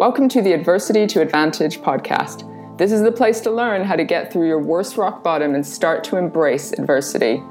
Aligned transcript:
Welcome 0.00 0.30
to 0.30 0.40
the 0.40 0.54
Adversity 0.54 1.06
to 1.08 1.20
Advantage 1.20 1.80
podcast. 1.82 2.78
This 2.78 2.90
is 2.90 3.02
the 3.02 3.12
place 3.12 3.38
to 3.40 3.50
learn 3.50 3.84
how 3.84 3.96
to 3.96 4.02
get 4.02 4.32
through 4.32 4.48
your 4.48 4.58
worst 4.58 4.96
rock 4.96 5.22
bottom 5.22 5.54
and 5.54 5.66
start 5.66 6.04
to 6.04 6.16
embrace 6.16 6.72
adversity. 6.72 7.42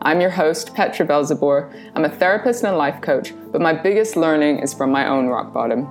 I'm 0.00 0.18
your 0.18 0.30
host, 0.30 0.74
Petra 0.74 1.06
Velzeboer. 1.06 1.92
I'm 1.94 2.06
a 2.06 2.08
therapist 2.08 2.64
and 2.64 2.72
a 2.72 2.78
life 2.78 3.02
coach, 3.02 3.34
but 3.52 3.60
my 3.60 3.74
biggest 3.74 4.16
learning 4.16 4.60
is 4.60 4.72
from 4.72 4.90
my 4.90 5.06
own 5.06 5.26
rock 5.26 5.52
bottom. 5.52 5.86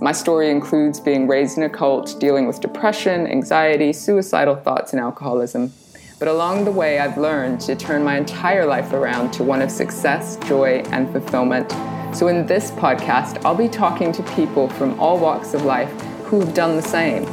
My 0.00 0.10
story 0.10 0.50
includes 0.50 0.98
being 0.98 1.28
raised 1.28 1.56
in 1.56 1.62
a 1.62 1.70
cult, 1.70 2.18
dealing 2.18 2.48
with 2.48 2.60
depression, 2.60 3.28
anxiety, 3.28 3.92
suicidal 3.92 4.56
thoughts, 4.56 4.92
and 4.92 4.98
alcoholism. 4.98 5.72
But 6.18 6.26
along 6.26 6.64
the 6.64 6.72
way, 6.72 6.98
I've 6.98 7.16
learned 7.16 7.60
to 7.60 7.76
turn 7.76 8.02
my 8.02 8.18
entire 8.18 8.66
life 8.66 8.92
around 8.92 9.30
to 9.34 9.44
one 9.44 9.62
of 9.62 9.70
success, 9.70 10.36
joy, 10.48 10.82
and 10.90 11.08
fulfillment. 11.12 11.72
So, 12.14 12.28
in 12.28 12.46
this 12.46 12.70
podcast, 12.70 13.44
I'll 13.44 13.56
be 13.56 13.68
talking 13.68 14.12
to 14.12 14.22
people 14.36 14.68
from 14.68 15.00
all 15.00 15.18
walks 15.18 15.52
of 15.52 15.64
life 15.64 15.90
who 16.26 16.38
have 16.38 16.54
done 16.54 16.76
the 16.76 16.82
same. 16.82 17.26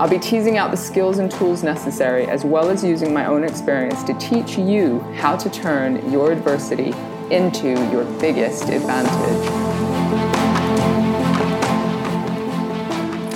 I'll 0.00 0.08
be 0.08 0.20
teasing 0.20 0.56
out 0.56 0.70
the 0.70 0.76
skills 0.76 1.18
and 1.18 1.28
tools 1.28 1.64
necessary, 1.64 2.24
as 2.28 2.44
well 2.44 2.70
as 2.70 2.84
using 2.84 3.12
my 3.12 3.26
own 3.26 3.42
experience 3.42 4.04
to 4.04 4.14
teach 4.14 4.56
you 4.56 5.00
how 5.16 5.36
to 5.36 5.50
turn 5.50 6.08
your 6.12 6.30
adversity 6.30 6.94
into 7.32 7.70
your 7.90 8.04
biggest 8.20 8.68
advantage. 8.68 9.50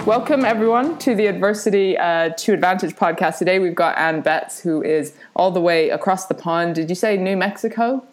Welcome, 0.06 0.44
everyone, 0.44 0.98
to 0.98 1.16
the 1.16 1.26
Adversity 1.26 1.98
uh, 1.98 2.28
to 2.28 2.52
Advantage 2.52 2.94
podcast. 2.94 3.38
Today, 3.38 3.58
we've 3.58 3.74
got 3.74 3.98
Ann 3.98 4.20
Betts, 4.20 4.60
who 4.60 4.84
is 4.84 5.14
all 5.34 5.50
the 5.50 5.60
way 5.60 5.90
across 5.90 6.26
the 6.26 6.34
pond. 6.34 6.76
Did 6.76 6.88
you 6.88 6.94
say 6.94 7.16
New 7.16 7.36
Mexico? 7.36 8.06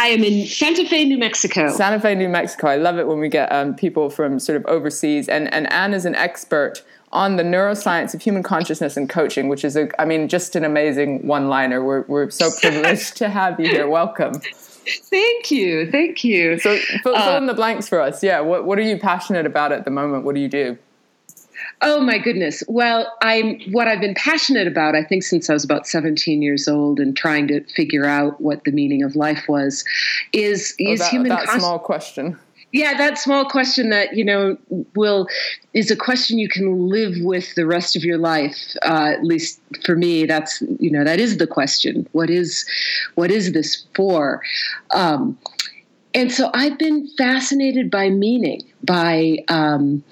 I 0.00 0.06
am 0.08 0.24
in 0.24 0.46
Santa 0.46 0.86
Fe, 0.86 1.04
New 1.04 1.18
Mexico. 1.18 1.68
Santa 1.68 2.00
Fe, 2.00 2.14
New 2.14 2.30
Mexico. 2.30 2.68
I 2.68 2.76
love 2.76 2.98
it 2.98 3.06
when 3.06 3.18
we 3.18 3.28
get 3.28 3.52
um, 3.52 3.74
people 3.74 4.08
from 4.08 4.38
sort 4.38 4.56
of 4.56 4.64
overseas. 4.64 5.28
And, 5.28 5.52
and 5.52 5.70
Ann 5.70 5.92
is 5.92 6.06
an 6.06 6.14
expert 6.14 6.82
on 7.12 7.36
the 7.36 7.42
neuroscience 7.42 8.14
of 8.14 8.22
human 8.22 8.42
consciousness 8.42 8.96
and 8.96 9.10
coaching, 9.10 9.48
which 9.48 9.62
is, 9.62 9.76
a, 9.76 9.90
I 10.00 10.06
mean, 10.06 10.26
just 10.28 10.56
an 10.56 10.64
amazing 10.64 11.26
one 11.26 11.50
liner. 11.50 11.84
We're, 11.84 12.06
we're 12.08 12.30
so 12.30 12.50
privileged 12.60 13.18
to 13.18 13.28
have 13.28 13.60
you 13.60 13.68
here. 13.68 13.88
Welcome. 13.88 14.40
Thank 15.10 15.50
you. 15.50 15.90
Thank 15.90 16.24
you. 16.24 16.58
So, 16.58 16.78
fill, 16.78 17.14
fill 17.14 17.16
uh, 17.16 17.36
in 17.36 17.44
the 17.44 17.52
blanks 17.52 17.86
for 17.86 18.00
us. 18.00 18.22
Yeah. 18.22 18.40
What, 18.40 18.64
what 18.64 18.78
are 18.78 18.82
you 18.82 18.98
passionate 18.98 19.44
about 19.44 19.70
at 19.70 19.84
the 19.84 19.90
moment? 19.90 20.24
What 20.24 20.34
do 20.34 20.40
you 20.40 20.48
do? 20.48 20.78
Oh 21.82 22.00
my 22.00 22.18
goodness. 22.18 22.62
Well, 22.68 23.10
I'm 23.22 23.58
what 23.70 23.88
I've 23.88 24.00
been 24.00 24.14
passionate 24.14 24.66
about, 24.66 24.94
I 24.94 25.02
think 25.02 25.22
since 25.22 25.48
I 25.48 25.54
was 25.54 25.64
about 25.64 25.86
17 25.86 26.42
years 26.42 26.68
old 26.68 27.00
and 27.00 27.16
trying 27.16 27.48
to 27.48 27.64
figure 27.72 28.04
out 28.04 28.40
what 28.40 28.64
the 28.64 28.72
meaning 28.72 29.02
of 29.02 29.16
life 29.16 29.44
was 29.48 29.84
is 30.32 30.74
oh, 30.80 30.92
is 30.92 31.00
that, 31.00 31.10
human 31.10 31.28
that 31.30 31.48
small 31.48 31.78
question. 31.78 32.38
Yeah, 32.72 32.96
that 32.98 33.18
small 33.18 33.46
question 33.46 33.90
that, 33.90 34.14
you 34.14 34.24
know, 34.24 34.56
will 34.94 35.26
is 35.74 35.90
a 35.90 35.96
question 35.96 36.38
you 36.38 36.48
can 36.48 36.88
live 36.88 37.14
with 37.20 37.54
the 37.56 37.66
rest 37.66 37.96
of 37.96 38.04
your 38.04 38.18
life. 38.18 38.58
Uh, 38.84 39.14
at 39.14 39.24
least 39.24 39.60
for 39.84 39.96
me, 39.96 40.26
that's 40.26 40.62
you 40.78 40.90
know, 40.90 41.02
that 41.02 41.18
is 41.18 41.38
the 41.38 41.46
question. 41.46 42.06
What 42.12 42.30
is 42.30 42.66
what 43.14 43.30
is 43.30 43.52
this 43.52 43.86
for? 43.94 44.42
Um, 44.90 45.38
and 46.14 46.30
so 46.30 46.50
I've 46.54 46.78
been 46.78 47.08
fascinated 47.16 47.90
by 47.90 48.10
meaning, 48.10 48.62
by 48.84 49.38
um, 49.48 50.04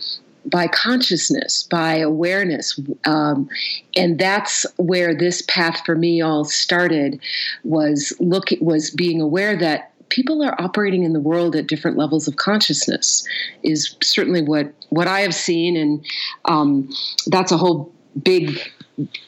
by 0.50 0.66
consciousness, 0.68 1.64
by 1.64 1.96
awareness. 1.96 2.78
Um, 3.04 3.48
and 3.96 4.18
that's 4.18 4.66
where 4.77 5.14
this 5.14 5.42
path 5.42 5.82
for 5.84 5.94
me 5.94 6.20
all 6.20 6.44
started 6.44 7.20
was 7.64 8.12
look 8.20 8.48
was 8.60 8.91
being 8.91 9.20
aware 9.20 9.56
that 9.56 9.92
people 10.08 10.42
are 10.42 10.60
operating 10.60 11.04
in 11.04 11.12
the 11.12 11.20
world 11.20 11.54
at 11.54 11.66
different 11.66 11.96
levels 11.96 12.26
of 12.26 12.36
consciousness 12.36 13.26
is 13.62 13.94
certainly 14.02 14.42
what 14.42 14.72
what 14.88 15.06
I 15.06 15.20
have 15.20 15.34
seen 15.34 15.76
and 15.76 16.04
um, 16.46 16.88
that's 17.26 17.52
a 17.52 17.58
whole 17.58 17.92
big 18.22 18.58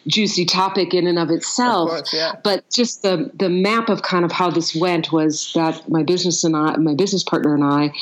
juicy 0.07 0.45
topic 0.45 0.95
in 0.95 1.07
and 1.07 1.19
of 1.19 1.31
itself. 1.31 1.91
Of 1.91 1.97
course, 1.97 2.15
yeah. 2.15 2.33
But 2.43 2.69
just 2.71 3.03
the 3.03 3.31
the 3.35 3.49
map 3.49 3.89
of 3.89 4.03
kind 4.03 4.25
of 4.25 4.33
how 4.33 4.51
this 4.51 4.75
went 4.75 5.13
was 5.13 5.53
that 5.55 5.89
my 5.89 6.03
business 6.03 6.45
and 6.45 6.57
I, 6.57 6.77
my 6.77 6.95
business 6.95 7.23
partner 7.23 7.55
and 7.55 7.65
I, 7.65 7.93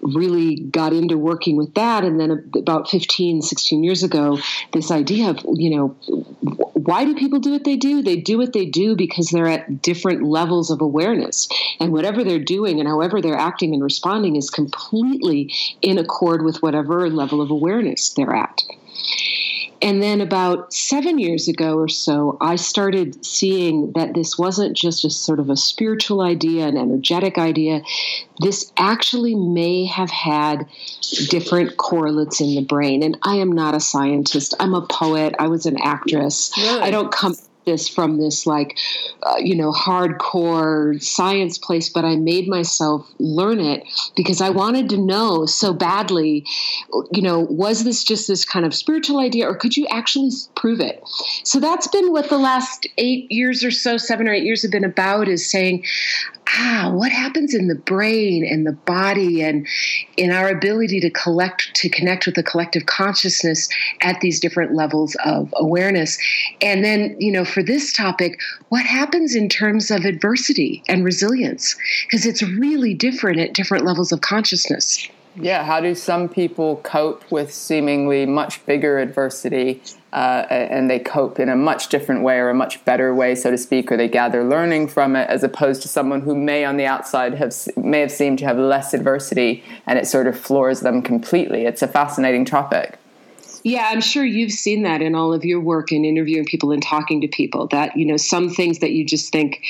really 0.00 0.56
got 0.56 0.92
into 0.92 1.16
working 1.16 1.56
with 1.56 1.74
that. 1.74 2.04
And 2.04 2.20
then 2.20 2.50
about 2.56 2.90
15, 2.90 3.42
16 3.42 3.84
years 3.84 4.02
ago, 4.02 4.38
this 4.72 4.90
idea 4.90 5.30
of 5.30 5.38
you 5.54 5.76
know, 5.76 5.88
why 6.74 7.04
do 7.04 7.14
people 7.14 7.40
do 7.40 7.52
what 7.52 7.64
they 7.64 7.76
do? 7.76 8.02
They 8.02 8.16
do 8.16 8.38
what 8.38 8.52
they 8.52 8.66
do 8.66 8.96
because 8.96 9.30
they're 9.30 9.48
at 9.48 9.82
different 9.82 10.22
levels 10.22 10.70
of 10.70 10.80
awareness, 10.80 11.48
and 11.80 11.92
whatever 11.92 12.24
they're 12.24 12.38
doing 12.38 12.80
and 12.80 12.88
however 12.88 13.20
they're 13.20 13.34
acting 13.36 13.72
and 13.74 13.82
responding 13.82 14.36
is 14.36 14.50
completely 14.50 15.52
in 15.82 15.98
accord 15.98 16.44
with 16.44 16.62
whatever 16.62 17.08
level 17.08 17.40
of 17.40 17.50
awareness 17.50 18.10
they're 18.10 18.34
at. 18.34 18.62
And 19.84 20.02
then 20.02 20.22
about 20.22 20.72
seven 20.72 21.18
years 21.18 21.46
ago 21.46 21.76
or 21.76 21.88
so, 21.88 22.38
I 22.40 22.56
started 22.56 23.22
seeing 23.22 23.92
that 23.92 24.14
this 24.14 24.38
wasn't 24.38 24.74
just 24.74 25.04
a 25.04 25.10
sort 25.10 25.38
of 25.38 25.50
a 25.50 25.58
spiritual 25.58 26.22
idea, 26.22 26.66
an 26.66 26.78
energetic 26.78 27.36
idea. 27.36 27.82
This 28.40 28.72
actually 28.78 29.34
may 29.34 29.84
have 29.84 30.08
had 30.08 30.66
different 31.28 31.76
correlates 31.76 32.40
in 32.40 32.54
the 32.54 32.62
brain. 32.62 33.02
And 33.02 33.18
I 33.24 33.36
am 33.36 33.52
not 33.52 33.74
a 33.74 33.80
scientist, 33.80 34.54
I'm 34.58 34.72
a 34.72 34.86
poet, 34.86 35.34
I 35.38 35.48
was 35.48 35.66
an 35.66 35.76
actress. 35.82 36.50
Really? 36.56 36.80
I 36.80 36.90
don't 36.90 37.12
come 37.12 37.36
this 37.64 37.88
from 37.88 38.18
this 38.18 38.46
like 38.46 38.78
uh, 39.22 39.36
you 39.38 39.54
know 39.54 39.72
hardcore 39.72 41.02
science 41.02 41.58
place 41.58 41.88
but 41.88 42.04
i 42.04 42.16
made 42.16 42.48
myself 42.48 43.10
learn 43.18 43.60
it 43.60 43.84
because 44.16 44.40
i 44.40 44.50
wanted 44.50 44.88
to 44.88 44.96
know 44.96 45.46
so 45.46 45.72
badly 45.72 46.44
you 47.12 47.22
know 47.22 47.40
was 47.40 47.84
this 47.84 48.04
just 48.04 48.28
this 48.28 48.44
kind 48.44 48.64
of 48.64 48.74
spiritual 48.74 49.18
idea 49.18 49.48
or 49.48 49.54
could 49.54 49.76
you 49.76 49.86
actually 49.90 50.30
prove 50.54 50.80
it? 50.80 51.02
So 51.44 51.60
that's 51.60 51.86
been 51.88 52.12
what 52.12 52.28
the 52.28 52.38
last 52.38 52.86
eight 52.98 53.30
years 53.30 53.62
or 53.64 53.70
so 53.70 53.96
seven 53.96 54.28
or 54.28 54.32
eight 54.32 54.44
years 54.44 54.62
have 54.62 54.70
been 54.70 54.84
about 54.84 55.28
is 55.28 55.50
saying 55.50 55.84
ah, 56.48 56.90
what 56.92 57.12
happens 57.12 57.54
in 57.54 57.68
the 57.68 57.74
brain 57.74 58.44
and 58.44 58.66
the 58.66 58.72
body 58.72 59.42
and 59.42 59.66
in 60.16 60.30
our 60.30 60.48
ability 60.48 61.00
to 61.00 61.10
collect, 61.10 61.74
to 61.74 61.88
connect 61.88 62.26
with 62.26 62.34
the 62.34 62.42
collective 62.42 62.86
consciousness 62.86 63.68
at 64.00 64.20
these 64.20 64.40
different 64.40 64.74
levels 64.74 65.16
of 65.24 65.52
awareness. 65.56 66.18
And 66.60 66.84
then, 66.84 67.16
you 67.18 67.32
know, 67.32 67.44
for 67.44 67.62
this 67.62 67.92
topic, 67.92 68.38
what 68.68 68.84
happens 68.84 69.34
in 69.34 69.48
terms 69.48 69.90
of 69.90 70.04
adversity 70.04 70.82
and 70.88 71.04
resilience? 71.04 71.76
Because 72.06 72.26
it's 72.26 72.42
really 72.42 72.94
different 72.94 73.40
at 73.40 73.54
different 73.54 73.84
levels 73.84 74.12
of 74.12 74.20
consciousness. 74.20 75.08
Yeah, 75.36 75.64
how 75.64 75.80
do 75.80 75.94
some 75.96 76.28
people 76.28 76.76
cope 76.84 77.30
with 77.30 77.52
seemingly 77.52 78.24
much 78.24 78.64
bigger 78.66 78.98
adversity 79.00 79.82
uh, 80.12 80.46
and 80.48 80.88
they 80.88 81.00
cope 81.00 81.40
in 81.40 81.48
a 81.48 81.56
much 81.56 81.88
different 81.88 82.22
way 82.22 82.38
or 82.38 82.50
a 82.50 82.54
much 82.54 82.84
better 82.84 83.12
way, 83.12 83.34
so 83.34 83.50
to 83.50 83.58
speak, 83.58 83.90
or 83.90 83.96
they 83.96 84.06
gather 84.08 84.44
learning 84.44 84.86
from 84.86 85.16
it, 85.16 85.28
as 85.28 85.42
opposed 85.42 85.82
to 85.82 85.88
someone 85.88 86.20
who 86.20 86.36
may, 86.36 86.64
on 86.64 86.76
the 86.76 86.86
outside, 86.86 87.34
have 87.34 87.52
may 87.76 87.98
have 87.98 88.12
seemed 88.12 88.38
to 88.38 88.44
have 88.44 88.58
less 88.58 88.94
adversity 88.94 89.64
and 89.86 89.98
it 89.98 90.06
sort 90.06 90.28
of 90.28 90.38
floors 90.38 90.80
them 90.80 91.02
completely. 91.02 91.64
It's 91.64 91.82
a 91.82 91.88
fascinating 91.88 92.44
topic. 92.44 92.98
Yeah, 93.64 93.88
I'm 93.90 94.02
sure 94.02 94.24
you've 94.26 94.52
seen 94.52 94.82
that 94.82 95.00
in 95.00 95.14
all 95.14 95.32
of 95.32 95.42
your 95.42 95.58
work 95.58 95.90
in 95.90 96.04
interviewing 96.04 96.44
people 96.44 96.70
and 96.70 96.82
talking 96.82 97.22
to 97.22 97.28
people. 97.28 97.66
That 97.68 97.96
you 97.96 98.04
know, 98.04 98.18
some 98.18 98.50
things 98.50 98.80
that 98.80 98.92
you 98.92 99.06
just 99.06 99.32
think 99.32 99.64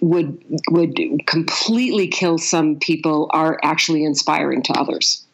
would 0.00 0.42
would 0.70 0.98
completely 1.26 2.08
kill 2.08 2.38
some 2.38 2.76
people 2.76 3.30
are 3.34 3.60
actually 3.62 4.02
inspiring 4.02 4.62
to 4.62 4.72
others 4.72 5.24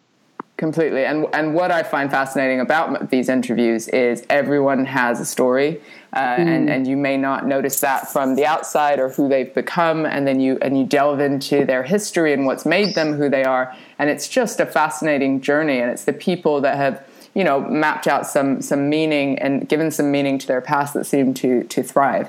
completely 0.61 1.07
and 1.07 1.27
and 1.33 1.55
what 1.55 1.71
i 1.71 1.83
find 1.83 2.11
fascinating 2.11 2.61
about 2.61 3.09
these 3.09 3.31
interviews 3.31 3.89
is 3.89 4.27
everyone 4.29 4.85
has 4.85 5.19
a 5.19 5.25
story 5.25 5.81
uh, 6.13 6.37
mm. 6.37 6.47
and 6.47 6.69
and 6.69 6.87
you 6.87 6.99
may 6.99 7.17
not 7.17 7.47
notice 7.47 7.81
that 7.81 8.07
from 8.13 8.35
the 8.35 8.45
outside 8.45 8.99
or 9.01 9.09
who 9.09 9.27
they've 9.27 9.55
become 9.55 10.05
and 10.05 10.27
then 10.27 10.39
you 10.39 10.59
and 10.61 10.79
you 10.79 10.85
delve 10.85 11.19
into 11.19 11.65
their 11.65 11.83
history 11.83 12.35
and 12.35 12.45
what's 12.45 12.67
made 12.67 12.95
them 12.95 13.15
who 13.15 13.31
they 13.31 13.43
are 13.43 13.75
and 13.99 14.11
it's 14.11 14.29
just 14.29 14.61
a 14.61 14.67
fascinating 14.67 15.41
journey 15.41 15.79
and 15.79 15.91
it's 15.91 16.05
the 16.05 16.13
people 16.13 16.61
that 16.61 16.77
have 16.77 17.03
you 17.35 17.45
know 17.45 17.61
mapped 17.61 18.07
out 18.07 18.27
some 18.27 18.61
some 18.61 18.89
meaning 18.89 19.39
and 19.39 19.69
given 19.69 19.91
some 19.91 20.11
meaning 20.11 20.39
to 20.39 20.47
their 20.47 20.61
past 20.61 20.95
that 20.95 21.05
seemed 21.05 21.37
to 21.37 21.65
to 21.65 21.83
thrive 21.83 22.29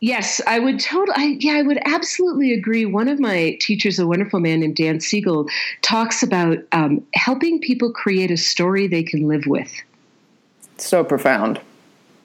Yes, 0.00 0.42
I 0.46 0.58
would 0.58 0.78
totally. 0.78 1.38
yeah, 1.40 1.54
I 1.54 1.62
would 1.62 1.78
absolutely 1.86 2.52
agree. 2.52 2.84
One 2.84 3.08
of 3.08 3.18
my 3.18 3.56
teachers, 3.60 3.98
a 3.98 4.06
wonderful 4.06 4.40
man 4.40 4.60
named 4.60 4.76
Dan 4.76 5.00
Siegel, 5.00 5.48
talks 5.80 6.22
about 6.22 6.58
um, 6.72 7.04
helping 7.14 7.60
people 7.60 7.90
create 7.92 8.30
a 8.30 8.36
story 8.36 8.86
they 8.88 9.02
can 9.02 9.26
live 9.26 9.46
with. 9.46 9.72
So 10.76 11.02
profound. 11.02 11.60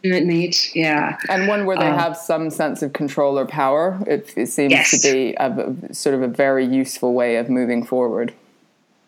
Isn't 0.03 0.17
it 0.17 0.25
neat? 0.25 0.75
Yeah. 0.75 1.17
And 1.29 1.47
one 1.47 1.65
where 1.65 1.77
they 1.77 1.87
um, 1.87 1.97
have 1.97 2.17
some 2.17 2.49
sense 2.49 2.81
of 2.81 2.91
control 2.91 3.39
or 3.39 3.45
power. 3.45 3.99
It, 4.05 4.33
it 4.35 4.47
seems 4.47 4.71
yes. 4.71 4.91
to 4.91 5.11
be 5.11 5.33
a, 5.35 5.93
sort 5.93 6.15
of 6.15 6.23
a 6.23 6.27
very 6.27 6.65
useful 6.65 7.13
way 7.13 7.37
of 7.37 7.49
moving 7.49 7.85
forward. 7.85 8.33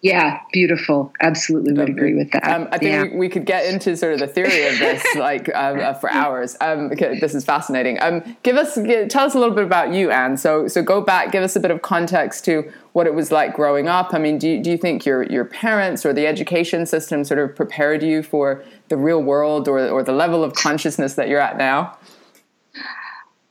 Yeah, 0.04 0.42
beautiful. 0.52 1.14
Absolutely 1.22 1.72
would 1.72 1.88
agree 1.88 2.14
with 2.14 2.32
that. 2.32 2.44
Um, 2.44 2.68
I 2.74 2.78
think 2.78 2.92
yeah. 2.92 3.04
we, 3.04 3.16
we, 3.20 3.30
could 3.30 3.46
get 3.46 3.66
into 3.66 3.96
sort 3.96 4.12
of 4.12 4.20
the 4.20 4.28
theory 4.28 4.68
of 4.68 4.78
this 4.78 5.02
like 5.16 5.48
um, 5.56 5.80
uh, 5.80 5.94
for 5.94 6.12
hours. 6.12 6.58
Um, 6.60 6.92
okay, 6.92 7.18
this 7.22 7.34
is 7.34 7.46
fascinating. 7.46 7.98
Um, 8.02 8.36
give 8.44 8.58
us, 8.58 8.76
give, 8.76 9.08
tell 9.08 9.26
us 9.26 9.34
a 9.34 9.40
little 9.40 9.56
bit 9.56 9.64
about 9.64 9.94
you, 9.94 10.12
Ann. 10.12 10.36
So, 10.36 10.68
so 10.68 10.84
go 10.84 11.00
back, 11.00 11.32
give 11.32 11.42
us 11.42 11.56
a 11.56 11.60
bit 11.62 11.72
of 11.72 11.84
context 11.84 12.44
to 12.46 12.70
what 12.92 13.08
it 13.08 13.14
was 13.14 13.32
like 13.32 13.54
growing 13.56 13.88
up. 13.88 14.14
I 14.14 14.20
mean, 14.20 14.38
do 14.38 14.50
you, 14.50 14.62
do 14.62 14.72
you 14.72 14.78
think 14.78 15.06
your 15.06 15.24
your 15.24 15.46
parents 15.46 16.06
or 16.06 16.12
the 16.12 16.28
education 16.28 16.86
system 16.86 17.24
sort 17.24 17.40
of 17.40 17.56
prepared 17.56 18.04
you 18.04 18.24
for 18.24 18.62
the 18.90 18.98
real 18.98 19.24
world 19.24 19.70
or 19.70 19.88
or 19.88 20.04
the 20.04 20.12
level 20.12 20.44
of 20.44 20.54
consciousness 20.54 21.14
that 21.14 21.30
you're 21.30 21.40
at 21.40 21.58
now? 21.58 21.98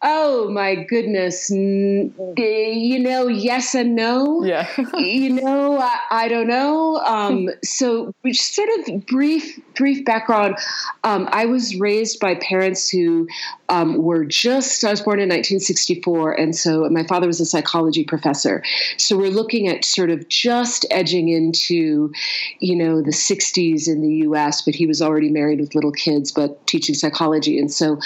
Oh 0.05 0.51
my 0.51 0.75
goodness. 0.75 1.49
You 1.49 2.99
know, 2.99 3.29
yes 3.29 3.75
and 3.75 3.95
no. 3.95 4.45
Yeah. 4.45 4.69
you 4.99 5.31
know, 5.31 5.79
I, 5.79 5.99
I 6.11 6.29
don't 6.29 6.49
know. 6.49 6.97
Um, 6.97 7.49
so, 7.63 8.13
sort 8.33 8.69
of 8.79 9.07
brief, 9.07 9.61
brief 9.77 10.05
background. 10.05 10.57
Um, 11.05 11.29
I 11.31 11.47
was 11.47 11.77
raised 11.77 12.19
by 12.19 12.35
parents 12.35 12.89
who 12.89 13.29
um, 13.69 14.03
were 14.03 14.25
just, 14.25 14.85
I 14.85 14.91
was 14.91 15.01
born 15.01 15.19
in 15.19 15.29
1964, 15.29 16.33
and 16.33 16.55
so 16.55 16.89
my 16.91 17.05
father 17.05 17.27
was 17.27 17.41
a 17.41 17.47
psychology 17.47 18.05
professor. 18.05 18.63
So 18.99 19.17
we're 19.17 19.31
looking 19.31 19.69
at 19.69 19.85
sort 19.85 20.11
of 20.11 20.29
just 20.29 20.85
edging 20.91 21.29
into, 21.29 22.13
you 22.59 22.77
know, 22.77 23.01
the 23.01 23.13
60s 23.13 23.89
in 23.89 24.03
the 24.03 24.15
US, 24.27 24.63
but 24.63 24.75
he 24.75 24.85
was 24.85 25.01
already 25.01 25.31
married 25.31 25.61
with 25.61 25.75
little 25.75 25.93
kids, 25.93 26.33
but 26.33 26.67
teaching 26.67 26.95
psychology. 26.95 27.59
And 27.59 27.73
so 27.73 27.99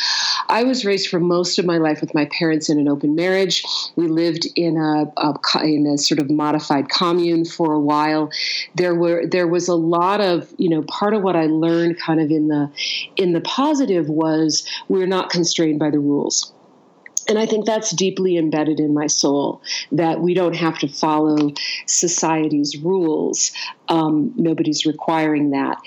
I 0.48 0.62
was 0.62 0.84
raised 0.84 1.08
for 1.08 1.18
most 1.18 1.58
of 1.58 1.64
my 1.64 1.78
life 1.78 1.85
with 2.00 2.14
my 2.14 2.26
parents 2.26 2.68
in 2.68 2.78
an 2.78 2.88
open 2.88 3.14
marriage. 3.14 3.64
We 3.96 4.08
lived 4.08 4.46
in 4.56 4.76
a, 4.76 5.12
a 5.16 5.34
in 5.62 5.86
a 5.86 5.98
sort 5.98 6.20
of 6.20 6.30
modified 6.30 6.88
commune 6.88 7.44
for 7.44 7.72
a 7.72 7.80
while. 7.80 8.30
There 8.74 8.94
were 8.94 9.26
there 9.26 9.46
was 9.46 9.68
a 9.68 9.74
lot 9.74 10.20
of 10.20 10.52
you 10.58 10.68
know 10.68 10.82
part 10.82 11.14
of 11.14 11.22
what 11.22 11.36
I 11.36 11.46
learned 11.46 11.98
kind 11.98 12.20
of 12.20 12.30
in 12.30 12.48
the 12.48 12.70
in 13.16 13.32
the 13.32 13.40
positive 13.40 14.08
was 14.08 14.66
we're 14.88 15.06
not 15.06 15.30
constrained 15.30 15.78
by 15.78 15.90
the 15.90 15.98
rules. 15.98 16.52
And 17.28 17.38
I 17.38 17.46
think 17.46 17.66
that's 17.66 17.90
deeply 17.90 18.36
embedded 18.36 18.78
in 18.78 18.94
my 18.94 19.06
soul 19.06 19.60
that 19.92 20.20
we 20.20 20.34
don't 20.34 20.54
have 20.54 20.78
to 20.80 20.88
follow 20.88 21.52
society's 21.86 22.76
rules. 22.76 23.52
Um, 23.88 24.32
nobody's 24.36 24.86
requiring 24.86 25.50
that. 25.50 25.78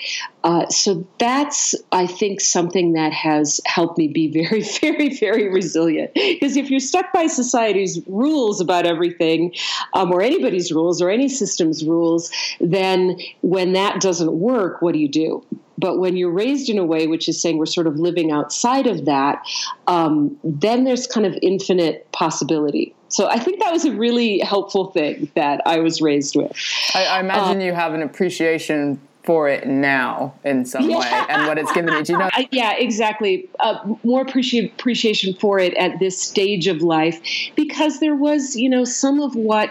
Uh, 0.44 0.66
so 0.68 1.06
that's, 1.18 1.74
I 1.92 2.06
think, 2.06 2.40
something 2.40 2.94
that 2.94 3.12
has 3.12 3.60
helped 3.66 3.98
me 3.98 4.08
be 4.08 4.28
very, 4.32 4.62
very, 4.80 5.16
very 5.18 5.48
resilient. 5.48 6.12
Because 6.14 6.56
if 6.56 6.70
you're 6.70 6.80
stuck 6.80 7.12
by 7.12 7.26
society's 7.26 8.00
rules 8.06 8.60
about 8.60 8.86
everything, 8.86 9.54
um, 9.94 10.12
or 10.12 10.22
anybody's 10.22 10.72
rules, 10.72 11.00
or 11.00 11.10
any 11.10 11.28
system's 11.28 11.84
rules, 11.84 12.30
then 12.60 13.18
when 13.42 13.72
that 13.74 14.00
doesn't 14.00 14.32
work, 14.32 14.82
what 14.82 14.92
do 14.92 14.98
you 14.98 15.08
do? 15.08 15.44
But 15.80 15.98
when 15.98 16.16
you're 16.16 16.30
raised 16.30 16.68
in 16.68 16.78
a 16.78 16.84
way 16.84 17.06
which 17.06 17.28
is 17.28 17.40
saying 17.40 17.58
we're 17.58 17.66
sort 17.66 17.86
of 17.86 17.96
living 17.96 18.30
outside 18.30 18.86
of 18.86 19.06
that, 19.06 19.42
um, 19.86 20.38
then 20.44 20.84
there's 20.84 21.06
kind 21.06 21.26
of 21.26 21.36
infinite 21.42 22.10
possibility. 22.12 22.94
So 23.08 23.28
I 23.28 23.38
think 23.38 23.60
that 23.60 23.72
was 23.72 23.84
a 23.84 23.92
really 23.92 24.38
helpful 24.38 24.92
thing 24.92 25.30
that 25.34 25.62
I 25.66 25.80
was 25.80 26.00
raised 26.00 26.36
with. 26.36 26.52
I, 26.94 27.06
I 27.06 27.20
imagine 27.20 27.60
uh, 27.60 27.64
you 27.64 27.72
have 27.72 27.92
an 27.92 28.02
appreciation 28.02 29.00
for 29.24 29.48
it 29.48 29.66
now 29.66 30.34
in 30.44 30.64
some 30.64 30.88
yeah. 30.88 30.98
way 30.98 31.26
and 31.28 31.46
what 31.46 31.58
it's 31.58 31.70
given. 31.72 32.02
Do 32.02 32.12
you 32.12 32.18
know? 32.20 32.30
Yeah, 32.50 32.74
exactly. 32.76 33.48
Uh, 33.60 33.78
more 34.02 34.24
appreci- 34.24 34.72
appreciation 34.72 35.34
for 35.34 35.58
it 35.58 35.74
at 35.74 35.98
this 35.98 36.20
stage 36.20 36.66
of 36.66 36.82
life 36.82 37.20
because 37.54 38.00
there 38.00 38.14
was, 38.14 38.56
you 38.56 38.68
know, 38.68 38.84
some 38.84 39.20
of 39.20 39.34
what 39.34 39.70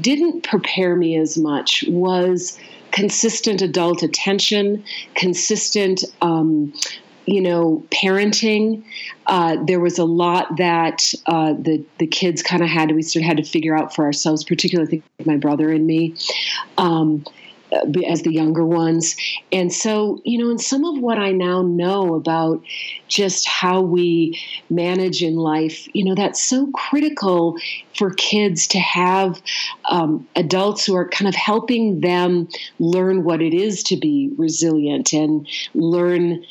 didn't 0.00 0.42
prepare 0.42 0.96
me 0.96 1.16
as 1.16 1.38
much 1.38 1.84
was 1.88 2.58
consistent 2.94 3.60
adult 3.60 4.04
attention, 4.04 4.84
consistent 5.16 6.04
um, 6.22 6.72
you 7.26 7.40
know, 7.40 7.84
parenting. 7.90 8.84
Uh, 9.26 9.56
there 9.64 9.80
was 9.80 9.98
a 9.98 10.04
lot 10.04 10.56
that 10.58 11.12
uh, 11.26 11.54
the 11.54 11.84
the 11.98 12.06
kids 12.06 12.42
kind 12.42 12.62
of 12.62 12.68
had. 12.68 12.94
We 12.94 13.02
sort 13.02 13.24
of 13.24 13.26
had 13.26 13.36
to 13.38 13.42
figure 13.42 13.76
out 13.76 13.94
for 13.94 14.04
ourselves, 14.04 14.44
particularly 14.44 15.02
my 15.24 15.36
brother 15.36 15.72
and 15.72 15.86
me. 15.86 16.14
Um, 16.78 17.24
as 18.06 18.22
the 18.22 18.32
younger 18.32 18.64
ones. 18.64 19.16
And 19.52 19.72
so, 19.72 20.20
you 20.24 20.38
know, 20.38 20.50
and 20.50 20.60
some 20.60 20.84
of 20.84 21.00
what 21.00 21.18
I 21.18 21.32
now 21.32 21.62
know 21.62 22.14
about 22.14 22.62
just 23.08 23.46
how 23.46 23.80
we 23.80 24.40
manage 24.70 25.22
in 25.22 25.36
life, 25.36 25.88
you 25.94 26.04
know, 26.04 26.14
that's 26.14 26.42
so 26.42 26.70
critical 26.72 27.56
for 27.96 28.10
kids 28.10 28.66
to 28.68 28.78
have 28.78 29.40
um, 29.90 30.26
adults 30.36 30.86
who 30.86 30.94
are 30.94 31.08
kind 31.08 31.28
of 31.28 31.34
helping 31.34 32.00
them 32.00 32.48
learn 32.78 33.24
what 33.24 33.42
it 33.42 33.54
is 33.54 33.82
to 33.84 33.96
be 33.96 34.30
resilient 34.36 35.12
and 35.12 35.48
learn, 35.74 36.44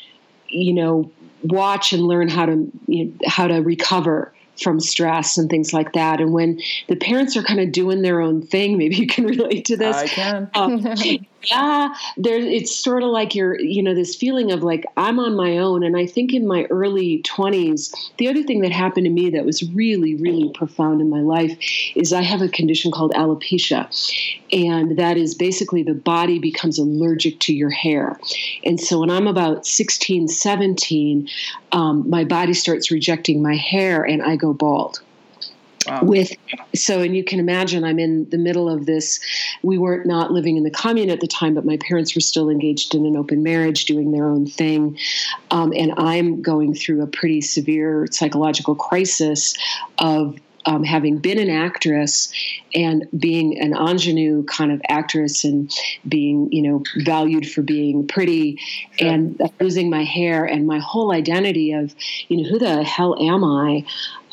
you 0.48 0.72
know, 0.72 1.10
watch 1.44 1.92
and 1.92 2.02
learn 2.02 2.28
how 2.28 2.46
to 2.46 2.70
you 2.86 3.06
know, 3.06 3.12
how 3.26 3.46
to 3.46 3.60
recover 3.60 4.33
from 4.62 4.80
stress 4.80 5.38
and 5.38 5.50
things 5.50 5.72
like 5.72 5.92
that. 5.92 6.20
And 6.20 6.32
when 6.32 6.60
the 6.88 6.96
parents 6.96 7.36
are 7.36 7.42
kind 7.42 7.60
of 7.60 7.72
doing 7.72 8.02
their 8.02 8.20
own 8.20 8.42
thing, 8.42 8.78
maybe 8.78 8.96
you 8.96 9.06
can 9.06 9.26
relate 9.26 9.66
to 9.66 9.76
this. 9.76 9.96
I 9.96 10.06
can. 10.06 10.50
um, 10.54 10.80
yeah, 11.50 11.94
there. 12.16 12.38
It's 12.38 12.74
sort 12.74 13.02
of 13.02 13.10
like 13.10 13.34
you're, 13.34 13.60
you 13.60 13.82
know, 13.82 13.94
this 13.94 14.14
feeling 14.14 14.52
of 14.52 14.62
like 14.62 14.84
I'm 14.96 15.18
on 15.18 15.36
my 15.36 15.58
own. 15.58 15.82
And 15.82 15.96
I 15.96 16.06
think 16.06 16.32
in 16.32 16.46
my 16.46 16.64
early 16.70 17.22
20s, 17.22 17.94
the 18.18 18.28
other 18.28 18.42
thing 18.42 18.60
that 18.60 18.72
happened 18.72 19.06
to 19.06 19.10
me 19.10 19.30
that 19.30 19.44
was 19.44 19.62
really, 19.72 20.14
really 20.16 20.50
profound 20.54 21.00
in 21.00 21.10
my 21.10 21.20
life 21.20 21.56
is 21.94 22.12
I 22.12 22.22
have 22.22 22.42
a 22.42 22.48
condition 22.48 22.90
called 22.90 23.12
alopecia, 23.12 23.88
and 24.52 24.98
that 24.98 25.16
is 25.16 25.34
basically 25.34 25.82
the 25.82 25.94
body 25.94 26.38
becomes 26.38 26.78
allergic 26.78 27.40
to 27.40 27.54
your 27.54 27.70
hair. 27.70 28.18
And 28.64 28.80
so 28.80 29.00
when 29.00 29.10
I'm 29.10 29.26
about 29.26 29.66
16, 29.66 30.28
17, 30.28 31.28
um, 31.72 32.08
my 32.08 32.24
body 32.24 32.54
starts 32.54 32.90
rejecting 32.90 33.42
my 33.42 33.56
hair, 33.56 34.02
and 34.02 34.22
I 34.22 34.36
go 34.36 34.52
bald. 34.52 35.00
Wow. 35.86 36.00
With 36.02 36.32
so, 36.74 37.00
and 37.00 37.16
you 37.16 37.24
can 37.24 37.38
imagine, 37.38 37.84
I'm 37.84 37.98
in 37.98 38.28
the 38.30 38.38
middle 38.38 38.68
of 38.68 38.86
this. 38.86 39.20
We 39.62 39.78
weren't 39.78 40.06
not 40.06 40.30
living 40.30 40.56
in 40.56 40.64
the 40.64 40.70
commune 40.70 41.10
at 41.10 41.20
the 41.20 41.26
time, 41.26 41.54
but 41.54 41.64
my 41.64 41.76
parents 41.76 42.14
were 42.14 42.20
still 42.20 42.48
engaged 42.48 42.94
in 42.94 43.06
an 43.06 43.16
open 43.16 43.42
marriage, 43.42 43.84
doing 43.84 44.12
their 44.12 44.26
own 44.26 44.46
thing, 44.46 44.98
um, 45.50 45.72
and 45.72 45.92
I'm 45.96 46.42
going 46.42 46.74
through 46.74 47.02
a 47.02 47.06
pretty 47.06 47.40
severe 47.40 48.06
psychological 48.10 48.74
crisis 48.74 49.54
of 49.98 50.38
um, 50.66 50.84
having 50.84 51.18
been 51.18 51.38
an 51.38 51.50
actress 51.50 52.32
and 52.74 53.04
being 53.18 53.60
an 53.60 53.74
ingenue 53.74 54.44
kind 54.44 54.72
of 54.72 54.80
actress 54.88 55.44
and 55.44 55.70
being, 56.08 56.48
you 56.50 56.62
know, 56.62 56.82
valued 57.04 57.48
for 57.48 57.62
being 57.62 58.06
pretty 58.06 58.58
sure. 58.96 59.08
and 59.08 59.40
losing 59.60 59.90
my 59.90 60.04
hair 60.04 60.44
and 60.44 60.66
my 60.66 60.78
whole 60.78 61.12
identity 61.12 61.72
of, 61.72 61.94
you 62.28 62.38
know, 62.38 62.48
who 62.48 62.58
the 62.58 62.82
hell 62.82 63.16
am 63.20 63.44
I? 63.44 63.84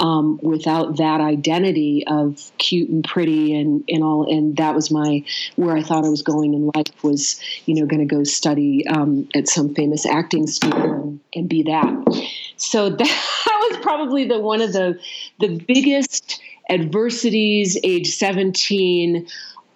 Um, 0.01 0.39
without 0.41 0.97
that 0.97 1.21
identity 1.21 2.03
of 2.07 2.51
cute 2.57 2.89
and 2.89 3.03
pretty 3.03 3.55
and, 3.55 3.83
and 3.87 4.03
all. 4.03 4.27
And 4.27 4.57
that 4.57 4.73
was 4.73 4.89
my 4.89 5.23
where 5.57 5.77
I 5.77 5.83
thought 5.83 6.05
I 6.05 6.09
was 6.09 6.23
going 6.23 6.55
in 6.55 6.71
life 6.73 7.03
was 7.03 7.39
you 7.67 7.75
know 7.75 7.85
going 7.85 7.99
to 7.99 8.15
go 8.15 8.23
study 8.23 8.85
um, 8.87 9.29
at 9.35 9.47
some 9.47 9.75
famous 9.75 10.07
acting 10.07 10.47
school 10.47 11.19
and, 11.35 11.47
be 11.47 11.61
that. 11.63 12.25
So 12.57 12.89
that 12.97 13.67
was 13.69 13.77
probably 13.81 14.25
the 14.25 14.39
one 14.39 14.61
of 14.61 14.73
the 14.73 14.99
the 15.39 15.59
biggest 15.67 16.41
adversities 16.71 17.77
age 17.83 18.07
17 18.07 19.27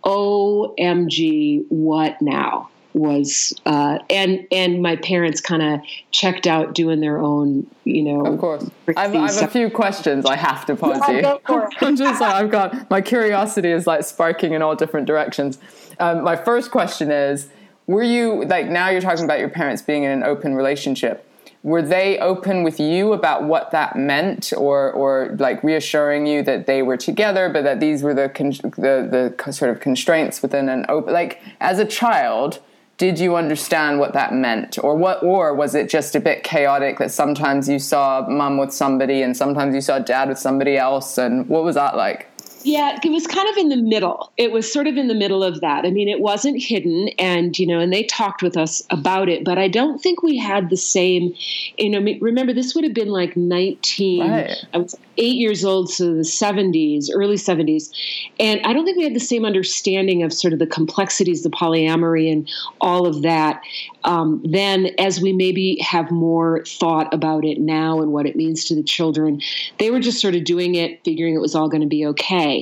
omg 0.06 1.66
what 1.70 2.22
now 2.22 2.70
was 2.96 3.54
uh, 3.66 4.00
and 4.10 4.48
and 4.52 4.82
my 4.82 4.96
parents 4.96 5.42
kind 5.42 5.62
of 5.62 5.82
checked 6.12 6.48
out 6.48 6.74
doing 6.74 7.02
their 7.02 7.20
own 7.20 7.68
you 7.84 8.02
know 8.02 8.26
of 8.26 8.40
course. 8.40 8.70
I've, 8.96 9.14
I 9.14 9.32
have 9.32 9.44
a 9.44 9.48
few 9.48 9.70
questions 9.70 10.26
i 10.26 10.38
have 10.38 10.66
to 10.68 10.76
pause 10.76 11.02
you. 11.10 11.40
i'm 11.82 11.98
just 11.98 12.22
like 12.22 12.34
i've 12.34 12.50
got 12.50 12.90
my 12.90 13.02
curiosity 13.02 13.70
is 13.70 13.86
like 13.86 14.04
sparking 14.04 14.54
in 14.54 14.62
all 14.62 14.76
different 14.76 15.08
directions. 15.08 15.60
Um, 16.00 16.24
my 16.24 16.36
first 16.36 16.72
question 16.72 17.12
is 17.12 17.50
were 17.86 18.04
you 18.04 18.46
like 18.46 18.68
now 18.68 18.90
you're 18.90 19.02
talking 19.02 19.26
about 19.26 19.40
your 19.40 19.50
parents 19.50 19.82
being 19.82 20.04
in 20.04 20.12
an 20.12 20.24
open 20.24 20.56
relationship 20.56 21.30
were 21.64 21.82
they 21.82 22.20
open 22.20 22.64
with 22.64 22.80
you 22.80 23.12
about 23.12 23.44
what 23.44 23.72
that 23.72 23.98
meant 23.98 24.54
or 24.56 24.92
or 24.94 25.36
like 25.38 25.62
reassuring 25.64 26.28
you 26.28 26.44
that 26.44 26.66
they 26.66 26.82
were 26.82 26.96
together 26.96 27.50
but 27.50 27.64
that 27.64 27.82
these 27.82 28.04
were 28.04 28.14
the 28.14 28.30
con- 28.30 28.52
the 28.78 29.34
the 29.38 29.52
sort 29.52 29.70
of 29.70 29.82
constraints 29.82 30.42
within 30.42 30.70
an 30.70 30.86
open 30.88 31.12
like 31.12 31.42
as 31.60 31.78
a 31.78 31.86
child 31.86 32.62
did 32.98 33.20
you 33.20 33.36
understand 33.36 34.00
what 34.00 34.14
that 34.14 34.34
meant? 34.34 34.78
Or 34.82 34.96
what 34.96 35.22
or 35.22 35.54
was 35.54 35.76
it 35.76 35.90
just 35.90 36.16
a 36.16 36.20
bit 36.20 36.44
chaotic 36.44 36.98
that 37.00 37.12
sometimes 37.12 37.68
you 37.68 37.80
saw 37.80 38.26
mum 38.28 38.58
with 38.58 38.74
somebody 38.74 39.22
and 39.22 39.36
sometimes 39.36 39.76
you 39.76 39.82
saw 39.82 40.00
dad 40.00 40.30
with 40.30 40.40
somebody 40.40 40.78
else? 40.78 41.18
And 41.18 41.48
what 41.50 41.64
was 41.64 41.76
that 41.76 41.98
like 41.98 42.30
Yeah, 42.66 42.98
it 43.04 43.12
was 43.12 43.28
kind 43.28 43.48
of 43.48 43.58
in 43.58 43.70
the 43.70 43.78
middle. 43.78 44.32
It 44.38 44.52
was 44.52 44.72
sort 44.72 44.88
of 44.88 44.98
in 44.98 45.08
the 45.08 45.14
middle 45.14 45.44
of 45.44 45.62
that. 45.62 45.86
I 45.86 45.92
mean, 45.92 46.10
it 46.10 46.20
wasn't 46.20 46.62
hidden, 46.62 47.10
and 47.20 47.58
you 47.60 47.68
know, 47.68 47.80
and 47.80 47.94
they 47.94 48.04
talked 48.04 48.42
with 48.42 48.58
us 48.58 48.82
about 48.90 49.30
it, 49.30 49.46
but 49.46 49.60
I 49.60 49.68
don't 49.68 50.02
think 50.02 50.24
we 50.24 50.36
had 50.38 50.72
the 50.72 50.78
same. 50.78 51.36
You 51.78 51.92
know, 51.92 52.18
remember 52.20 52.54
this 52.54 52.74
would 52.74 52.84
have 52.84 52.96
been 52.96 53.10
like 53.10 53.38
nineteen. 53.38 54.32
Right. 54.32 54.66
I 54.74 54.80
was 54.80 54.96
eight 55.18 55.36
years 55.36 55.64
old, 55.64 55.92
so 55.92 56.16
the 56.16 56.24
seventies, 56.24 57.12
early 57.14 57.38
seventies, 57.38 57.94
and 58.40 58.60
I 58.66 58.74
don't 58.74 58.84
think 58.84 58.98
we 58.98 59.04
had 59.04 59.16
the 59.16 59.20
same 59.20 59.46
understanding 59.46 60.24
of 60.24 60.34
sort 60.34 60.52
of 60.52 60.58
the 60.58 60.68
complexities, 60.68 61.44
the 61.44 61.52
polyamory, 61.52 62.32
and 62.32 62.50
all 62.82 63.06
of 63.06 63.22
that. 63.22 63.62
Um, 64.06 64.42
then, 64.44 64.88
as 64.98 65.22
we 65.22 65.34
maybe 65.34 65.78
have 65.82 66.10
more 66.10 66.64
thought 66.66 67.14
about 67.14 67.46
it 67.46 67.60
now 67.60 68.02
and 68.02 68.12
what 68.12 68.26
it 68.26 68.36
means 68.36 68.66
to 68.66 68.76
the 68.76 68.84
children, 68.84 69.42
they 69.78 69.92
were 69.92 70.00
just 70.00 70.20
sort 70.20 70.36
of 70.36 70.44
doing 70.44 70.76
it, 70.76 71.04
figuring 71.04 71.36
it 71.36 71.42
was 71.42 71.56
all 71.56 71.70
going 71.70 71.82
to 71.82 71.88
be 71.88 72.06
okay. 72.08 72.55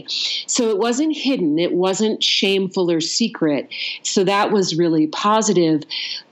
So 0.48 0.70
it 0.70 0.78
wasn't 0.78 1.16
hidden, 1.16 1.60
it 1.60 1.74
wasn't 1.74 2.24
shameful 2.24 2.92
or 2.92 3.02
secret. 3.02 3.68
So 4.04 4.24
that 4.24 4.52
was 4.52 4.76
really 4.76 5.08
positive. 5.08 5.84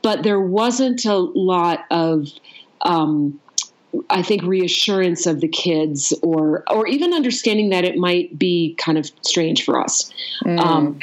But 0.02 0.24
there 0.24 0.40
wasn't 0.40 1.06
a 1.06 1.18
lot 1.18 1.86
of, 1.92 2.28
um, 2.82 3.40
I 4.10 4.22
think 4.22 4.44
reassurance 4.44 5.26
of 5.26 5.42
the 5.42 5.50
kids, 5.50 6.14
or 6.22 6.64
or 6.72 6.88
even 6.88 7.14
understanding 7.14 7.72
that 7.72 7.84
it 7.84 7.98
might 7.98 8.40
be 8.40 8.74
kind 8.80 8.98
of 8.98 9.12
strange 9.22 9.66
for 9.66 9.80
us. 9.80 10.10
Mm. 10.46 10.60
Um, 10.60 11.00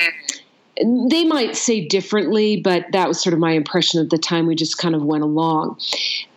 they 1.10 1.24
might 1.24 1.56
say 1.56 1.84
differently, 1.84 2.60
but 2.60 2.86
that 2.92 3.08
was 3.08 3.20
sort 3.20 3.34
of 3.34 3.40
my 3.40 3.52
impression 3.52 4.00
at 4.00 4.10
the 4.10 4.16
time. 4.16 4.46
We 4.46 4.54
just 4.54 4.78
kind 4.78 4.94
of 4.94 5.02
went 5.02 5.22
along, 5.22 5.78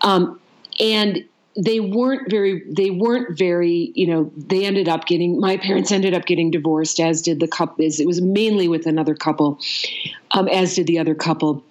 um, 0.01 0.39
and 0.79 1.23
they 1.61 1.79
weren't 1.79 2.29
very 2.29 2.63
they 2.67 2.89
weren't 2.89 3.37
very 3.37 3.91
you 3.93 4.07
know 4.07 4.31
they 4.35 4.65
ended 4.65 4.89
up 4.89 5.05
getting 5.05 5.39
my 5.39 5.57
parents 5.57 5.91
ended 5.91 6.13
up 6.13 6.25
getting 6.25 6.49
divorced 6.49 6.99
as 6.99 7.21
did 7.21 7.39
the 7.39 7.47
couple 7.47 7.75
it 7.85 8.07
was 8.07 8.21
mainly 8.21 8.67
with 8.67 8.87
another 8.87 9.13
couple 9.13 9.59
um, 10.31 10.47
as 10.47 10.75
did 10.75 10.87
the 10.87 10.97
other 10.97 11.15
couple. 11.15 11.63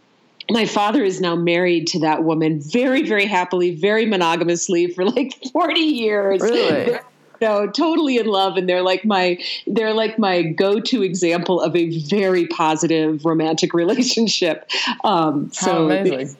My 0.51 0.67
father 0.67 1.05
is 1.05 1.21
now 1.21 1.37
married 1.37 1.87
to 1.89 2.01
that 2.01 2.23
woman 2.23 2.61
very 2.61 3.03
very 3.07 3.27
happily 3.27 3.75
very 3.75 4.07
monogamously 4.07 4.89
for 4.89 5.05
like 5.05 5.35
40 5.53 5.81
years. 5.81 6.41
Really? 6.41 6.99
No 7.41 7.67
totally 7.67 8.19
in 8.19 8.27
love 8.27 8.57
and 8.57 8.69
they're 8.69 8.83
like 8.83 9.05
my 9.05 9.39
they're 9.67 9.95
like 9.95 10.19
my 10.19 10.43
go-to 10.43 11.03
example 11.03 11.61
of 11.61 11.75
a 11.75 11.99
very 12.01 12.47
positive 12.47 13.25
romantic 13.25 13.75
relationship. 13.75 14.71
Um, 15.05 15.51
so 15.53 15.91
amazing 15.91 16.37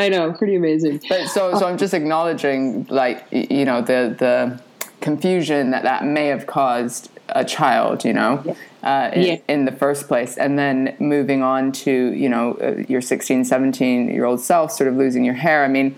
I 0.00 0.08
know, 0.08 0.32
pretty 0.32 0.56
amazing. 0.56 1.02
But 1.08 1.28
so, 1.28 1.58
so 1.58 1.66
I'm 1.66 1.78
just 1.78 1.94
acknowledging, 1.94 2.86
like, 2.88 3.26
you 3.30 3.64
know, 3.64 3.80
the 3.82 4.14
the 4.18 4.60
confusion 5.00 5.70
that 5.70 5.82
that 5.84 6.04
may 6.04 6.26
have 6.26 6.46
caused 6.46 7.10
a 7.28 7.44
child, 7.44 8.04
you 8.04 8.12
know. 8.12 8.56
Uh, 8.82 9.10
in, 9.12 9.22
yeah. 9.22 9.36
in, 9.46 9.66
the 9.66 9.72
first 9.72 10.08
place, 10.08 10.38
and 10.38 10.58
then 10.58 10.96
moving 10.98 11.42
on 11.42 11.70
to, 11.70 12.14
you 12.14 12.30
know, 12.30 12.54
uh, 12.62 12.82
your 12.88 13.02
16, 13.02 13.44
17 13.44 14.08
year 14.08 14.24
old 14.24 14.40
self, 14.40 14.72
sort 14.72 14.88
of 14.88 14.96
losing 14.96 15.22
your 15.22 15.34
hair. 15.34 15.64
I 15.64 15.68
mean, 15.68 15.94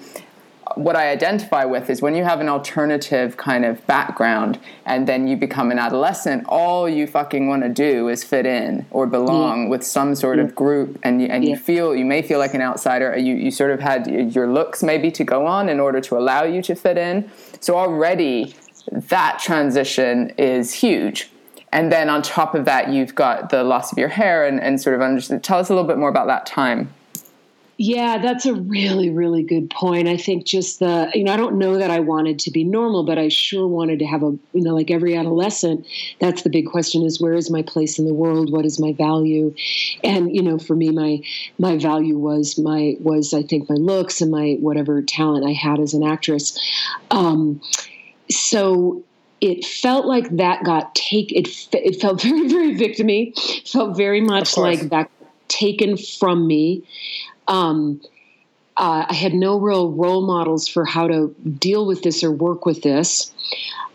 what 0.77 0.97
I 0.97 1.11
identify 1.11 1.65
with 1.65 1.91
is 1.91 2.03
when 2.03 2.15
you 2.15 2.25
have 2.25 2.41
an 2.41 2.49
alternative 2.49 3.37
kind 3.37 3.65
of 3.65 3.87
background 3.87 4.59
and 4.87 5.07
then 5.07 5.29
you 5.29 5.37
become 5.37 5.71
an 5.71 5.79
adolescent, 5.79 6.45
all 6.49 6.89
you 6.89 7.07
fucking 7.07 7.49
want 7.49 7.63
to 7.63 7.69
do 7.69 8.09
is 8.09 8.25
fit 8.25 8.47
in 8.47 8.87
or 8.91 9.07
belong 9.07 9.65
yeah. 9.65 9.69
with 9.69 9.85
some 9.85 10.15
sort 10.15 10.39
yeah. 10.39 10.45
of 10.45 10.55
group, 10.55 10.99
and 11.03 11.23
you, 11.23 11.29
and 11.29 11.45
yeah. 11.45 11.51
you 11.51 11.57
feel 11.57 11.95
you 11.95 12.05
may 12.05 12.23
feel 12.23 12.39
like 12.39 12.55
an 12.55 12.63
outsider. 12.63 13.17
You 13.17 13.35
you 13.35 13.51
sort 13.51 13.71
of 13.71 13.81
had 13.81 14.07
your 14.35 14.53
looks 14.53 14.83
maybe 14.83 15.11
to 15.13 15.25
go 15.25 15.47
on 15.47 15.69
in 15.69 15.81
order 15.81 16.01
to 16.01 16.17
allow 16.17 16.45
you 16.45 16.63
to 16.63 16.75
fit 16.75 16.99
in. 16.99 17.31
So 17.61 17.77
already 17.77 18.55
that 18.91 19.39
transition 19.39 20.31
is 20.39 20.73
huge. 20.73 21.31
And 21.73 21.91
then 21.91 22.11
on 22.11 22.21
top 22.21 22.55
of 22.55 22.67
that, 22.67 22.91
you've 22.91 23.15
got 23.15 23.49
the 23.49 23.65
loss 23.65 23.93
of 23.93 23.99
your 23.99 24.09
hair 24.09 24.47
and, 24.47 24.61
and 24.61 24.81
sort 24.81 24.95
of 24.95 25.01
understand. 25.01 25.43
Tell 25.43 25.59
us 25.59 25.71
a 25.71 25.75
little 25.75 25.89
bit 25.89 25.97
more 25.97 26.11
about 26.11 26.27
that 26.27 26.45
time. 26.45 26.93
Yeah, 27.85 28.19
that's 28.19 28.47
a 28.47 28.55
really, 28.55 29.11
really 29.11 29.43
good 29.43 29.69
point. 29.69 30.07
I 30.07 30.17
think 30.17 30.47
just 30.47 30.79
the, 30.79 31.11
you 31.15 31.25
know, 31.25 31.33
I 31.33 31.37
don't 31.37 31.59
know 31.59 31.79
that 31.79 31.91
I 31.91 31.99
wanted 31.99 32.39
to 32.39 32.53
be 32.53 32.63
normal, 32.63 33.05
but 33.05 33.19
I 33.19 33.27
sure 33.27 33.67
wanted 33.67 33.99
to 33.99 34.05
have 34.07 34.23
a, 34.23 34.39
you 34.53 34.63
know, 34.63 34.73
like 34.73 34.93
every 34.93 35.17
adolescent, 35.17 35.85
that's 36.21 36.43
the 36.43 36.49
big 36.49 36.67
question 36.67 37.03
is 37.03 37.21
where 37.21 37.33
is 37.33 37.51
my 37.51 37.61
place 37.63 37.99
in 37.99 38.07
the 38.07 38.15
world? 38.15 38.53
What 38.53 38.65
is 38.65 38.79
my 38.79 38.93
value? 38.93 39.53
And, 40.05 40.33
you 40.33 40.43
know, 40.43 40.61
for 40.61 40.77
me, 40.77 40.91
my, 40.91 41.23
my 41.59 41.77
value 41.77 42.17
was 42.17 42.57
my, 42.57 42.95
was 43.01 43.35
I 43.35 43.43
think 43.43 43.69
my 43.69 43.75
looks 43.75 44.21
and 44.21 44.31
my 44.31 44.59
whatever 44.61 45.03
talent 45.03 45.45
I 45.45 45.53
had 45.53 45.81
as 45.81 45.93
an 45.93 46.05
actress. 46.05 46.57
Um, 47.11 47.61
so 48.31 49.03
it 49.41 49.65
felt 49.65 50.07
like 50.07 50.37
that 50.37 50.63
got 50.63 50.95
take 50.95 51.33
it, 51.33 51.49
it 51.73 52.01
felt 52.01 52.23
very, 52.23 52.49
very 52.49 52.77
victimy, 52.77 53.37
felt 53.69 53.97
very 53.97 54.21
much 54.21 54.57
like 54.57 54.89
that 54.91 55.11
taken 55.49 55.97
from 55.97 56.47
me 56.47 56.85
um, 57.49 58.01
uh, 58.77 59.07
I 59.09 59.15
had 59.15 59.35
no 59.35 59.59
real 59.59 59.91
role 59.91 60.27
models 60.27 60.67
for 60.67 60.85
how 60.85 61.07
to 61.07 61.35
deal 61.59 61.87
with 61.87 62.03
this 62.03 62.25
or 62.25 62.33
work 62.33 62.65
with 62.65 62.83
this. 62.83 63.33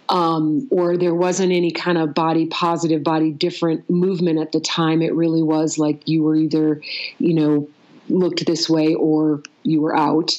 Um, 0.10 0.70
or 0.72 0.96
there 0.96 1.14
wasn't 1.14 1.52
any 1.52 1.72
kind 1.72 1.98
of 1.98 2.14
body 2.14 2.46
positive, 2.46 3.04
body 3.04 3.32
different 3.32 3.90
movement 3.90 4.40
at 4.40 4.54
the 4.54 4.62
time. 4.62 5.02
It 5.02 5.14
really 5.14 5.44
was 5.44 5.78
like 5.78 6.08
you 6.08 6.24
were 6.24 6.36
either, 6.36 6.82
you 7.18 7.34
know, 7.34 7.68
looked 8.10 8.46
this 8.46 8.70
way 8.70 8.94
or 8.94 9.44
you 9.64 9.82
were 9.82 9.96
out. 9.96 10.32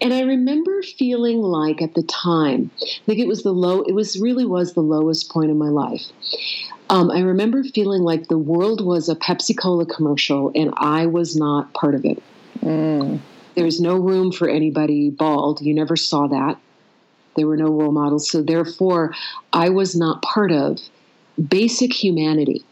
And 0.00 0.14
I 0.14 0.20
remember 0.20 0.82
feeling 0.82 1.38
like 1.38 1.82
at 1.82 1.94
the 1.94 2.04
time, 2.04 2.70
like 3.08 3.18
it 3.18 3.26
was 3.26 3.42
the 3.42 3.52
low, 3.52 3.82
it 3.82 3.92
was 3.92 4.20
really 4.20 4.46
was 4.46 4.74
the 4.74 4.82
lowest 4.82 5.30
point 5.30 5.50
in 5.50 5.58
my 5.58 5.68
life. 5.68 6.04
Um, 6.90 7.10
I 7.10 7.20
remember 7.20 7.64
feeling 7.64 8.02
like 8.02 8.28
the 8.28 8.38
world 8.38 8.84
was 8.84 9.08
a 9.08 9.16
Pepsi 9.16 9.56
Cola 9.58 9.84
commercial 9.84 10.52
and 10.54 10.72
I 10.76 11.06
was 11.06 11.36
not 11.36 11.72
part 11.74 11.94
of 11.94 12.04
it. 12.04 12.22
Mm. 12.62 13.20
There's 13.54 13.80
no 13.80 13.96
room 13.96 14.30
for 14.32 14.48
anybody 14.48 15.10
bald. 15.10 15.60
You 15.60 15.74
never 15.74 15.96
saw 15.96 16.28
that. 16.28 16.58
There 17.36 17.46
were 17.46 17.56
no 17.56 17.68
role 17.68 17.92
models. 17.92 18.30
So, 18.30 18.42
therefore, 18.42 19.14
I 19.52 19.68
was 19.68 19.96
not 19.96 20.22
part 20.22 20.52
of 20.52 20.80
basic 21.48 21.92
humanity. 21.92 22.64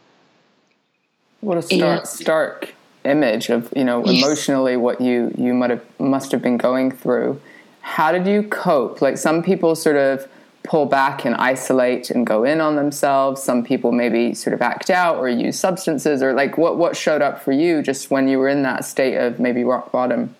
What 1.41 1.59
a 1.59 1.63
stark, 1.63 1.99
and, 2.01 2.09
stark 2.09 2.75
image 3.05 3.51
of 3.51 3.73
you 3.77 3.85
know 3.85 4.05
yes. 4.05 4.25
emotionally 4.25 4.77
what 4.77 5.01
you 5.01 5.33
you 5.39 5.55
might 5.55 5.71
have 5.71 5.85
must 6.01 6.33
have 6.33 6.43
been 6.43 6.57
going 6.57 6.91
through. 6.91 7.41
How 7.81 8.11
did 8.11 8.27
you 8.27 8.43
cope? 8.43 9.01
Like 9.01 9.17
some 9.19 9.43
people 9.43 9.77
sort 9.77 9.97
of 9.97 10.29
pull 10.67 10.87
back 10.87 11.25
and 11.25 11.35
isolate 11.37 12.11
and 12.11 12.27
go 12.27 12.45
in 12.45 12.61
on 12.61 12.77
themselves. 12.77 13.43
Some 13.43 13.65
people 13.65 13.93
maybe 13.93 14.35
sort 14.35 14.55
of 14.55 14.63
act 14.63 14.91
out 14.91 15.17
or 15.17 15.29
use 15.29 15.59
substances 15.59 16.23
or 16.23 16.33
like 16.33 16.59
what 16.59 16.77
what 16.77 16.97
showed 16.97 17.23
up 17.23 17.43
for 17.43 17.53
you 17.53 17.83
just 17.83 18.11
when 18.11 18.29
you 18.29 18.39
were 18.39 18.49
in 18.49 18.63
that 18.63 18.85
state 18.85 19.17
of 19.17 19.39
maybe 19.39 19.65
rock 19.65 19.93
bottom. 19.93 20.35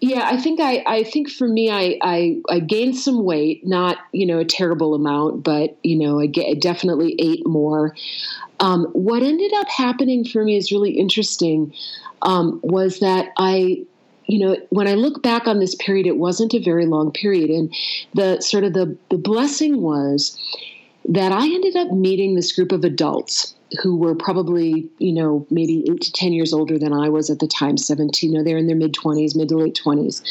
Yeah, 0.00 0.28
I 0.30 0.36
think 0.36 0.60
I, 0.60 0.84
I 0.86 1.02
think 1.04 1.30
for 1.30 1.48
me, 1.48 1.70
I, 1.70 1.98
I, 2.02 2.40
I 2.50 2.60
gained 2.60 2.96
some 2.96 3.24
weight, 3.24 3.66
not 3.66 3.96
you 4.12 4.26
know 4.26 4.38
a 4.38 4.44
terrible 4.44 4.94
amount, 4.94 5.42
but 5.42 5.78
you 5.82 5.98
know 5.98 6.20
I, 6.20 6.26
get, 6.26 6.46
I 6.46 6.54
definitely 6.54 7.14
ate 7.18 7.46
more. 7.46 7.96
Um, 8.60 8.84
what 8.92 9.22
ended 9.22 9.52
up 9.54 9.68
happening 9.68 10.24
for 10.24 10.44
me 10.44 10.56
is 10.56 10.70
really 10.70 10.92
interesting. 10.92 11.72
Um, 12.22 12.60
was 12.62 13.00
that 13.00 13.32
I 13.38 13.86
you 14.26 14.38
know, 14.38 14.56
when 14.70 14.88
I 14.88 14.94
look 14.94 15.22
back 15.22 15.46
on 15.46 15.58
this 15.58 15.74
period, 15.74 16.06
it 16.06 16.16
wasn't 16.16 16.54
a 16.54 16.62
very 16.62 16.86
long 16.86 17.12
period. 17.12 17.50
And 17.50 17.74
the 18.14 18.40
sort 18.40 18.64
of 18.64 18.72
the, 18.72 18.96
the 19.10 19.18
blessing 19.18 19.82
was 19.82 20.38
that 21.06 21.32
I 21.32 21.44
ended 21.44 21.76
up 21.76 21.90
meeting 21.90 22.34
this 22.34 22.52
group 22.52 22.72
of 22.72 22.84
adults 22.84 23.54
who 23.82 23.96
were 23.96 24.14
probably, 24.14 24.88
you 24.98 25.12
know, 25.12 25.46
maybe 25.50 25.84
eight 25.90 26.00
to 26.02 26.12
10 26.12 26.32
years 26.32 26.52
older 26.52 26.78
than 26.78 26.92
I 26.92 27.08
was 27.08 27.28
at 27.28 27.40
the 27.40 27.46
time, 27.46 27.76
17. 27.76 28.30
You 28.30 28.38
know, 28.38 28.44
they're 28.44 28.56
in 28.56 28.66
their 28.66 28.76
mid 28.76 28.94
20s, 28.94 29.36
mid 29.36 29.48
to 29.48 29.56
late 29.56 29.78
20s. 29.84 30.22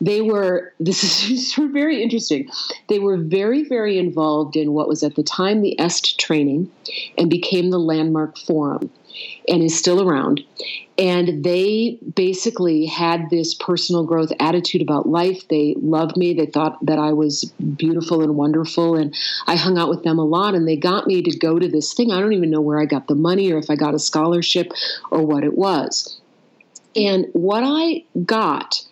They 0.00 0.20
were, 0.20 0.72
this 0.80 1.28
is 1.28 1.54
very 1.54 2.02
interesting. 2.02 2.48
They 2.88 2.98
were 2.98 3.16
very, 3.16 3.64
very 3.64 3.98
involved 3.98 4.56
in 4.56 4.72
what 4.72 4.88
was 4.88 5.02
at 5.02 5.16
the 5.16 5.22
time 5.22 5.60
the 5.60 5.78
EST 5.78 6.18
training 6.18 6.70
and 7.18 7.28
became 7.28 7.70
the 7.70 7.78
Landmark 7.78 8.38
Forum 8.38 8.90
and 9.48 9.62
is 9.62 9.78
still 9.78 10.06
around. 10.06 10.42
And 10.96 11.42
they 11.42 11.98
basically 12.14 12.86
had 12.86 13.28
this 13.30 13.54
personal 13.54 14.04
growth 14.04 14.32
attitude 14.38 14.80
about 14.80 15.08
life. 15.08 15.48
They 15.48 15.74
loved 15.78 16.16
me. 16.16 16.34
They 16.34 16.46
thought 16.46 16.84
that 16.86 16.98
I 16.98 17.12
was 17.12 17.44
beautiful 17.76 18.22
and 18.22 18.36
wonderful. 18.36 18.94
And 18.94 19.14
I 19.46 19.56
hung 19.56 19.76
out 19.76 19.88
with 19.88 20.04
them 20.04 20.18
a 20.18 20.24
lot. 20.24 20.54
And 20.54 20.68
they 20.68 20.76
got 20.76 21.06
me 21.06 21.22
to 21.22 21.36
go 21.36 21.58
to 21.58 21.68
this 21.68 21.94
thing. 21.94 22.12
I 22.12 22.20
don't 22.20 22.32
even 22.32 22.50
know 22.50 22.60
where 22.60 22.78
I 22.78 22.84
got 22.84 23.08
the 23.08 23.16
money 23.16 23.52
or 23.52 23.58
if 23.58 23.70
I 23.70 23.76
got 23.76 23.94
a 23.94 23.98
scholarship 23.98 24.72
or 25.10 25.26
what 25.26 25.42
it 25.42 25.56
was. 25.56 26.20
And 26.94 27.26
what 27.32 27.64
I 27.64 28.04
got 28.24 28.84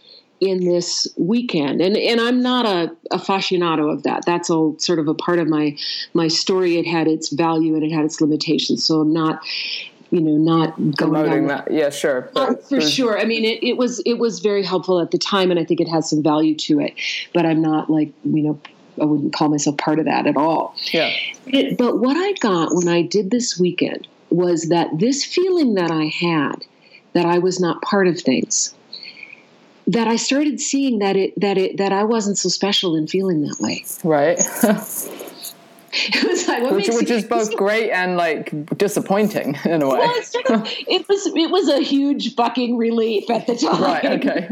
in 0.43 0.65
this 0.65 1.07
weekend 1.17 1.81
and 1.81 1.97
and 1.97 2.21
I'm 2.21 2.43
not 2.43 2.67
a 2.67 2.91
aficionado 3.13 3.93
of 3.93 4.03
that 4.03 4.27
that's 4.27 4.51
all 4.51 4.77
sort 4.81 4.99
of 4.99 5.07
a 5.07 5.15
part 5.15 5.39
of 5.39 5.47
my 5.47 5.77
my 6.15 6.27
story 6.27 6.79
it 6.79 6.85
had 6.85 7.07
its 7.07 7.29
value 7.33 7.77
and 7.77 7.85
it 7.85 7.93
had 7.93 8.05
its 8.05 8.21
limitations 8.21 8.85
so 8.85 9.03
I'm 9.03 9.13
not 9.13 9.41
you 10.13 10.21
know 10.21 10.37
not 10.37 10.75
promoting 10.97 11.49
that. 11.49 11.71
Yeah, 11.71 11.91
sure. 11.91 12.31
Um, 12.37 12.57
for 12.59 12.81
sure. 12.81 13.19
I 13.19 13.25
mean, 13.25 13.45
it, 13.45 13.63
it 13.63 13.77
was 13.79 14.01
it 14.01 14.19
was 14.19 14.41
very 14.41 14.63
helpful 14.63 15.01
at 15.01 15.11
the 15.11 15.19
time, 15.19 15.51
and 15.51 15.59
I 15.59 15.65
think 15.65 15.81
it 15.81 15.89
has 15.89 16.09
some 16.09 16.23
value 16.23 16.55
to 16.57 16.81
it. 16.81 16.95
But 17.33 17.47
I'm 17.47 17.63
not 17.63 17.89
like 17.89 18.13
you 18.23 18.43
know 18.43 18.61
I 19.01 19.07
wouldn't 19.07 19.33
call 19.33 19.49
myself 19.49 19.79
part 19.79 19.99
of 19.99 20.05
that 20.05 20.27
at 20.27 20.37
all. 20.37 20.75
Yeah. 20.93 21.11
It, 21.47 21.79
but 21.79 21.99
what 21.99 22.17
I 22.17 22.35
got 22.35 22.75
when 22.75 22.89
I 22.89 23.03
did 23.03 23.31
this 23.31 23.59
weekend 23.59 24.07
was 24.29 24.69
that 24.69 24.91
this 24.99 25.25
feeling 25.25 25.75
that 25.75 25.91
I 25.91 26.05
had 26.05 26.65
that 27.15 27.25
I 27.25 27.39
was 27.39 27.59
not 27.59 27.81
part 27.83 28.07
of 28.07 28.21
things 28.21 28.75
that 29.87 30.07
I 30.09 30.17
started 30.17 30.61
seeing 30.61 30.99
that 30.99 31.17
it 31.17 31.39
that 31.41 31.57
it 31.57 31.79
that 31.79 31.93
I 31.93 32.05
wasn't 32.05 32.37
so 32.37 32.51
special 32.51 32.97
in 32.97 33.07
feeling 33.07 33.43
that 33.43 33.57
way. 33.61 33.85
Right. 34.05 34.39
it 35.95 36.25
was 36.25 36.49
like 36.49 36.71
which, 36.71 36.89
which 36.89 37.11
is 37.11 37.25
both 37.25 37.55
great 37.57 37.91
and 37.91 38.17
like 38.17 38.51
disappointing 38.79 39.59
in 39.67 39.83
a 39.83 39.89
way. 39.89 39.99
Well, 39.99 40.19
of, 40.57 40.67
it 40.89 41.07
was 41.07 41.27
it 41.27 41.51
was 41.51 41.69
a 41.69 41.81
huge 41.81 42.35
fucking 42.35 42.79
relief 42.79 43.29
at 43.29 43.47
the 43.47 43.57
time. 43.57 43.83
Right. 43.83 44.03
Okay. 44.23 44.47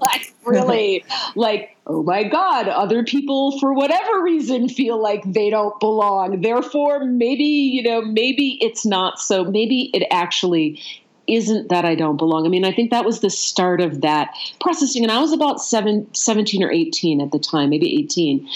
like 0.00 0.34
really, 0.44 1.04
like 1.34 1.76
oh 1.86 2.02
my 2.02 2.24
god, 2.24 2.68
other 2.68 3.02
people 3.02 3.58
for 3.58 3.72
whatever 3.72 4.22
reason 4.22 4.68
feel 4.68 5.00
like 5.00 5.22
they 5.24 5.50
don't 5.50 5.78
belong. 5.80 6.40
Therefore, 6.42 7.04
maybe 7.04 7.44
you 7.44 7.82
know, 7.82 8.02
maybe 8.02 8.58
it's 8.60 8.84
not 8.84 9.18
so. 9.20 9.44
Maybe 9.44 9.90
it 9.94 10.06
actually 10.10 10.80
isn't 11.28 11.68
that 11.68 11.84
I 11.84 11.94
don't 11.94 12.16
belong. 12.16 12.46
I 12.46 12.48
mean, 12.48 12.64
I 12.64 12.72
think 12.72 12.90
that 12.90 13.04
was 13.04 13.20
the 13.20 13.30
start 13.30 13.80
of 13.80 14.00
that 14.00 14.34
processing. 14.60 15.02
And 15.02 15.12
I 15.12 15.20
was 15.20 15.32
about 15.32 15.60
seven, 15.60 16.12
17 16.14 16.62
or 16.62 16.70
18 16.70 17.20
at 17.20 17.32
the 17.32 17.38
time, 17.38 17.70
maybe 17.70 17.98
18. 17.98 18.48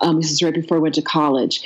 Um, 0.00 0.20
this 0.20 0.30
is 0.30 0.42
right 0.42 0.54
before 0.54 0.78
I 0.78 0.80
went 0.80 0.94
to 0.96 1.02
college. 1.02 1.62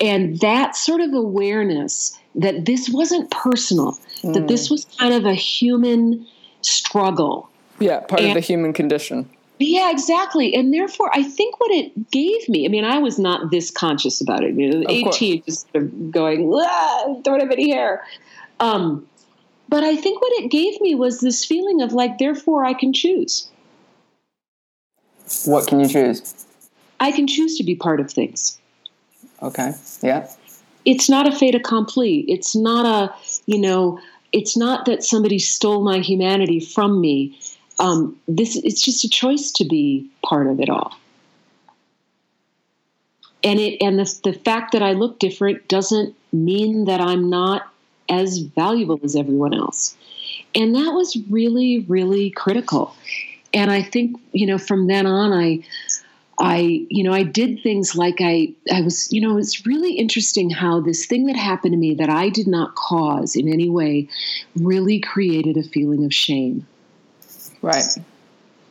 And 0.00 0.38
that 0.40 0.76
sort 0.76 1.00
of 1.00 1.12
awareness 1.12 2.18
that 2.34 2.66
this 2.66 2.88
wasn't 2.88 3.30
personal, 3.30 3.98
mm. 4.22 4.34
that 4.34 4.48
this 4.48 4.70
was 4.70 4.86
kind 4.98 5.14
of 5.14 5.24
a 5.24 5.34
human 5.34 6.26
struggle. 6.62 7.48
Yeah, 7.78 8.00
part 8.00 8.20
and, 8.20 8.30
of 8.30 8.34
the 8.34 8.40
human 8.40 8.72
condition. 8.72 9.28
Yeah, 9.58 9.90
exactly. 9.90 10.54
And 10.54 10.74
therefore, 10.74 11.10
I 11.12 11.22
think 11.22 11.60
what 11.60 11.70
it 11.70 12.10
gave 12.10 12.48
me, 12.48 12.64
I 12.64 12.68
mean, 12.68 12.84
I 12.84 12.98
was 12.98 13.18
not 13.18 13.50
this 13.50 13.70
conscious 13.70 14.20
about 14.20 14.42
it. 14.42 14.54
You 14.54 14.70
know, 14.70 14.84
18, 14.88 15.44
just 15.44 15.70
sort 15.72 15.84
of 15.84 16.10
going, 16.10 16.50
ah, 16.52 17.14
don't 17.22 17.40
have 17.40 17.50
any 17.50 17.70
hair. 17.70 18.04
Um, 18.58 19.06
but 19.68 19.82
I 19.84 19.96
think 19.96 20.20
what 20.20 20.32
it 20.42 20.50
gave 20.50 20.80
me 20.80 20.94
was 20.94 21.20
this 21.20 21.44
feeling 21.44 21.80
of 21.82 21.92
like, 21.92 22.18
therefore, 22.18 22.64
I 22.64 22.74
can 22.74 22.92
choose. 22.92 23.48
What 25.44 25.66
can 25.66 25.80
you 25.80 25.88
choose? 25.88 26.46
I 27.00 27.12
can 27.12 27.26
choose 27.26 27.56
to 27.58 27.64
be 27.64 27.74
part 27.74 28.00
of 28.00 28.10
things. 28.10 28.58
Okay. 29.42 29.72
Yeah. 30.02 30.28
It's 30.84 31.08
not 31.08 31.26
a 31.26 31.32
fait 31.32 31.54
accompli. 31.54 32.20
It's 32.28 32.54
not 32.54 32.86
a, 32.86 33.14
you 33.46 33.58
know, 33.58 33.98
it's 34.32 34.56
not 34.56 34.86
that 34.86 35.02
somebody 35.02 35.38
stole 35.38 35.82
my 35.82 35.98
humanity 35.98 36.60
from 36.60 37.00
me. 37.00 37.38
Um, 37.78 38.18
this 38.28 38.56
it's 38.56 38.82
just 38.82 39.04
a 39.04 39.08
choice 39.08 39.50
to 39.52 39.64
be 39.64 40.08
part 40.24 40.46
of 40.46 40.60
it 40.60 40.68
all. 40.68 40.96
And 43.42 43.60
it 43.60 43.82
and 43.82 43.98
the 43.98 44.20
the 44.24 44.32
fact 44.32 44.72
that 44.72 44.82
I 44.82 44.92
look 44.92 45.18
different 45.18 45.66
doesn't 45.68 46.14
mean 46.32 46.84
that 46.84 47.00
I'm 47.00 47.30
not 47.30 47.72
as 48.08 48.38
valuable 48.38 49.00
as 49.02 49.16
everyone 49.16 49.54
else. 49.54 49.96
And 50.54 50.74
that 50.74 50.92
was 50.92 51.16
really, 51.30 51.80
really 51.80 52.30
critical. 52.30 52.94
And 53.52 53.70
I 53.70 53.82
think, 53.82 54.16
you 54.32 54.46
know, 54.46 54.58
from 54.58 54.86
then 54.86 55.06
on, 55.06 55.32
I, 55.32 55.60
I, 56.38 56.84
you 56.88 57.04
know, 57.04 57.12
I 57.12 57.22
did 57.22 57.62
things 57.62 57.94
like 57.94 58.16
I, 58.20 58.52
I 58.72 58.80
was, 58.82 59.12
you 59.12 59.20
know, 59.20 59.38
it's 59.38 59.66
really 59.66 59.94
interesting 59.94 60.50
how 60.50 60.80
this 60.80 61.06
thing 61.06 61.26
that 61.26 61.36
happened 61.36 61.72
to 61.72 61.78
me 61.78 61.94
that 61.94 62.10
I 62.10 62.28
did 62.28 62.46
not 62.46 62.74
cause 62.74 63.36
in 63.36 63.48
any 63.48 63.68
way 63.68 64.08
really 64.56 65.00
created 65.00 65.56
a 65.56 65.62
feeling 65.62 66.04
of 66.04 66.12
shame. 66.12 66.66
Right. 67.62 67.96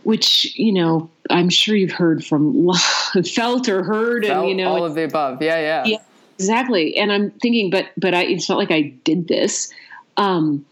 Which, 0.04 0.54
you 0.58 0.74
know, 0.74 1.10
I'm 1.30 1.50
sure 1.50 1.76
you've 1.76 1.92
heard 1.92 2.26
from, 2.26 2.70
felt 3.34 3.70
or 3.70 3.84
heard, 3.84 4.26
felt, 4.26 4.42
and, 4.42 4.50
you 4.50 4.56
know, 4.64 4.70
all 4.70 4.86
of 4.86 4.96
the 4.96 5.06
above. 5.06 5.42
Yeah, 5.42 5.60
yeah. 5.60 5.84
Yeah 5.86 5.98
exactly. 6.38 6.98
And 6.98 7.12
i'm 7.12 7.32
thinking 7.32 7.70
but 7.70 7.88
but 7.98 8.14
i 8.14 8.24
it's 8.24 8.50
not 8.50 8.58
like 8.58 8.72
i 8.72 8.82
did 9.04 9.28
this. 9.28 9.72
Um 10.18 10.66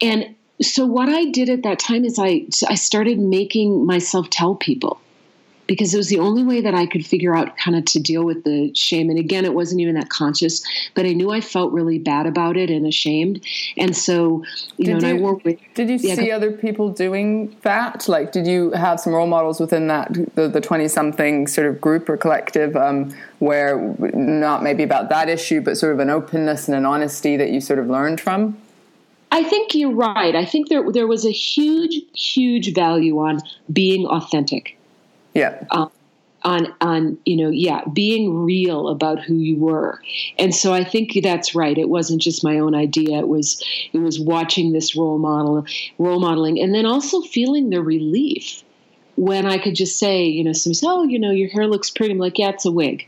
and 0.00 0.34
so 0.60 0.86
what 0.86 1.08
i 1.08 1.24
did 1.26 1.48
at 1.48 1.62
that 1.62 1.78
time 1.78 2.04
is 2.04 2.18
i 2.18 2.44
i 2.68 2.74
started 2.74 3.18
making 3.18 3.86
myself 3.86 4.28
tell 4.30 4.54
people 4.54 5.00
because 5.68 5.92
it 5.94 5.98
was 5.98 6.08
the 6.08 6.18
only 6.18 6.42
way 6.42 6.60
that 6.62 6.74
I 6.74 6.86
could 6.86 7.06
figure 7.06 7.36
out 7.36 7.56
kind 7.58 7.76
of 7.76 7.84
to 7.84 8.00
deal 8.00 8.24
with 8.24 8.42
the 8.42 8.74
shame. 8.74 9.10
And 9.10 9.18
again, 9.18 9.44
it 9.44 9.54
wasn't 9.54 9.82
even 9.82 9.94
that 9.94 10.08
conscious, 10.08 10.64
but 10.94 11.04
I 11.04 11.12
knew 11.12 11.30
I 11.30 11.40
felt 11.40 11.72
really 11.72 11.98
bad 11.98 12.26
about 12.26 12.56
it 12.56 12.70
and 12.70 12.86
ashamed. 12.86 13.44
And 13.76 13.94
so, 13.94 14.42
you 14.78 14.86
did 14.86 15.02
know, 15.02 15.08
you, 15.08 15.16
I 15.16 15.20
worked 15.20 15.44
with. 15.44 15.60
Did 15.74 15.90
you 15.90 15.96
yeah, 15.96 16.14
see 16.14 16.32
other 16.32 16.50
people 16.50 16.88
doing 16.88 17.54
that? 17.62 18.08
Like, 18.08 18.32
did 18.32 18.46
you 18.46 18.72
have 18.72 18.98
some 18.98 19.12
role 19.12 19.26
models 19.26 19.60
within 19.60 19.86
that, 19.88 20.12
the 20.34 20.60
20 20.60 20.88
something 20.88 21.46
sort 21.46 21.66
of 21.66 21.80
group 21.80 22.08
or 22.08 22.16
collective 22.16 22.74
um, 22.74 23.14
where 23.38 23.78
not 24.14 24.62
maybe 24.62 24.82
about 24.82 25.10
that 25.10 25.28
issue, 25.28 25.60
but 25.60 25.76
sort 25.76 25.92
of 25.92 26.00
an 26.00 26.08
openness 26.08 26.66
and 26.66 26.76
an 26.76 26.86
honesty 26.86 27.36
that 27.36 27.50
you 27.50 27.60
sort 27.60 27.78
of 27.78 27.88
learned 27.88 28.20
from? 28.22 28.56
I 29.30 29.44
think 29.44 29.74
you're 29.74 29.92
right. 29.92 30.34
I 30.34 30.46
think 30.46 30.70
there 30.70 30.90
there 30.90 31.06
was 31.06 31.26
a 31.26 31.30
huge, 31.30 32.00
huge 32.14 32.74
value 32.74 33.18
on 33.18 33.40
being 33.70 34.06
authentic. 34.06 34.77
Yeah. 35.34 35.64
Um, 35.70 35.90
on 36.42 36.72
on 36.80 37.18
you 37.24 37.36
know 37.36 37.50
yeah 37.50 37.82
being 37.92 38.44
real 38.44 38.88
about 38.88 39.20
who 39.20 39.36
you 39.36 39.56
were. 39.56 40.00
And 40.38 40.54
so 40.54 40.72
i 40.72 40.84
think 40.84 41.18
that's 41.22 41.54
right. 41.54 41.76
It 41.76 41.88
wasn't 41.88 42.22
just 42.22 42.44
my 42.44 42.58
own 42.58 42.74
idea. 42.74 43.18
It 43.18 43.28
was 43.28 43.62
it 43.92 43.98
was 43.98 44.20
watching 44.20 44.72
this 44.72 44.96
role 44.96 45.18
model 45.18 45.66
role 45.98 46.20
modeling 46.20 46.60
and 46.60 46.74
then 46.74 46.86
also 46.86 47.20
feeling 47.22 47.70
the 47.70 47.82
relief 47.82 48.62
when 49.16 49.46
i 49.46 49.58
could 49.58 49.74
just 49.74 49.98
say 49.98 50.24
you 50.24 50.44
know 50.44 50.52
somebody 50.52 50.74
says 50.74 50.88
oh 50.88 51.02
you 51.02 51.18
know 51.18 51.32
your 51.32 51.48
hair 51.50 51.66
looks 51.66 51.90
pretty. 51.90 52.12
I'm 52.12 52.18
like 52.18 52.38
yeah 52.38 52.50
it's 52.50 52.64
a 52.64 52.72
wig. 52.72 53.06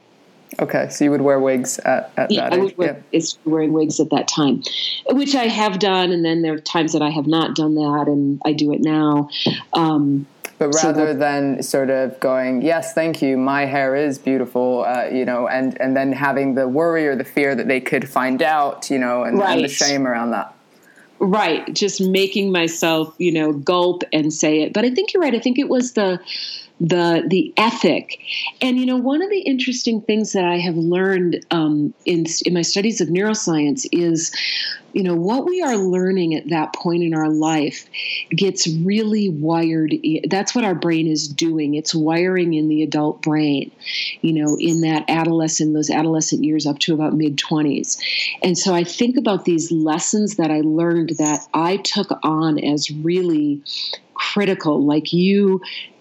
Okay 0.59 0.88
so 0.90 1.04
you 1.04 1.12
would 1.12 1.20
wear 1.20 1.38
wigs 1.38 1.78
at, 1.80 2.11
at 2.16 2.33
yeah, 2.33 2.50
that 2.50 2.59
I 2.59 2.62
would 2.62 2.76
wear, 2.76 3.02
yeah. 3.12 3.20
wearing 3.44 3.72
wigs 3.72 4.00
at 4.00 4.11
that 4.11 4.26
time 4.26 4.64
which 5.12 5.37
i 5.37 5.44
have 5.44 5.78
done 5.78 6.11
and 6.11 6.24
then 6.24 6.42
there 6.42 6.54
are 6.54 6.59
times 6.59 6.92
that 6.94 7.02
i 7.02 7.11
have 7.11 7.28
not 7.28 7.54
done 7.54 7.76
that 7.76 8.06
and 8.09 8.42
i 8.44 8.52
do 8.52 8.72
it 8.72 8.80
now. 8.80 9.28
Um, 9.72 10.26
but 10.60 10.74
rather 10.74 11.12
so 11.12 11.14
than 11.14 11.62
sort 11.62 11.88
of 11.88 12.20
going, 12.20 12.60
yes, 12.60 12.92
thank 12.92 13.22
you, 13.22 13.38
my 13.38 13.64
hair 13.64 13.96
is 13.96 14.18
beautiful, 14.18 14.84
uh, 14.86 15.04
you 15.04 15.24
know, 15.24 15.48
and, 15.48 15.80
and 15.80 15.96
then 15.96 16.12
having 16.12 16.54
the 16.54 16.68
worry 16.68 17.06
or 17.06 17.16
the 17.16 17.24
fear 17.24 17.54
that 17.54 17.66
they 17.66 17.80
could 17.80 18.06
find 18.06 18.42
out, 18.42 18.90
you 18.90 18.98
know, 18.98 19.22
and, 19.22 19.38
right. 19.38 19.54
and 19.54 19.64
the 19.64 19.68
shame 19.68 20.06
around 20.06 20.32
that. 20.32 20.54
Right. 21.18 21.72
Just 21.72 22.02
making 22.02 22.52
myself, 22.52 23.14
you 23.16 23.32
know, 23.32 23.54
gulp 23.54 24.02
and 24.12 24.30
say 24.30 24.60
it. 24.60 24.74
But 24.74 24.84
I 24.84 24.90
think 24.90 25.14
you're 25.14 25.22
right. 25.22 25.34
I 25.34 25.38
think 25.38 25.58
it 25.58 25.70
was 25.70 25.94
the 25.94 26.20
the 26.80 27.22
the 27.26 27.52
ethic. 27.56 28.18
And 28.62 28.78
you 28.78 28.86
know, 28.86 28.96
one 28.96 29.22
of 29.22 29.30
the 29.30 29.40
interesting 29.40 30.00
things 30.00 30.32
that 30.32 30.44
I 30.44 30.58
have 30.58 30.76
learned 30.76 31.44
um, 31.50 31.92
in 32.06 32.24
in 32.46 32.54
my 32.54 32.62
studies 32.62 33.00
of 33.00 33.08
neuroscience 33.08 33.86
is, 33.92 34.34
you 34.94 35.02
know, 35.02 35.14
what 35.14 35.44
we 35.44 35.60
are 35.60 35.76
learning 35.76 36.34
at 36.34 36.48
that 36.48 36.72
point 36.74 37.02
in 37.02 37.12
our 37.12 37.28
life 37.28 37.86
gets 38.30 38.66
really 38.66 39.28
wired. 39.28 39.94
That's 40.28 40.54
what 40.54 40.64
our 40.64 40.74
brain 40.74 41.06
is 41.06 41.28
doing. 41.28 41.74
It's 41.74 41.94
wiring 41.94 42.54
in 42.54 42.68
the 42.68 42.82
adult 42.82 43.20
brain. 43.20 43.70
You 44.22 44.32
know, 44.32 44.56
in 44.58 44.80
that 44.80 45.04
adolescent, 45.08 45.74
those 45.74 45.90
adolescent 45.90 46.42
years 46.44 46.66
up 46.66 46.78
to 46.80 46.94
about 46.94 47.14
mid 47.14 47.36
twenties. 47.36 48.00
And 48.42 48.56
so 48.56 48.74
I 48.74 48.84
think 48.84 49.18
about 49.18 49.44
these 49.44 49.70
lessons 49.70 50.36
that 50.36 50.50
I 50.50 50.62
learned 50.62 51.10
that 51.18 51.46
I 51.52 51.76
took 51.76 52.08
on 52.22 52.58
as 52.58 52.90
really 52.90 53.62
critical 54.14 54.84
like 54.84 55.12
you 55.12 55.60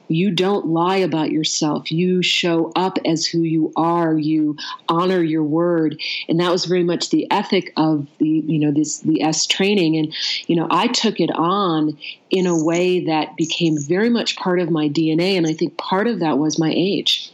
you 0.09 0.31
don't 0.31 0.67
lie 0.67 0.97
about 0.97 1.31
yourself. 1.31 1.91
You 1.91 2.21
show 2.21 2.71
up 2.75 2.97
as 3.05 3.25
who 3.25 3.43
you 3.43 3.71
are. 3.75 4.17
You 4.17 4.57
honor 4.89 5.21
your 5.21 5.43
word. 5.43 6.01
And 6.27 6.39
that 6.39 6.51
was 6.51 6.65
very 6.65 6.83
much 6.83 7.09
the 7.09 7.29
ethic 7.31 7.71
of 7.77 8.07
the, 8.17 8.27
you 8.27 8.59
know, 8.59 8.71
this, 8.71 8.99
the 8.99 9.21
EST 9.23 9.49
training. 9.49 9.97
And, 9.97 10.13
you 10.47 10.55
know, 10.55 10.67
I 10.69 10.87
took 10.87 11.19
it 11.19 11.31
on 11.31 11.97
in 12.31 12.47
a 12.47 12.61
way 12.61 13.05
that 13.05 13.37
became 13.37 13.77
very 13.79 14.09
much 14.09 14.35
part 14.35 14.59
of 14.59 14.69
my 14.69 14.89
DNA. 14.89 15.37
And 15.37 15.47
I 15.47 15.53
think 15.53 15.77
part 15.77 16.07
of 16.07 16.19
that 16.19 16.37
was 16.37 16.59
my 16.59 16.73
age 16.75 17.31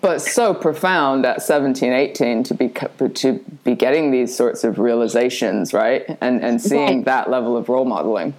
but 0.00 0.20
so 0.20 0.52
profound 0.52 1.24
at 1.24 1.40
17 1.40 1.90
18 1.90 2.42
to 2.42 2.52
be 2.54 2.68
to 3.14 3.38
be 3.64 3.74
getting 3.74 4.10
these 4.10 4.36
sorts 4.36 4.62
of 4.62 4.78
realizations 4.78 5.72
right 5.72 6.18
and 6.20 6.44
and 6.44 6.60
seeing 6.60 6.96
right. 6.98 7.04
that 7.06 7.30
level 7.30 7.56
of 7.56 7.70
role 7.70 7.86
modeling 7.86 8.34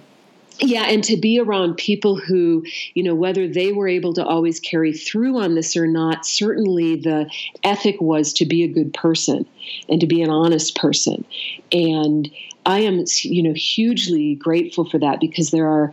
yeah 0.60 0.84
and 0.84 1.04
to 1.04 1.16
be 1.16 1.38
around 1.38 1.76
people 1.76 2.16
who 2.16 2.64
you 2.94 3.02
know 3.02 3.14
whether 3.14 3.46
they 3.48 3.72
were 3.72 3.88
able 3.88 4.14
to 4.14 4.24
always 4.24 4.60
carry 4.60 4.92
through 4.92 5.38
on 5.38 5.54
this 5.54 5.76
or 5.76 5.86
not 5.86 6.24
certainly 6.24 6.96
the 6.96 7.30
ethic 7.62 8.00
was 8.00 8.32
to 8.32 8.46
be 8.46 8.62
a 8.62 8.68
good 8.68 8.92
person 8.94 9.46
and 9.88 10.00
to 10.00 10.06
be 10.06 10.22
an 10.22 10.30
honest 10.30 10.76
person. 10.76 11.24
And 11.72 12.30
i 12.64 12.80
am 12.80 13.04
you 13.22 13.42
know 13.42 13.54
hugely 13.54 14.34
grateful 14.34 14.88
for 14.88 14.98
that 14.98 15.20
because 15.20 15.50
there 15.50 15.68
are 15.68 15.92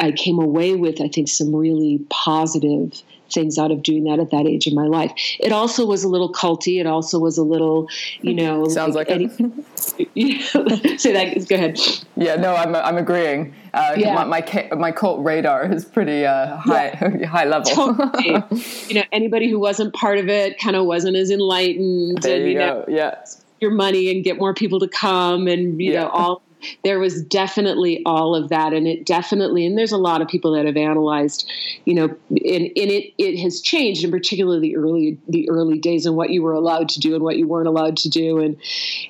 I 0.00 0.10
came 0.12 0.40
away 0.40 0.74
with, 0.74 1.00
I 1.00 1.08
think, 1.08 1.28
some 1.28 1.54
really 1.54 2.04
positive 2.10 3.02
things 3.32 3.58
out 3.58 3.70
of 3.70 3.82
doing 3.82 4.04
that 4.04 4.18
at 4.18 4.30
that 4.30 4.46
age 4.46 4.66
in 4.66 4.74
my 4.74 4.86
life. 4.86 5.12
It 5.38 5.52
also 5.52 5.86
was 5.86 6.04
a 6.04 6.08
little 6.08 6.32
culty. 6.32 6.80
It 6.80 6.86
also 6.86 7.18
was 7.18 7.38
a 7.38 7.42
little, 7.42 7.88
you 8.20 8.34
know, 8.34 8.68
sounds 8.68 8.94
like, 8.94 9.08
like 9.08 9.16
any, 9.16 9.28
say 10.98 11.12
that. 11.12 11.46
Go 11.48 11.54
ahead. 11.54 11.78
Yeah, 12.16 12.36
no, 12.36 12.54
I'm 12.54 12.74
I'm 12.74 12.96
agreeing. 12.96 13.54
Uh, 13.72 13.94
yeah. 13.96 14.14
my, 14.14 14.24
my, 14.24 14.68
my 14.76 14.92
cult 14.92 15.24
radar 15.24 15.72
is 15.72 15.84
pretty 15.84 16.26
uh, 16.26 16.56
high 16.56 16.86
yeah. 17.20 17.26
high 17.26 17.44
level. 17.44 17.70
Totally. 17.70 18.42
you 18.88 18.94
know, 18.94 19.04
anybody 19.12 19.48
who 19.48 19.60
wasn't 19.60 19.94
part 19.94 20.18
of 20.18 20.28
it 20.28 20.58
kind 20.58 20.76
of 20.76 20.86
wasn't 20.86 21.16
as 21.16 21.30
enlightened. 21.30 22.22
There 22.22 22.36
and, 22.36 22.44
you, 22.44 22.52
you 22.52 22.58
go. 22.58 22.66
Know, 22.66 22.84
yeah. 22.88 23.24
Your 23.60 23.70
money 23.70 24.10
and 24.10 24.24
get 24.24 24.38
more 24.38 24.54
people 24.54 24.80
to 24.80 24.88
come, 24.88 25.46
and 25.46 25.80
you 25.80 25.92
yeah. 25.92 26.02
know 26.04 26.08
all 26.08 26.42
there 26.84 26.98
was 26.98 27.22
definitely 27.22 28.02
all 28.04 28.34
of 28.34 28.48
that 28.48 28.72
and 28.72 28.86
it 28.86 29.06
definitely 29.06 29.66
and 29.66 29.76
there's 29.76 29.92
a 29.92 29.98
lot 29.98 30.20
of 30.20 30.28
people 30.28 30.52
that 30.52 30.66
have 30.66 30.76
analyzed 30.76 31.50
you 31.84 31.94
know 31.94 32.04
and, 32.04 32.40
in 32.40 32.90
it 32.90 33.12
it 33.18 33.38
has 33.38 33.60
changed 33.60 34.04
in 34.04 34.10
particular 34.10 34.58
the 34.60 34.76
early 34.76 35.18
the 35.28 35.48
early 35.50 35.78
days 35.78 36.06
and 36.06 36.16
what 36.16 36.30
you 36.30 36.42
were 36.42 36.52
allowed 36.52 36.88
to 36.88 37.00
do 37.00 37.14
and 37.14 37.22
what 37.22 37.36
you 37.36 37.46
weren't 37.46 37.68
allowed 37.68 37.96
to 37.96 38.08
do 38.08 38.38
and 38.38 38.56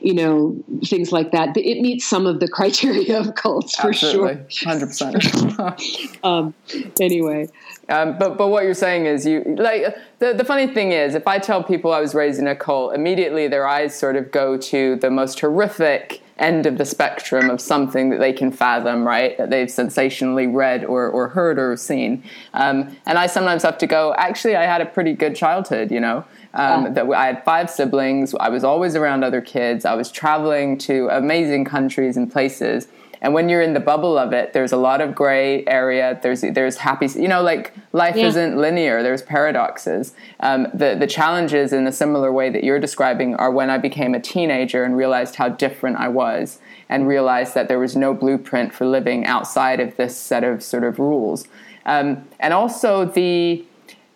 you 0.00 0.14
know 0.14 0.56
things 0.84 1.12
like 1.12 1.32
that. 1.32 1.56
It 1.56 1.80
meets 1.80 2.06
some 2.06 2.26
of 2.26 2.40
the 2.40 2.48
criteria 2.60 3.18
of 3.18 3.34
cults 3.34 3.76
for 3.76 3.88
Absolutely. 3.88 4.44
sure 4.48 4.72
100% 4.72 6.20
um, 6.24 6.54
anyway. 7.00 7.48
Um, 7.88 8.18
but 8.18 8.38
but 8.38 8.48
what 8.48 8.64
you're 8.64 8.74
saying 8.74 9.06
is 9.06 9.26
you 9.26 9.42
like 9.58 9.96
the 10.20 10.32
the 10.32 10.44
funny 10.44 10.66
thing 10.66 10.92
is 10.92 11.14
if 11.14 11.26
I 11.26 11.38
tell 11.38 11.62
people 11.62 11.92
I 11.92 12.00
was 12.00 12.14
raised 12.14 12.38
in 12.38 12.46
a 12.46 12.54
cult 12.54 12.94
immediately 12.94 13.48
their 13.48 13.66
eyes 13.66 13.98
sort 13.98 14.16
of 14.16 14.30
go 14.30 14.56
to 14.56 14.96
the 14.96 15.10
most 15.10 15.40
horrific 15.40 16.22
end 16.40 16.66
of 16.66 16.78
the 16.78 16.84
spectrum 16.84 17.50
of 17.50 17.60
something 17.60 18.10
that 18.10 18.18
they 18.18 18.32
can 18.32 18.50
fathom, 18.50 19.06
right? 19.06 19.36
That 19.38 19.50
they've 19.50 19.70
sensationally 19.70 20.46
read 20.46 20.84
or, 20.84 21.08
or 21.08 21.28
heard 21.28 21.58
or 21.58 21.76
seen. 21.76 22.24
Um, 22.54 22.96
and 23.06 23.18
I 23.18 23.26
sometimes 23.26 23.62
have 23.62 23.78
to 23.78 23.86
go, 23.86 24.14
actually, 24.14 24.56
I 24.56 24.64
had 24.64 24.80
a 24.80 24.86
pretty 24.86 25.12
good 25.12 25.36
childhood, 25.36 25.92
you 25.92 26.00
know. 26.00 26.24
Um, 26.52 26.86
yeah. 26.86 26.90
That 26.90 27.10
I 27.10 27.26
had 27.26 27.44
five 27.44 27.70
siblings. 27.70 28.34
I 28.40 28.48
was 28.48 28.64
always 28.64 28.96
around 28.96 29.22
other 29.22 29.40
kids. 29.40 29.84
I 29.84 29.94
was 29.94 30.10
traveling 30.10 30.78
to 30.78 31.08
amazing 31.10 31.64
countries 31.64 32.16
and 32.16 32.32
places. 32.32 32.88
And 33.22 33.34
when 33.34 33.48
you're 33.48 33.60
in 33.60 33.74
the 33.74 33.80
bubble 33.80 34.16
of 34.16 34.32
it, 34.32 34.52
there's 34.52 34.72
a 34.72 34.76
lot 34.76 35.00
of 35.00 35.14
gray 35.14 35.64
area. 35.66 36.18
There's 36.22 36.40
there's 36.40 36.78
happy, 36.78 37.06
you 37.06 37.28
know, 37.28 37.42
like 37.42 37.74
life 37.92 38.16
yeah. 38.16 38.26
isn't 38.26 38.56
linear. 38.56 39.02
There's 39.02 39.22
paradoxes. 39.22 40.14
Um, 40.40 40.68
the 40.72 40.96
the 40.98 41.06
challenges 41.06 41.72
in 41.72 41.86
a 41.86 41.92
similar 41.92 42.32
way 42.32 42.48
that 42.50 42.64
you're 42.64 42.80
describing 42.80 43.34
are 43.36 43.50
when 43.50 43.68
I 43.68 43.78
became 43.78 44.14
a 44.14 44.20
teenager 44.20 44.84
and 44.84 44.96
realized 44.96 45.36
how 45.36 45.50
different 45.50 45.96
I 45.98 46.08
was, 46.08 46.60
and 46.88 47.06
realized 47.06 47.54
that 47.54 47.68
there 47.68 47.78
was 47.78 47.94
no 47.94 48.14
blueprint 48.14 48.72
for 48.72 48.86
living 48.86 49.26
outside 49.26 49.80
of 49.80 49.96
this 49.96 50.16
set 50.16 50.42
of 50.42 50.62
sort 50.62 50.84
of 50.84 50.98
rules. 50.98 51.46
Um, 51.86 52.28
and 52.38 52.54
also 52.54 53.04
the 53.04 53.64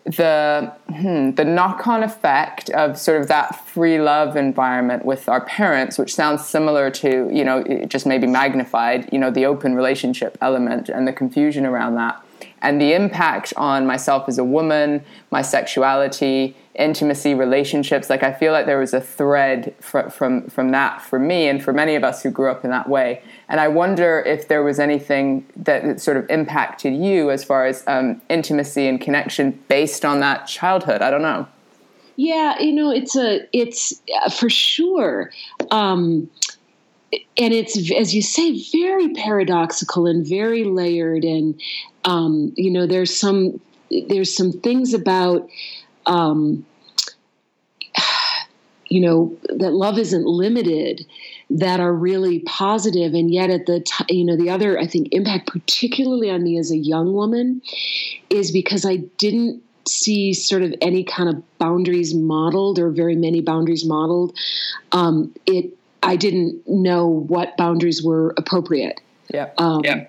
the 0.04 0.70
hmm, 0.94 1.30
the 1.30 1.44
knock 1.44 1.86
on 1.86 2.02
effect 2.02 2.68
of 2.70 2.98
sort 2.98 3.20
of 3.20 3.28
that 3.28 3.66
free 3.66 3.98
love 3.98 4.36
environment 4.36 5.04
with 5.04 5.28
our 5.30 5.40
parents, 5.46 5.96
which 5.96 6.14
sounds 6.14 6.44
similar 6.44 6.90
to 6.90 7.30
you 7.32 7.44
know 7.44 7.64
just 7.86 8.04
maybe 8.04 8.26
magnified, 8.26 9.08
you 9.12 9.18
know 9.18 9.30
the 9.30 9.46
open 9.46 9.74
relationship 9.74 10.36
element 10.42 10.90
and 10.90 11.08
the 11.08 11.12
confusion 11.12 11.64
around 11.64 11.94
that, 11.94 12.22
and 12.60 12.80
the 12.80 12.92
impact 12.92 13.54
on 13.56 13.86
myself 13.86 14.28
as 14.28 14.36
a 14.36 14.44
woman, 14.44 15.02
my 15.30 15.40
sexuality, 15.40 16.54
intimacy, 16.74 17.34
relationships. 17.34 18.10
Like 18.10 18.22
I 18.22 18.32
feel 18.32 18.52
like 18.52 18.66
there 18.66 18.78
was 18.78 18.92
a 18.92 19.00
thread 19.00 19.74
fr- 19.80 20.10
from 20.10 20.48
from 20.48 20.70
that 20.72 21.00
for 21.00 21.18
me 21.18 21.48
and 21.48 21.64
for 21.64 21.72
many 21.72 21.94
of 21.94 22.04
us 22.04 22.22
who 22.22 22.30
grew 22.30 22.50
up 22.50 22.62
in 22.62 22.70
that 22.70 22.90
way. 22.90 23.22
And 23.48 23.60
I 23.60 23.68
wonder 23.68 24.20
if 24.20 24.48
there 24.48 24.62
was 24.62 24.78
anything 24.78 25.46
that 25.56 26.00
sort 26.00 26.16
of 26.16 26.28
impacted 26.30 26.94
you 26.94 27.30
as 27.30 27.44
far 27.44 27.66
as 27.66 27.84
um, 27.86 28.20
intimacy 28.28 28.86
and 28.86 29.00
connection 29.00 29.62
based 29.68 30.04
on 30.04 30.20
that 30.20 30.46
childhood. 30.46 31.02
I 31.02 31.10
don't 31.10 31.22
know. 31.22 31.46
Yeah, 32.16 32.58
you 32.60 32.72
know, 32.72 32.90
it's 32.90 33.16
a 33.16 33.40
it's 33.52 34.00
uh, 34.22 34.30
for 34.30 34.48
sure. 34.48 35.30
Um, 35.70 36.30
and 37.36 37.52
it's 37.54 37.76
as 37.92 38.14
you 38.14 38.22
say 38.22 38.60
very 38.72 39.12
paradoxical 39.14 40.06
and 40.06 40.26
very 40.26 40.64
layered 40.64 41.24
and 41.24 41.60
um, 42.04 42.52
you 42.56 42.70
know 42.70 42.86
there's 42.86 43.14
some 43.14 43.60
there's 44.08 44.34
some 44.34 44.52
things 44.52 44.94
about 44.94 45.48
um, 46.06 46.64
you 48.88 49.00
know 49.00 49.36
that 49.56 49.72
love 49.72 49.98
isn't 49.98 50.26
limited 50.26 51.06
that 51.54 51.78
are 51.78 51.94
really 51.94 52.40
positive 52.40 53.14
and 53.14 53.32
yet 53.32 53.48
at 53.48 53.66
the 53.66 53.78
time 53.80 54.06
you 54.10 54.24
know 54.24 54.36
the 54.36 54.50
other 54.50 54.78
i 54.78 54.86
think 54.86 55.08
impact 55.12 55.46
particularly 55.46 56.28
on 56.28 56.42
me 56.42 56.58
as 56.58 56.70
a 56.70 56.76
young 56.76 57.12
woman 57.12 57.62
is 58.28 58.50
because 58.50 58.84
i 58.84 58.96
didn't 59.18 59.62
see 59.86 60.32
sort 60.32 60.62
of 60.62 60.74
any 60.80 61.04
kind 61.04 61.28
of 61.28 61.42
boundaries 61.58 62.12
modeled 62.12 62.78
or 62.78 62.90
very 62.90 63.14
many 63.14 63.40
boundaries 63.40 63.84
modeled 63.84 64.36
um, 64.92 65.32
it 65.46 65.76
i 66.02 66.16
didn't 66.16 66.60
know 66.66 67.06
what 67.06 67.56
boundaries 67.56 68.02
were 68.02 68.34
appropriate 68.36 69.00
yeah 69.32 69.50
um, 69.58 69.80
yeah 69.84 70.06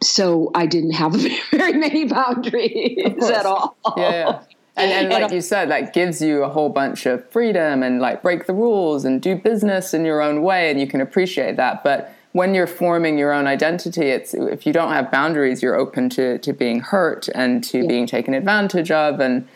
so 0.00 0.50
I 0.54 0.66
didn't 0.66 0.92
have 0.92 1.12
very 1.50 1.72
many 1.72 2.04
boundaries 2.04 3.28
at 3.30 3.46
all. 3.46 3.76
Yeah, 3.96 4.10
yeah. 4.10 4.40
And, 4.78 4.90
and 4.92 5.22
like 5.22 5.32
you 5.32 5.40
said, 5.40 5.70
that 5.70 5.92
gives 5.92 6.22
you 6.22 6.44
a 6.44 6.48
whole 6.48 6.68
bunch 6.68 7.06
of 7.06 7.28
freedom 7.30 7.82
and 7.82 8.00
like 8.00 8.22
break 8.22 8.46
the 8.46 8.54
rules 8.54 9.04
and 9.04 9.20
do 9.20 9.36
business 9.36 9.92
in 9.94 10.04
your 10.04 10.20
own 10.20 10.42
way, 10.42 10.70
and 10.70 10.80
you 10.80 10.86
can 10.86 11.00
appreciate 11.00 11.56
that. 11.56 11.82
But 11.82 12.14
when 12.32 12.54
you're 12.54 12.66
forming 12.66 13.18
your 13.18 13.32
own 13.32 13.46
identity, 13.46 14.08
it's 14.08 14.34
if 14.34 14.66
you 14.66 14.72
don't 14.72 14.92
have 14.92 15.10
boundaries, 15.10 15.62
you're 15.62 15.76
open 15.76 16.08
to 16.10 16.38
to 16.38 16.52
being 16.52 16.80
hurt 16.80 17.28
and 17.34 17.64
to 17.64 17.78
yeah. 17.78 17.88
being 17.88 18.06
taken 18.06 18.34
advantage 18.34 18.90
of, 18.90 19.20
and 19.20 19.46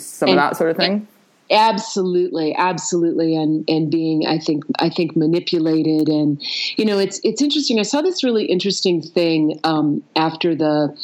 some 0.00 0.30
and, 0.30 0.38
of 0.38 0.44
that 0.44 0.56
sort 0.56 0.70
of 0.70 0.76
thing 0.76 1.06
absolutely 1.50 2.54
absolutely 2.56 3.36
and 3.36 3.64
and 3.68 3.90
being 3.90 4.26
i 4.26 4.38
think 4.38 4.64
i 4.78 4.88
think 4.88 5.14
manipulated 5.16 6.08
and 6.08 6.40
you 6.76 6.84
know 6.84 6.98
it's 6.98 7.20
it's 7.24 7.42
interesting 7.42 7.78
i 7.78 7.82
saw 7.82 8.00
this 8.00 8.24
really 8.24 8.44
interesting 8.46 9.02
thing 9.02 9.60
um, 9.64 10.02
after 10.16 10.54
the 10.54 10.96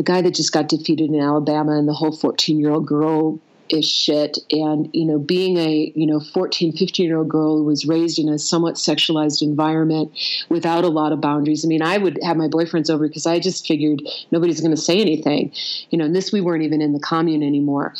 the 0.00 0.12
guy 0.12 0.22
that 0.22 0.32
just 0.32 0.50
got 0.50 0.66
defeated 0.66 1.10
in 1.10 1.20
alabama 1.20 1.72
and 1.78 1.86
the 1.86 1.92
whole 1.92 2.16
14 2.16 2.58
year 2.58 2.70
old 2.70 2.86
girl 2.86 3.38
is 3.68 3.86
shit. 3.86 4.38
And 4.50 4.88
you 4.94 5.04
know 5.04 5.18
being 5.18 5.58
a 5.58 5.92
you 5.94 6.06
know 6.06 6.20
14 6.20 6.72
15 6.72 7.06
year 7.06 7.18
old 7.18 7.28
girl 7.28 7.58
who 7.58 7.64
was 7.64 7.84
raised 7.84 8.18
in 8.18 8.26
a 8.30 8.38
somewhat 8.38 8.76
sexualized 8.76 9.42
environment 9.42 10.10
without 10.48 10.84
a 10.84 10.88
lot 10.88 11.12
of 11.12 11.20
boundaries. 11.20 11.66
I 11.66 11.68
mean 11.68 11.82
i 11.82 11.98
would 11.98 12.18
have 12.22 12.38
my 12.38 12.48
boyfriends 12.48 12.88
over 12.88 13.06
because 13.06 13.26
i 13.26 13.38
just 13.38 13.66
figured 13.66 14.00
nobody's 14.30 14.62
going 14.62 14.74
to 14.74 14.80
say 14.80 14.98
anything. 14.98 15.52
You 15.90 15.98
know 15.98 16.06
and 16.06 16.16
this 16.16 16.32
we 16.32 16.40
weren't 16.40 16.62
even 16.62 16.80
in 16.80 16.94
the 16.94 17.00
commune 17.00 17.42
anymore. 17.42 17.94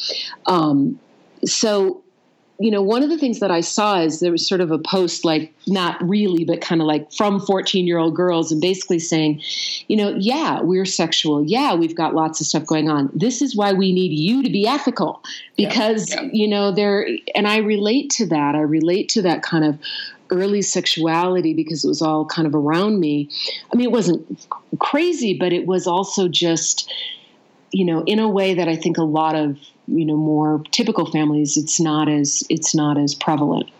Um, 0.46 0.98
so 1.44 1.99
you 2.60 2.70
know, 2.70 2.82
one 2.82 3.02
of 3.02 3.08
the 3.08 3.16
things 3.16 3.40
that 3.40 3.50
I 3.50 3.62
saw 3.62 4.02
is 4.02 4.20
there 4.20 4.30
was 4.30 4.46
sort 4.46 4.60
of 4.60 4.70
a 4.70 4.78
post, 4.78 5.24
like 5.24 5.54
not 5.66 5.96
really, 6.06 6.44
but 6.44 6.60
kind 6.60 6.82
of 6.82 6.86
like 6.86 7.10
from 7.10 7.40
14 7.40 7.86
year 7.86 7.96
old 7.96 8.14
girls, 8.14 8.52
and 8.52 8.60
basically 8.60 8.98
saying, 8.98 9.40
you 9.88 9.96
know, 9.96 10.14
yeah, 10.18 10.60
we're 10.60 10.84
sexual. 10.84 11.42
Yeah, 11.42 11.74
we've 11.74 11.96
got 11.96 12.14
lots 12.14 12.38
of 12.38 12.46
stuff 12.46 12.66
going 12.66 12.90
on. 12.90 13.10
This 13.14 13.40
is 13.40 13.56
why 13.56 13.72
we 13.72 13.92
need 13.92 14.12
you 14.12 14.42
to 14.42 14.50
be 14.50 14.68
ethical 14.68 15.22
because, 15.56 16.10
yeah, 16.10 16.20
yeah. 16.20 16.30
you 16.34 16.48
know, 16.48 16.70
there, 16.70 17.08
and 17.34 17.48
I 17.48 17.58
relate 17.58 18.10
to 18.10 18.26
that. 18.26 18.54
I 18.54 18.60
relate 18.60 19.08
to 19.10 19.22
that 19.22 19.42
kind 19.42 19.64
of 19.64 19.78
early 20.28 20.60
sexuality 20.60 21.54
because 21.54 21.82
it 21.82 21.88
was 21.88 22.02
all 22.02 22.26
kind 22.26 22.46
of 22.46 22.54
around 22.54 23.00
me. 23.00 23.30
I 23.72 23.76
mean, 23.76 23.86
it 23.86 23.92
wasn't 23.92 24.46
crazy, 24.78 25.32
but 25.32 25.54
it 25.54 25.66
was 25.66 25.86
also 25.86 26.28
just, 26.28 26.92
you 27.72 27.86
know, 27.86 28.04
in 28.04 28.18
a 28.18 28.28
way 28.28 28.52
that 28.52 28.68
I 28.68 28.76
think 28.76 28.98
a 28.98 29.02
lot 29.02 29.34
of 29.34 29.58
you 29.90 30.04
know 30.04 30.16
more 30.16 30.62
typical 30.70 31.10
families, 31.10 31.56
it's 31.56 31.80
not 31.80 32.08
as 32.08 32.42
it's 32.48 32.74
not 32.74 32.96
as 32.98 33.14
prevalent. 33.14 33.70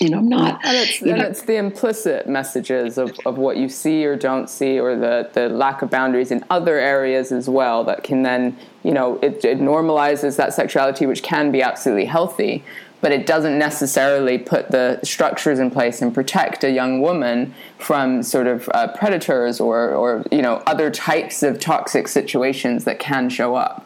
You 0.00 0.10
know, 0.10 0.18
I'm 0.18 0.28
not. 0.28 0.60
And 0.64 0.76
it's, 0.76 1.00
and 1.00 1.22
it's 1.22 1.42
the 1.42 1.56
implicit 1.56 2.28
messages 2.28 2.98
of, 2.98 3.16
of 3.24 3.38
what 3.38 3.56
you 3.56 3.68
see 3.68 4.04
or 4.04 4.16
don't 4.16 4.50
see, 4.50 4.80
or 4.80 4.96
the, 4.96 5.30
the 5.32 5.48
lack 5.48 5.80
of 5.80 5.90
boundaries 5.90 6.30
in 6.30 6.44
other 6.50 6.76
areas 6.76 7.30
as 7.30 7.48
well 7.48 7.84
that 7.84 8.02
can 8.02 8.24
then, 8.24 8.58
you 8.82 8.92
know, 8.92 9.18
it, 9.22 9.44
it 9.44 9.60
normalizes 9.60 10.36
that 10.36 10.52
sexuality, 10.52 11.06
which 11.06 11.22
can 11.22 11.52
be 11.52 11.62
absolutely 11.62 12.04
healthy 12.04 12.64
but 13.04 13.12
it 13.12 13.26
doesn't 13.26 13.58
necessarily 13.58 14.38
put 14.38 14.70
the 14.70 14.98
structures 15.04 15.58
in 15.58 15.70
place 15.70 16.00
and 16.00 16.14
protect 16.14 16.64
a 16.64 16.70
young 16.70 17.02
woman 17.02 17.54
from 17.76 18.22
sort 18.22 18.46
of 18.46 18.66
uh, 18.72 18.88
predators 18.96 19.60
or, 19.60 19.90
or 19.90 20.24
you 20.32 20.40
know 20.40 20.62
other 20.66 20.90
types 20.90 21.42
of 21.42 21.60
toxic 21.60 22.08
situations 22.08 22.84
that 22.84 22.98
can 22.98 23.28
show 23.28 23.56
up. 23.56 23.84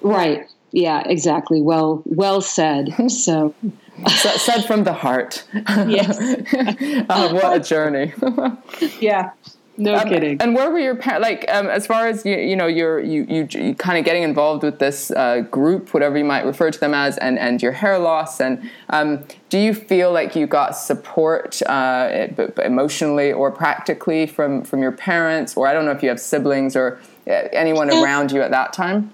Right. 0.00 0.48
Yeah. 0.72 1.02
Exactly. 1.06 1.60
Well. 1.60 2.02
Well 2.04 2.40
said. 2.40 2.94
So. 3.08 3.54
said 4.06 4.62
from 4.62 4.84
the 4.84 4.92
heart. 4.92 5.44
Yes. 5.88 6.18
uh, 6.18 7.30
what 7.32 7.56
a 7.56 7.60
journey. 7.60 8.12
yeah. 9.00 9.32
No 9.78 9.94
um, 9.94 10.08
kidding. 10.08 10.42
And 10.42 10.54
where 10.54 10.70
were 10.70 10.78
your 10.78 10.96
parents? 10.96 11.22
Like, 11.22 11.44
um, 11.48 11.68
as 11.68 11.86
far 11.86 12.08
as 12.08 12.26
you, 12.26 12.36
you 12.36 12.56
know, 12.56 12.66
you're 12.66 12.98
you 12.98 13.24
you, 13.28 13.48
you 13.50 13.74
kind 13.76 13.96
of 13.96 14.04
getting 14.04 14.24
involved 14.24 14.64
with 14.64 14.80
this 14.80 15.12
uh, 15.12 15.40
group, 15.42 15.94
whatever 15.94 16.18
you 16.18 16.24
might 16.24 16.44
refer 16.44 16.70
to 16.70 16.80
them 16.80 16.94
as, 16.94 17.16
and 17.18 17.38
and 17.38 17.62
your 17.62 17.72
hair 17.72 17.98
loss. 17.98 18.40
And 18.40 18.68
um, 18.90 19.24
do 19.48 19.58
you 19.58 19.72
feel 19.72 20.12
like 20.12 20.34
you 20.34 20.48
got 20.48 20.76
support 20.76 21.62
uh, 21.62 22.26
emotionally 22.62 23.32
or 23.32 23.52
practically 23.52 24.26
from 24.26 24.64
from 24.64 24.82
your 24.82 24.92
parents, 24.92 25.56
or 25.56 25.68
I 25.68 25.72
don't 25.72 25.84
know 25.84 25.92
if 25.92 26.02
you 26.02 26.08
have 26.08 26.20
siblings 26.20 26.74
or 26.74 27.00
anyone 27.26 27.88
around 27.88 28.32
you 28.32 28.42
at 28.42 28.50
that 28.50 28.72
time? 28.72 29.12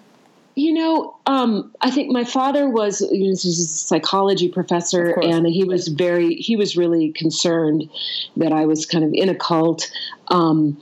You 0.57 0.73
know, 0.73 1.17
um, 1.27 1.75
I 1.81 1.91
think 1.91 2.13
my 2.13 2.25
father 2.25 2.69
was 2.69 3.01
you 3.01 3.25
know, 3.25 3.33
a 3.33 3.37
psychology 3.37 4.49
professor, 4.49 5.19
and 5.21 5.47
he 5.47 5.65
was 5.65 5.89
very 5.89 6.37
he 6.37 6.57
was 6.57 6.77
really 6.77 7.11
concerned 7.13 7.91
that 8.37 8.53
I 8.53 8.67
was 8.67 8.87
kind 8.87 9.05
of 9.05 9.13
in 9.13 9.29
a 9.29 9.35
cult. 9.35 9.91
Um, 10.29 10.81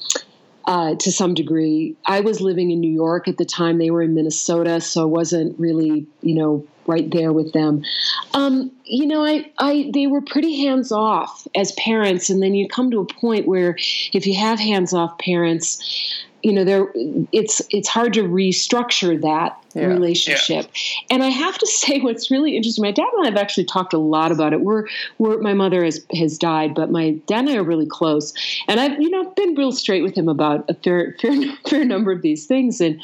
uh, 0.64 0.94
to 0.94 1.10
some 1.10 1.34
degree, 1.34 1.96
I 2.06 2.20
was 2.20 2.40
living 2.40 2.70
in 2.70 2.80
New 2.80 2.92
York 2.92 3.26
at 3.26 3.36
the 3.36 3.44
time. 3.44 3.78
They 3.78 3.90
were 3.90 4.02
in 4.02 4.14
Minnesota, 4.14 4.80
so 4.80 5.02
I 5.02 5.06
wasn't 5.06 5.58
really, 5.58 6.06
you 6.20 6.36
know, 6.36 6.64
right 6.86 7.10
there 7.10 7.32
with 7.32 7.52
them. 7.52 7.82
Um, 8.34 8.70
you 8.84 9.06
know, 9.06 9.24
I, 9.24 9.50
I, 9.58 9.90
they 9.92 10.06
were 10.06 10.20
pretty 10.20 10.64
hands 10.64 10.92
off 10.92 11.46
as 11.56 11.72
parents, 11.72 12.30
and 12.30 12.42
then 12.42 12.54
you 12.54 12.68
come 12.68 12.90
to 12.92 13.00
a 13.00 13.06
point 13.06 13.48
where 13.48 13.76
if 14.12 14.26
you 14.26 14.36
have 14.36 14.60
hands 14.60 14.92
off 14.92 15.18
parents, 15.18 15.82
you 16.42 16.52
know 16.52 16.64
there 16.64 16.88
it's 17.30 17.62
it's 17.70 17.88
hard 17.88 18.12
to 18.12 18.24
restructure 18.24 19.20
that 19.22 19.61
yeah. 19.74 19.86
relationship 19.86 20.66
yeah. 20.66 21.14
and 21.14 21.22
i 21.22 21.28
have 21.28 21.56
to 21.58 21.66
say 21.82 22.00
what's 22.00 22.30
really 22.30 22.56
interesting 22.56 22.82
my 22.82 22.90
dad 22.90 23.08
and 23.16 23.26
i 23.26 23.30
have 23.30 23.38
actually 23.38 23.64
talked 23.64 23.92
a 23.92 23.98
lot 23.98 24.32
about 24.32 24.52
it 24.52 24.60
we're 24.60 24.86
we're 25.18 25.38
my 25.40 25.52
mother 25.52 25.84
has 25.84 26.04
has 26.14 26.38
died 26.38 26.74
but 26.74 26.90
my 26.90 27.10
dad 27.26 27.40
and 27.40 27.50
i 27.50 27.56
are 27.56 27.62
really 27.62 27.86
close 27.86 28.32
and 28.68 28.80
i've 28.80 29.00
you 29.00 29.10
know 29.10 29.30
been 29.36 29.54
real 29.54 29.72
straight 29.72 30.02
with 30.02 30.16
him 30.16 30.28
about 30.28 30.68
a 30.68 30.74
fair 30.74 31.16
fair, 31.20 31.34
fair 31.68 31.84
number 31.84 32.12
of 32.12 32.22
these 32.22 32.46
things 32.46 32.80
and 32.80 33.00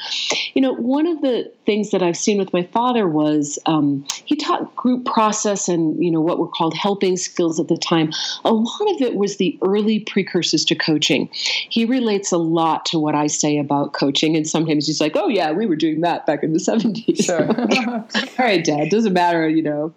you 0.55 0.63
know 0.63 0.75
one 0.75 1.07
of 1.07 1.21
the 1.23 1.51
things 1.67 1.91
that 1.91 2.03
i've 2.03 2.17
seen 2.17 2.39
with 2.39 2.53
my 2.53 2.63
father 2.63 3.09
was 3.09 3.59
um, 3.67 4.05
he 4.25 4.37
taught 4.37 4.75
group 4.77 5.05
process 5.05 5.69
and 5.69 6.03
you 6.03 6.11
know 6.11 6.21
what 6.21 6.39
were 6.39 6.49
called 6.49 6.75
helping 6.75 7.17
skills 7.17 7.59
at 7.59 7.69
the 7.69 7.77
time 7.77 8.13
a 8.45 8.53
lot 8.53 8.95
of 8.95 9.01
it 9.01 9.15
was 9.15 9.37
the 9.37 9.59
early 9.63 10.01
precursors 10.01 10.65
to 10.65 10.75
coaching 10.75 11.29
he 11.33 11.85
relates 11.85 12.33
a 12.33 12.39
lot 12.39 12.85
to 12.87 12.99
what 12.99 13.15
i 13.15 13.27
say 13.27 13.59
about 13.59 13.93
coaching. 13.93 14.37
And 14.37 14.47
sometimes 14.47 14.87
he's 14.87 15.01
like, 15.01 15.17
oh, 15.17 15.29
yeah, 15.29 15.53
we 15.53 15.67
were 15.67 15.77
doing 15.77 16.01
that 16.03 16.27
back 16.27 16.43
in 16.43 16.53
the 16.59 16.73
70s. 16.73 17.25
Sure. 17.25 17.49
All 18.39 18.47
right, 18.47 18.65
Dad, 18.65 18.91
doesn't 18.91 19.13
matter, 19.13 19.49
you 19.49 19.63
know. 19.63 19.95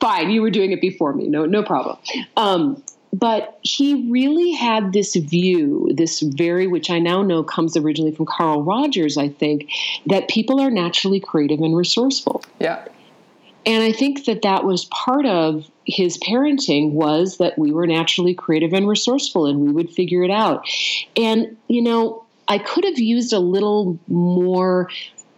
Fine, 0.00 0.30
you 0.30 0.42
were 0.42 0.50
doing 0.50 0.72
it 0.72 0.80
before 0.80 1.12
me. 1.12 1.26
No, 1.28 1.46
no 1.46 1.62
problem. 1.62 1.98
Um, 2.36 2.82
but 3.12 3.58
he 3.62 4.10
really 4.10 4.52
had 4.52 4.92
this 4.92 5.16
view, 5.16 5.90
this 5.94 6.20
very, 6.20 6.66
which 6.66 6.90
I 6.90 6.98
now 6.98 7.22
know 7.22 7.42
comes 7.42 7.76
originally 7.76 8.12
from 8.12 8.26
Carl 8.26 8.62
Rogers, 8.62 9.16
I 9.16 9.28
think, 9.28 9.70
that 10.06 10.28
people 10.28 10.60
are 10.60 10.70
naturally 10.70 11.20
creative 11.20 11.60
and 11.60 11.74
resourceful. 11.74 12.42
Yeah. 12.60 12.84
And 13.64 13.82
I 13.82 13.90
think 13.90 14.26
that 14.26 14.42
that 14.42 14.64
was 14.64 14.84
part 14.86 15.26
of 15.26 15.68
his 15.86 16.18
parenting 16.18 16.92
was 16.92 17.38
that 17.38 17.58
we 17.58 17.72
were 17.72 17.86
naturally 17.86 18.34
creative 18.34 18.72
and 18.72 18.86
resourceful 18.86 19.46
and 19.46 19.60
we 19.60 19.72
would 19.72 19.90
figure 19.90 20.22
it 20.22 20.30
out. 20.30 20.68
And, 21.16 21.56
you 21.68 21.82
know, 21.82 22.24
I 22.48 22.58
could 22.58 22.84
have 22.84 22.98
used 22.98 23.32
a 23.32 23.40
little 23.40 23.98
more 24.06 24.88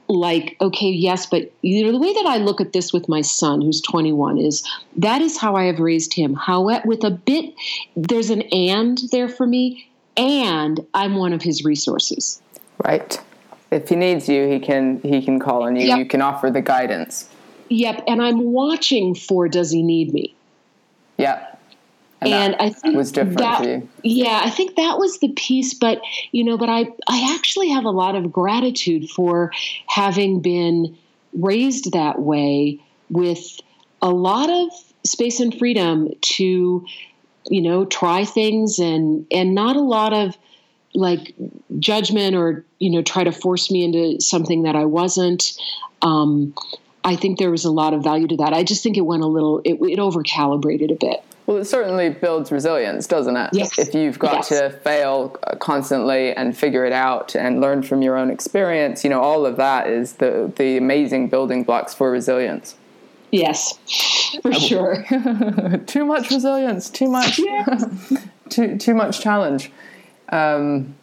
like 0.08 0.56
okay 0.60 0.88
yes 0.88 1.26
but 1.26 1.52
you 1.60 1.84
know 1.84 1.92
the 1.92 1.98
way 1.98 2.12
that 2.14 2.24
i 2.26 2.38
look 2.38 2.60
at 2.60 2.72
this 2.72 2.92
with 2.92 3.08
my 3.08 3.20
son 3.20 3.60
who's 3.60 3.82
21 3.82 4.38
is 4.38 4.66
that 4.96 5.20
is 5.20 5.36
how 5.36 5.54
i 5.54 5.64
have 5.64 5.78
raised 5.78 6.14
him. 6.14 6.34
How 6.34 6.62
with 6.84 7.04
a 7.04 7.10
bit 7.10 7.54
there's 7.94 8.30
an 8.30 8.42
and 8.52 8.98
there 9.12 9.28
for 9.28 9.46
me 9.46 9.86
and 10.16 10.84
i'm 10.94 11.16
one 11.16 11.32
of 11.32 11.42
his 11.42 11.64
resources. 11.64 12.40
Right. 12.84 13.20
If 13.70 13.88
he 13.90 13.96
needs 13.96 14.28
you 14.28 14.48
he 14.48 14.58
can 14.60 15.00
he 15.02 15.22
can 15.22 15.38
call 15.38 15.64
on 15.64 15.76
you. 15.76 15.86
Yep. 15.88 15.98
you 15.98 16.06
can 16.06 16.22
offer 16.22 16.50
the 16.50 16.62
guidance. 16.62 17.28
Yep 17.68 18.04
and 18.06 18.22
i'm 18.22 18.40
watching 18.40 19.14
for 19.14 19.48
does 19.48 19.70
he 19.70 19.82
need 19.82 20.12
me? 20.14 20.34
Yep 21.18 21.57
and, 22.20 22.32
and 22.32 22.56
I 22.56 22.70
think 22.70 22.96
was 22.96 23.12
different 23.12 23.38
that, 23.38 23.62
Yeah, 24.02 24.40
I 24.42 24.50
think 24.50 24.76
that 24.76 24.98
was 24.98 25.18
the 25.18 25.28
piece. 25.28 25.74
But 25.74 26.00
you 26.32 26.44
know, 26.44 26.58
but 26.58 26.68
I 26.68 26.86
I 27.06 27.34
actually 27.34 27.70
have 27.70 27.84
a 27.84 27.90
lot 27.90 28.16
of 28.16 28.32
gratitude 28.32 29.08
for 29.10 29.52
having 29.86 30.40
been 30.40 30.96
raised 31.32 31.92
that 31.92 32.18
way 32.18 32.80
with 33.10 33.60
a 34.02 34.10
lot 34.10 34.50
of 34.50 34.70
space 35.04 35.40
and 35.40 35.56
freedom 35.56 36.08
to 36.20 36.84
you 37.50 37.62
know 37.62 37.84
try 37.84 38.24
things 38.24 38.78
and 38.78 39.26
and 39.30 39.54
not 39.54 39.76
a 39.76 39.80
lot 39.80 40.12
of 40.12 40.36
like 40.94 41.34
judgment 41.78 42.34
or 42.34 42.64
you 42.78 42.90
know 42.90 43.02
try 43.02 43.22
to 43.22 43.32
force 43.32 43.70
me 43.70 43.84
into 43.84 44.20
something 44.20 44.62
that 44.64 44.74
I 44.74 44.86
wasn't. 44.86 45.56
Um, 46.02 46.54
I 47.04 47.16
think 47.16 47.38
there 47.38 47.50
was 47.50 47.64
a 47.64 47.70
lot 47.70 47.94
of 47.94 48.02
value 48.02 48.26
to 48.28 48.36
that. 48.38 48.52
I 48.52 48.64
just 48.64 48.82
think 48.82 48.98
it 48.98 49.02
went 49.02 49.22
a 49.22 49.26
little, 49.26 49.60
it, 49.64 49.78
it 49.80 49.98
over 49.98 50.22
calibrated 50.22 50.90
a 50.90 50.94
bit. 50.94 51.24
Well, 51.48 51.56
it 51.56 51.64
certainly 51.64 52.10
builds 52.10 52.52
resilience, 52.52 53.06
doesn't 53.06 53.34
it? 53.34 53.48
Yes. 53.54 53.78
If 53.78 53.94
you've 53.94 54.18
got 54.18 54.34
yes. 54.34 54.48
to 54.50 54.68
fail 54.68 55.30
constantly 55.60 56.34
and 56.34 56.54
figure 56.54 56.84
it 56.84 56.92
out 56.92 57.34
and 57.34 57.58
learn 57.58 57.82
from 57.82 58.02
your 58.02 58.18
own 58.18 58.30
experience, 58.30 59.02
you 59.02 59.08
know, 59.08 59.22
all 59.22 59.46
of 59.46 59.56
that 59.56 59.86
is 59.86 60.12
the 60.14 60.52
the 60.56 60.76
amazing 60.76 61.30
building 61.30 61.64
blocks 61.64 61.94
for 61.94 62.10
resilience. 62.10 62.76
Yes, 63.30 63.78
for 64.42 64.52
sure. 64.52 65.06
too 65.86 66.04
much 66.04 66.30
resilience, 66.30 66.90
too 66.90 67.08
much, 67.08 67.40
too 68.50 68.76
too 68.76 68.94
much 68.94 69.22
challenge. 69.22 69.72
Um, 70.28 70.96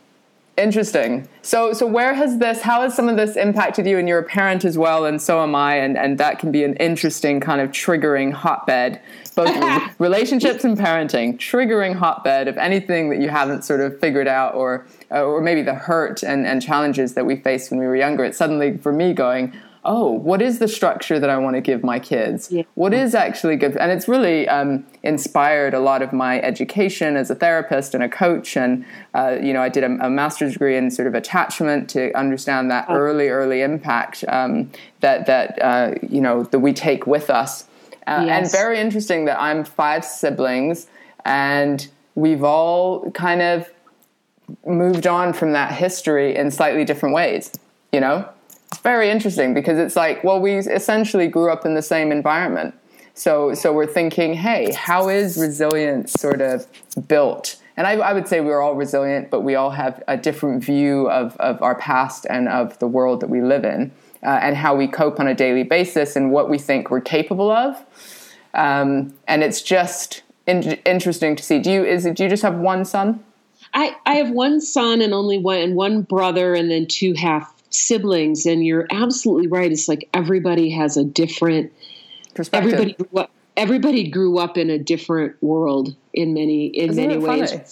Interesting. 0.58 1.28
So, 1.42 1.74
so 1.74 1.86
where 1.86 2.14
has 2.14 2.38
this? 2.38 2.62
How 2.62 2.82
has 2.84 2.96
some 2.96 3.10
of 3.10 3.18
this 3.18 3.36
impacted 3.36 3.86
you? 3.86 3.98
And 3.98 4.08
you're 4.08 4.20
a 4.20 4.24
parent 4.24 4.64
as 4.64 4.78
well, 4.78 5.06
and 5.06 5.22
so 5.22 5.44
am 5.44 5.54
I. 5.54 5.76
And 5.76 5.98
and 5.98 6.18
that 6.18 6.40
can 6.40 6.50
be 6.50 6.64
an 6.64 6.76
interesting 6.76 7.42
kind 7.42 7.60
of 7.60 7.72
triggering 7.72 8.32
hotbed, 8.32 9.02
both 9.36 9.50
relationships 10.00 10.64
and 10.64 10.78
parenting, 10.78 11.38
triggering 11.38 11.94
hotbed 11.94 12.48
of 12.48 12.58
anything 12.58 13.10
that 13.10 13.20
you 13.20 13.28
haven't 13.28 13.66
sort 13.66 13.82
of 13.82 14.00
figured 14.00 14.30
out, 14.30 14.56
or 14.56 14.88
uh, 15.12 15.26
or 15.26 15.42
maybe 15.42 15.62
the 15.62 15.76
hurt 15.76 16.24
and 16.24 16.48
and 16.48 16.62
challenges 16.62 17.16
that 17.16 17.26
we 17.26 17.36
faced 17.36 17.70
when 17.70 17.80
we 17.82 17.86
were 17.86 17.98
younger. 17.98 18.24
It's 18.24 18.38
suddenly 18.38 18.78
for 18.78 18.94
me 18.94 19.12
going, 19.12 19.54
oh, 19.86 20.10
what 20.10 20.42
is 20.42 20.60
the 20.60 20.68
structure 20.68 21.20
that 21.20 21.30
I 21.30 21.38
want 21.38 21.56
to 21.56 21.62
give 21.62 21.84
my 21.84 22.00
kids? 22.00 22.52
Yeah. 22.52 22.64
What 22.74 22.94
is 22.94 23.14
actually 23.14 23.56
good? 23.56 23.78
And 23.78 23.92
it's 23.92 24.08
really 24.08 24.48
um, 24.50 24.86
inspired 25.04 25.74
a 25.74 25.80
lot 25.80 26.02
of 26.02 26.12
my 26.12 26.42
education 26.42 27.16
as 27.16 27.30
a 27.30 27.36
therapist 27.36 27.94
and 27.94 28.04
a 28.04 28.10
coach. 28.10 28.58
And, 28.58 28.84
uh, 29.14 29.38
you 29.42 29.54
know, 29.54 29.62
I 29.62 29.70
did 29.70 29.84
a, 29.84 30.06
a, 30.06 30.10
master's 30.10 30.54
degree 30.54 30.76
in 30.76 30.90
sort 30.90 31.08
of 31.08 31.14
attachment 31.14 31.90
to 31.92 32.12
understand 32.18 32.72
that 32.72 32.86
oh. 32.90 32.96
early, 32.96 33.30
early 33.30 33.62
impact 33.62 34.26
um, 34.28 34.72
that, 35.02 35.28
that 35.28 35.62
uh, 35.62 35.94
you 36.02 36.20
know, 36.20 36.44
that 36.44 36.60
we 36.60 36.74
take 36.74 37.06
with 37.06 37.30
us. 37.30 37.66
Uh, 38.08 38.24
yes. 38.26 38.42
And 38.44 38.52
very 38.52 38.80
interesting 38.80 39.26
that 39.26 39.40
I'm 39.40 39.64
five 39.64 40.04
siblings 40.04 40.88
and 41.24 41.88
we've 42.16 42.44
all 42.44 43.12
kind 43.12 43.42
of 43.42 43.70
moved 44.66 45.08
on 45.08 45.34
from 45.34 45.54
that 45.54 45.72
history 45.72 46.36
in 46.36 46.52
slightly 46.52 46.86
different 46.86 47.14
ways, 47.14 47.52
you 47.92 48.00
know? 48.00 48.30
It's 48.76 48.84
very 48.84 49.10
interesting 49.10 49.54
because 49.54 49.80
it's 49.80 49.96
like, 49.96 50.22
well, 50.22 50.42
we 50.42 50.58
essentially 50.58 51.28
grew 51.30 51.50
up 51.50 51.66
in 51.66 51.76
the 51.76 51.82
same 51.82 52.12
environment. 52.12 52.76
So, 53.14 53.54
so 53.54 53.72
we're 53.72 53.88
thinking, 53.88 54.34
hey, 54.34 54.74
how 54.74 55.08
is 55.08 55.38
resilience 55.38 56.12
sort 56.12 56.42
of 56.42 56.68
built? 57.08 57.56
And 57.78 57.88
I, 57.88 57.94
I, 57.94 58.12
would 58.12 58.28
say 58.28 58.42
we're 58.42 58.62
all 58.62 58.76
resilient, 58.76 59.30
but 59.30 59.42
we 59.42 59.56
all 59.56 59.70
have 59.72 60.04
a 60.10 60.18
different 60.18 60.62
view 60.62 61.10
of, 61.10 61.38
of 61.38 61.62
our 61.62 61.76
past 61.76 62.28
and 62.30 62.50
of 62.50 62.78
the 62.80 62.88
world 62.88 63.22
that 63.22 63.30
we 63.30 63.42
live 63.42 63.64
in, 63.64 63.92
uh, 64.24 64.40
and 64.42 64.58
how 64.58 64.76
we 64.76 64.88
cope 64.90 65.22
on 65.22 65.28
a 65.28 65.34
daily 65.34 65.64
basis 65.64 66.18
and 66.18 66.32
what 66.32 66.50
we 66.50 66.58
think 66.58 66.92
we're 66.92 67.00
capable 67.00 67.52
of. 67.52 67.82
Um, 68.54 69.14
and 69.26 69.42
it's 69.42 69.62
just 69.62 70.24
in- 70.48 70.80
interesting 70.86 71.38
to 71.38 71.44
see. 71.44 71.60
Do 71.60 71.72
you 71.72 71.86
is 71.86 72.06
it, 72.06 72.18
do 72.18 72.24
you 72.24 72.30
just 72.30 72.44
have 72.44 72.56
one 72.56 72.84
son? 72.84 73.24
I, 73.74 73.96
I 74.06 74.16
have 74.16 74.32
one 74.32 74.60
son 74.60 75.02
and 75.02 75.14
only 75.14 75.38
one 75.38 75.60
and 75.60 75.76
one 75.76 76.02
brother 76.02 76.54
and 76.54 76.70
then 76.70 76.88
two 76.88 77.14
half 77.14 77.55
siblings 77.76 78.46
and 78.46 78.66
you're 78.66 78.88
absolutely 78.92 79.48
right. 79.48 79.72
It's 79.72 79.88
like 79.88 80.10
everybody 80.14 80.70
has 80.72 80.98
a 80.98 81.04
different 81.04 81.72
perspective. 82.34 82.74
Everybody 82.74 82.94
grew 82.94 83.22
up, 83.22 83.32
everybody 83.58 84.10
grew 84.10 84.38
up 84.38 84.58
in 84.58 84.70
a 84.70 84.80
different 84.80 85.42
world 85.42 85.96
in 86.14 86.34
many 86.34 86.68
in 86.68 86.92
Isn't 86.92 87.08
many 87.08 87.18
ways. 87.18 87.52
funny? 87.52 87.64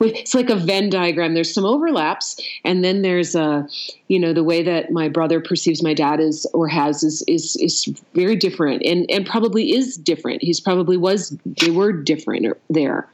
it's 0.00 0.34
like 0.34 0.48
a 0.48 0.56
venn 0.56 0.90
diagram. 0.90 1.34
There's 1.34 1.52
some 1.52 1.64
overlaps 1.64 2.40
and 2.64 2.84
then 2.84 3.02
there's 3.02 3.34
a 3.34 3.66
you 4.08 4.18
know 4.18 4.32
the 4.32 4.44
way 4.44 4.62
that 4.62 4.92
my 4.92 5.08
brother 5.08 5.40
perceives 5.40 5.82
my 5.82 5.94
dad 5.94 6.20
is 6.20 6.46
or 6.54 6.68
has 6.68 7.02
is 7.02 7.22
is 7.26 7.56
is 7.56 7.86
very 8.14 8.36
different 8.36 8.82
and 8.84 9.10
and 9.10 9.26
probably 9.26 9.72
is 9.72 9.96
different. 9.96 10.42
He's 10.42 10.60
probably 10.60 10.96
was 10.96 11.36
they 11.44 11.70
were 11.70 11.92
different 11.92 12.46
uh, 12.46 12.54
there 12.70 13.08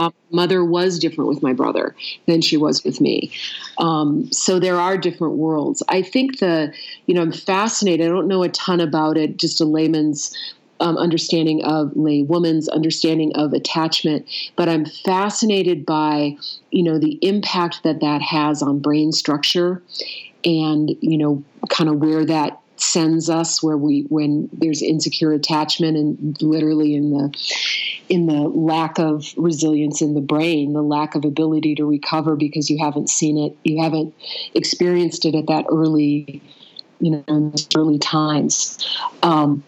uh, 0.00 0.10
mother 0.30 0.64
was 0.64 0.98
different 0.98 1.28
with 1.28 1.42
my 1.42 1.52
brother 1.52 1.94
than 2.26 2.40
she 2.40 2.56
was 2.56 2.82
with 2.82 3.00
me. 3.00 3.30
Um, 3.78 4.32
so 4.32 4.58
there 4.58 4.76
are 4.80 4.96
different 4.96 5.34
worlds. 5.34 5.82
I 5.88 6.00
think 6.00 6.38
the, 6.38 6.72
you 7.06 7.14
know, 7.14 7.20
I'm 7.20 7.32
fascinated. 7.32 8.06
I 8.06 8.08
don't 8.08 8.26
know 8.26 8.42
a 8.42 8.48
ton 8.48 8.80
about 8.80 9.18
it, 9.18 9.36
just 9.36 9.60
a 9.60 9.64
layman's 9.64 10.34
um, 10.80 10.96
understanding 10.96 11.62
of 11.64 11.92
a 11.96 12.22
woman's 12.22 12.66
understanding 12.68 13.32
of 13.34 13.52
attachment, 13.52 14.26
but 14.56 14.68
I'm 14.68 14.86
fascinated 14.86 15.84
by, 15.84 16.36
you 16.70 16.82
know, 16.82 16.98
the 16.98 17.18
impact 17.20 17.82
that 17.82 18.00
that 18.00 18.22
has 18.22 18.62
on 18.62 18.78
brain 18.78 19.12
structure 19.12 19.82
and, 20.42 20.96
you 21.02 21.18
know, 21.18 21.44
kind 21.68 21.90
of 21.90 21.96
where 21.96 22.24
that 22.24 22.59
sends 22.82 23.28
us 23.28 23.62
where 23.62 23.76
we 23.76 24.02
when 24.08 24.48
there's 24.52 24.82
insecure 24.82 25.32
attachment 25.32 25.96
and 25.96 26.36
literally 26.40 26.94
in 26.94 27.10
the 27.10 27.32
in 28.08 28.26
the 28.26 28.48
lack 28.48 28.98
of 28.98 29.32
resilience 29.36 30.00
in 30.02 30.14
the 30.14 30.20
brain 30.20 30.72
the 30.72 30.82
lack 30.82 31.14
of 31.14 31.24
ability 31.24 31.74
to 31.74 31.84
recover 31.84 32.36
because 32.36 32.70
you 32.70 32.78
haven't 32.78 33.08
seen 33.08 33.38
it 33.38 33.56
you 33.64 33.82
haven't 33.82 34.14
experienced 34.54 35.24
it 35.24 35.34
at 35.34 35.46
that 35.46 35.64
early 35.70 36.42
you 37.00 37.10
know 37.26 37.52
early 37.76 37.98
times. 37.98 38.78
Um, 39.22 39.64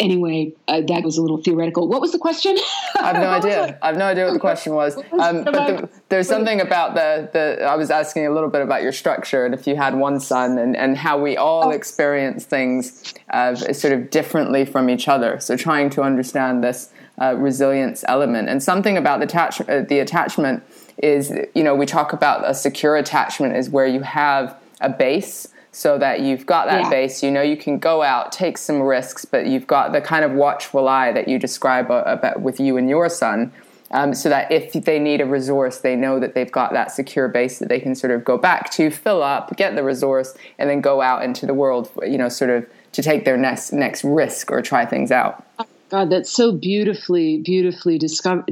anyway, 0.00 0.52
uh, 0.68 0.80
that 0.82 1.04
was 1.04 1.18
a 1.18 1.22
little 1.22 1.42
theoretical. 1.42 1.88
What 1.88 2.00
was 2.00 2.12
the 2.12 2.18
question? 2.18 2.56
I 2.96 3.12
have 3.12 3.16
no 3.16 3.28
idea. 3.50 3.78
I 3.82 3.88
have 3.88 3.96
no 3.96 4.06
idea 4.06 4.24
what 4.24 4.32
the 4.32 4.40
question 4.40 4.74
was. 4.74 4.96
Um, 5.18 5.42
but 5.42 5.52
the, 5.52 5.88
there's 6.10 6.28
something 6.28 6.60
about 6.60 6.94
the, 6.94 7.28
the, 7.32 7.64
I 7.64 7.74
was 7.74 7.90
asking 7.90 8.26
a 8.26 8.30
little 8.30 8.48
bit 8.48 8.62
about 8.62 8.82
your 8.82 8.92
structure 8.92 9.44
and 9.44 9.52
if 9.52 9.66
you 9.66 9.74
had 9.74 9.96
one 9.96 10.20
son 10.20 10.58
and, 10.58 10.76
and 10.76 10.96
how 10.96 11.18
we 11.18 11.36
all 11.36 11.68
oh. 11.68 11.70
experience 11.70 12.44
things 12.44 13.14
uh, 13.30 13.56
sort 13.56 13.92
of 13.92 14.10
differently 14.10 14.64
from 14.64 14.88
each 14.88 15.08
other. 15.08 15.40
So 15.40 15.56
trying 15.56 15.90
to 15.90 16.02
understand 16.02 16.62
this 16.62 16.90
uh, 17.20 17.34
resilience 17.36 18.04
element 18.06 18.48
and 18.48 18.62
something 18.62 18.96
about 18.96 19.18
the, 19.18 19.24
attach, 19.24 19.60
uh, 19.62 19.80
the 19.80 19.98
attachment 19.98 20.62
is, 20.98 21.32
you 21.54 21.64
know, 21.64 21.74
we 21.74 21.84
talk 21.84 22.12
about 22.12 22.48
a 22.48 22.54
secure 22.54 22.96
attachment 22.96 23.56
is 23.56 23.68
where 23.68 23.86
you 23.86 24.02
have 24.02 24.56
a 24.80 24.88
base 24.88 25.48
so 25.72 25.98
that 25.98 26.20
you've 26.20 26.46
got 26.46 26.66
that 26.66 26.84
yeah. 26.84 26.90
base. 26.90 27.22
You 27.22 27.30
know, 27.30 27.42
you 27.42 27.56
can 27.56 27.78
go 27.78 28.02
out, 28.02 28.32
take 28.32 28.58
some 28.58 28.82
risks, 28.82 29.24
but 29.24 29.46
you've 29.46 29.66
got 29.66 29.92
the 29.92 30.00
kind 30.00 30.24
of 30.24 30.32
watchful 30.32 30.88
eye 30.88 31.12
that 31.12 31.28
you 31.28 31.38
describe 31.38 31.90
about 31.90 32.40
with 32.40 32.60
you 32.60 32.76
and 32.76 32.88
your 32.88 33.08
son. 33.08 33.52
Um, 33.90 34.12
so 34.12 34.28
that 34.28 34.52
if 34.52 34.72
they 34.72 34.98
need 34.98 35.22
a 35.22 35.24
resource, 35.24 35.78
they 35.78 35.96
know 35.96 36.20
that 36.20 36.34
they've 36.34 36.52
got 36.52 36.74
that 36.74 36.92
secure 36.92 37.26
base 37.26 37.58
that 37.58 37.70
they 37.70 37.80
can 37.80 37.94
sort 37.94 38.10
of 38.10 38.22
go 38.22 38.36
back 38.36 38.70
to, 38.72 38.90
fill 38.90 39.22
up, 39.22 39.56
get 39.56 39.76
the 39.76 39.82
resource, 39.82 40.34
and 40.58 40.68
then 40.68 40.82
go 40.82 41.00
out 41.00 41.24
into 41.24 41.46
the 41.46 41.54
world. 41.54 41.90
You 42.02 42.18
know, 42.18 42.28
sort 42.28 42.50
of 42.50 42.66
to 42.92 43.02
take 43.02 43.24
their 43.24 43.38
next 43.38 43.72
next 43.72 44.04
risk 44.04 44.50
or 44.50 44.60
try 44.60 44.84
things 44.84 45.10
out. 45.10 45.42
God, 45.88 46.10
that's 46.10 46.30
so 46.30 46.52
beautifully, 46.52 47.38
beautifully, 47.38 47.98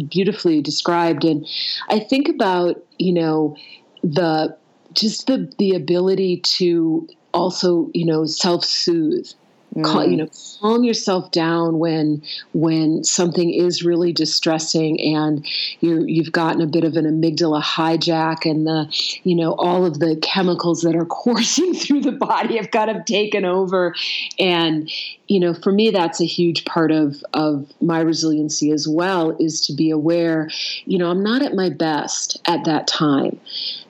beautifully 0.09 0.63
described. 0.63 1.25
And 1.25 1.47
I 1.91 1.99
think 1.99 2.29
about 2.29 2.83
you 2.99 3.13
know 3.13 3.57
the 4.03 4.57
just 4.97 5.27
the 5.27 5.53
the 5.59 5.75
ability 5.75 6.39
to 6.39 7.09
also 7.33 7.91
you 7.95 8.05
know 8.05 8.25
self 8.27 8.65
soothe 8.65 9.29
mm. 9.75 10.11
you 10.11 10.17
know 10.17 10.29
calm 10.61 10.85
yourself 10.85 11.31
down 11.31 11.79
when 11.79 12.23
when 12.55 13.05
something 13.05 13.53
is 13.53 13.85
really 13.85 14.13
distressing 14.13 15.01
and 15.01 15.47
you 15.81 16.05
you've 16.07 16.33
gotten 16.33 16.61
a 16.63 16.67
bit 16.67 16.85
of 16.85 16.97
an 16.97 17.05
amygdala 17.05 17.63
hijack 17.63 18.51
and 18.51 18.67
the 18.67 18.87
you 19.25 19.35
know 19.35 19.55
all 19.55 19.85
of 19.85 19.99
the 19.99 20.17
chemicals 20.23 20.83
that 20.83 20.97
are 20.97 21.05
coursing 21.27 21.75
through 21.75 22.01
the 22.01 22.13
body 22.13 22.57
have 22.57 22.71
kind 22.71 22.91
of 22.91 23.05
taken 23.05 23.45
over 23.45 23.95
and 24.39 24.91
you 25.29 25.39
know 25.39 25.53
for 25.53 25.73
me 25.73 25.91
that's 25.91 26.21
a 26.21 26.27
huge 26.27 26.65
part 26.65 26.91
of 26.91 27.23
of 27.35 27.71
my 27.81 28.01
resiliency 28.01 28.71
as 28.71 28.89
well 28.89 29.37
is 29.39 29.61
to 29.61 29.75
be 29.75 29.91
aware 29.91 30.49
you 30.87 30.99
know 30.99 31.11
I'm 31.11 31.23
not 31.23 31.43
at 31.43 31.55
my 31.55 31.69
best 31.69 32.41
at 32.47 32.65
that 32.65 32.87
time 32.87 33.39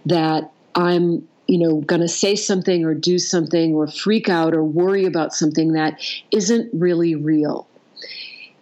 that 0.04 0.50
I'm 0.76 1.26
you 1.48 1.58
know 1.58 1.80
going 1.80 2.02
to 2.02 2.08
say 2.08 2.36
something 2.36 2.84
or 2.84 2.94
do 2.94 3.18
something 3.18 3.74
or 3.74 3.88
freak 3.88 4.28
out 4.28 4.54
or 4.54 4.62
worry 4.62 5.04
about 5.04 5.34
something 5.34 5.72
that 5.72 6.00
isn't 6.30 6.70
really 6.72 7.16
real. 7.16 7.66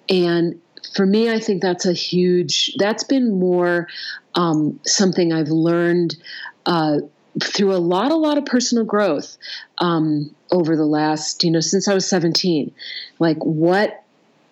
And 0.08 0.60
for 0.94 1.06
me 1.06 1.30
i 1.30 1.38
think 1.38 1.60
that's 1.62 1.86
a 1.86 1.92
huge 1.92 2.74
that's 2.78 3.04
been 3.04 3.38
more 3.38 3.88
um, 4.36 4.78
something 4.84 5.32
i've 5.32 5.48
learned 5.48 6.16
uh, 6.66 6.98
through 7.42 7.74
a 7.74 7.78
lot 7.78 8.10
a 8.10 8.16
lot 8.16 8.38
of 8.38 8.44
personal 8.44 8.84
growth 8.84 9.36
um, 9.78 10.34
over 10.50 10.76
the 10.76 10.86
last 10.86 11.42
you 11.44 11.50
know 11.50 11.60
since 11.60 11.88
i 11.88 11.94
was 11.94 12.06
17 12.06 12.72
like 13.18 13.38
what 13.38 14.03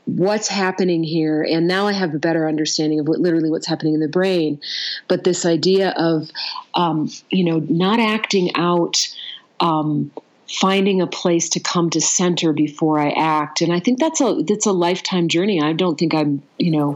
what's 0.04 0.48
happening 0.48 1.04
here. 1.04 1.42
And 1.42 1.68
now 1.68 1.86
i 1.86 1.92
have 1.92 2.14
a 2.14 2.18
better 2.18 2.48
understanding 2.48 3.00
of 3.00 3.08
what 3.08 3.20
literally 3.20 3.50
what's 3.50 3.66
happening 3.66 3.94
in 3.94 4.00
the 4.00 4.08
brain. 4.08 4.60
But 5.08 5.24
this 5.24 5.46
idea 5.46 5.90
of 5.96 6.30
um, 6.74 7.10
you 7.30 7.44
know 7.44 7.58
not 7.68 8.00
acting 8.00 8.54
out 8.54 9.08
um, 9.60 10.10
finding 10.48 11.00
a 11.00 11.06
place 11.06 11.48
to 11.48 11.60
come 11.60 11.88
to 11.90 12.00
center 12.00 12.52
before 12.52 12.98
i 12.98 13.10
act. 13.10 13.60
And 13.60 13.72
i 13.72 13.80
think 13.80 13.98
that's 13.98 14.20
a 14.20 14.42
that's 14.46 14.66
a 14.66 14.72
lifetime 14.72 15.28
journey. 15.28 15.62
I 15.62 15.72
don't 15.72 15.98
think 15.98 16.14
i'm 16.14 16.42
you 16.58 16.72
know 16.72 16.92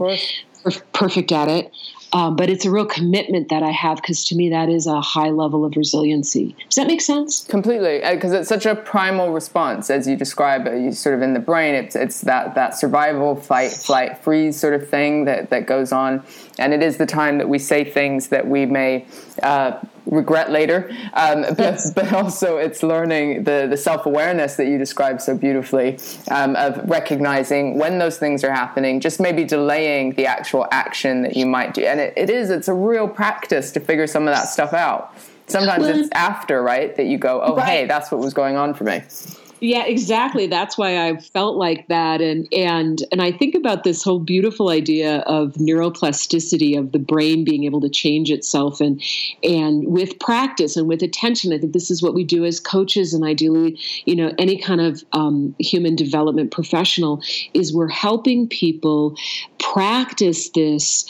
perfect 0.93 1.31
at 1.31 1.47
it 1.47 1.71
um, 2.13 2.35
but 2.35 2.49
it's 2.49 2.65
a 2.65 2.71
real 2.71 2.85
commitment 2.85 3.49
that 3.49 3.63
I 3.63 3.71
have 3.71 3.97
because 3.97 4.23
to 4.25 4.35
me 4.35 4.49
that 4.49 4.69
is 4.69 4.87
a 4.87 5.01
high 5.01 5.29
level 5.29 5.65
of 5.65 5.75
resiliency. 5.75 6.55
Does 6.69 6.75
that 6.75 6.87
make 6.87 7.01
sense? 7.01 7.45
Completely, 7.45 8.01
because 8.11 8.33
uh, 8.33 8.39
it's 8.39 8.49
such 8.49 8.65
a 8.65 8.75
primal 8.75 9.31
response 9.31 9.89
as 9.89 10.07
you 10.07 10.15
describe 10.15 10.67
it. 10.67 10.81
You 10.81 10.93
sort 10.93 11.15
of 11.15 11.21
in 11.21 11.33
the 11.33 11.39
brain, 11.39 11.75
it's 11.75 11.95
it's 11.95 12.21
that 12.21 12.55
that 12.55 12.77
survival, 12.77 13.35
fight, 13.35 13.71
flight, 13.71 14.17
freeze 14.19 14.57
sort 14.57 14.73
of 14.73 14.87
thing 14.87 15.25
that 15.25 15.49
that 15.49 15.65
goes 15.65 15.91
on, 15.91 16.23
and 16.57 16.73
it 16.73 16.81
is 16.81 16.97
the 16.97 17.05
time 17.05 17.39
that 17.39 17.49
we 17.49 17.59
say 17.59 17.83
things 17.83 18.29
that 18.29 18.47
we 18.47 18.65
may. 18.65 19.05
Uh, 19.43 19.79
regret 20.07 20.51
later. 20.51 20.89
Um, 21.13 21.41
but, 21.49 21.59
yes. 21.59 21.91
but 21.93 22.11
also 22.13 22.57
it's 22.57 22.83
learning 22.83 23.43
the, 23.43 23.67
the 23.69 23.77
self 23.77 24.05
awareness 24.05 24.55
that 24.55 24.67
you 24.67 24.77
described 24.77 25.21
so 25.21 25.37
beautifully 25.37 25.99
um, 26.31 26.55
of 26.55 26.77
recognizing 26.89 27.77
when 27.77 27.99
those 27.99 28.17
things 28.17 28.43
are 28.43 28.51
happening, 28.51 28.99
just 28.99 29.19
maybe 29.19 29.43
delaying 29.43 30.13
the 30.13 30.25
actual 30.25 30.67
action 30.71 31.23
that 31.23 31.35
you 31.35 31.45
might 31.45 31.73
do. 31.73 31.83
And 31.83 31.99
it, 31.99 32.13
it 32.15 32.29
is, 32.29 32.49
it's 32.49 32.67
a 32.67 32.73
real 32.73 33.07
practice 33.07 33.71
to 33.71 33.79
figure 33.79 34.07
some 34.07 34.27
of 34.27 34.33
that 34.33 34.49
stuff 34.49 34.73
out. 34.73 35.13
Sometimes 35.47 35.83
well, 35.83 35.97
it's 35.97 36.09
after, 36.11 36.61
right, 36.61 36.93
that 36.97 37.05
you 37.05 37.17
go, 37.17 37.41
oh, 37.41 37.55
right. 37.55 37.65
hey, 37.65 37.85
that's 37.85 38.11
what 38.11 38.19
was 38.19 38.33
going 38.33 38.57
on 38.57 38.73
for 38.73 38.83
me 38.83 39.01
yeah 39.59 39.85
exactly. 39.85 40.47
That's 40.47 40.77
why 40.77 41.07
i 41.07 41.17
felt 41.17 41.57
like 41.57 41.87
that. 41.87 42.21
And 42.21 42.47
and 42.53 43.03
and 43.11 43.21
i 43.21 43.31
think 43.31 43.55
about 43.55 43.83
this 43.83 44.03
whole 44.03 44.19
beautiful 44.19 44.69
idea 44.69 45.19
of 45.19 45.53
neuroplasticity 45.53 46.77
of 46.77 46.91
the 46.91 46.99
brain 46.99 47.43
being 47.43 47.63
able 47.63 47.81
to 47.81 47.89
change 47.89 48.31
itself 48.31 48.81
and 48.81 49.01
and 49.43 49.87
with 49.87 50.19
practice 50.19 50.77
and 50.77 50.87
with 50.87 51.01
attention. 51.01 51.53
I 51.53 51.57
think 51.57 51.73
this 51.73 51.91
is 51.91 52.01
what 52.01 52.13
we 52.13 52.23
do 52.23 52.45
as 52.45 52.59
coaches 52.59 53.13
and 53.13 53.23
ideally 53.23 53.79
you 54.05 54.15
know 54.15 54.33
any 54.37 54.57
kind 54.57 54.81
of 54.81 55.03
um, 55.13 55.55
human 55.59 55.95
development 55.95 56.51
professional 56.51 57.21
is 57.53 57.73
we're 57.73 57.87
helping 57.87 58.47
people 58.47 59.15
practice 59.59 60.49
this 60.49 61.05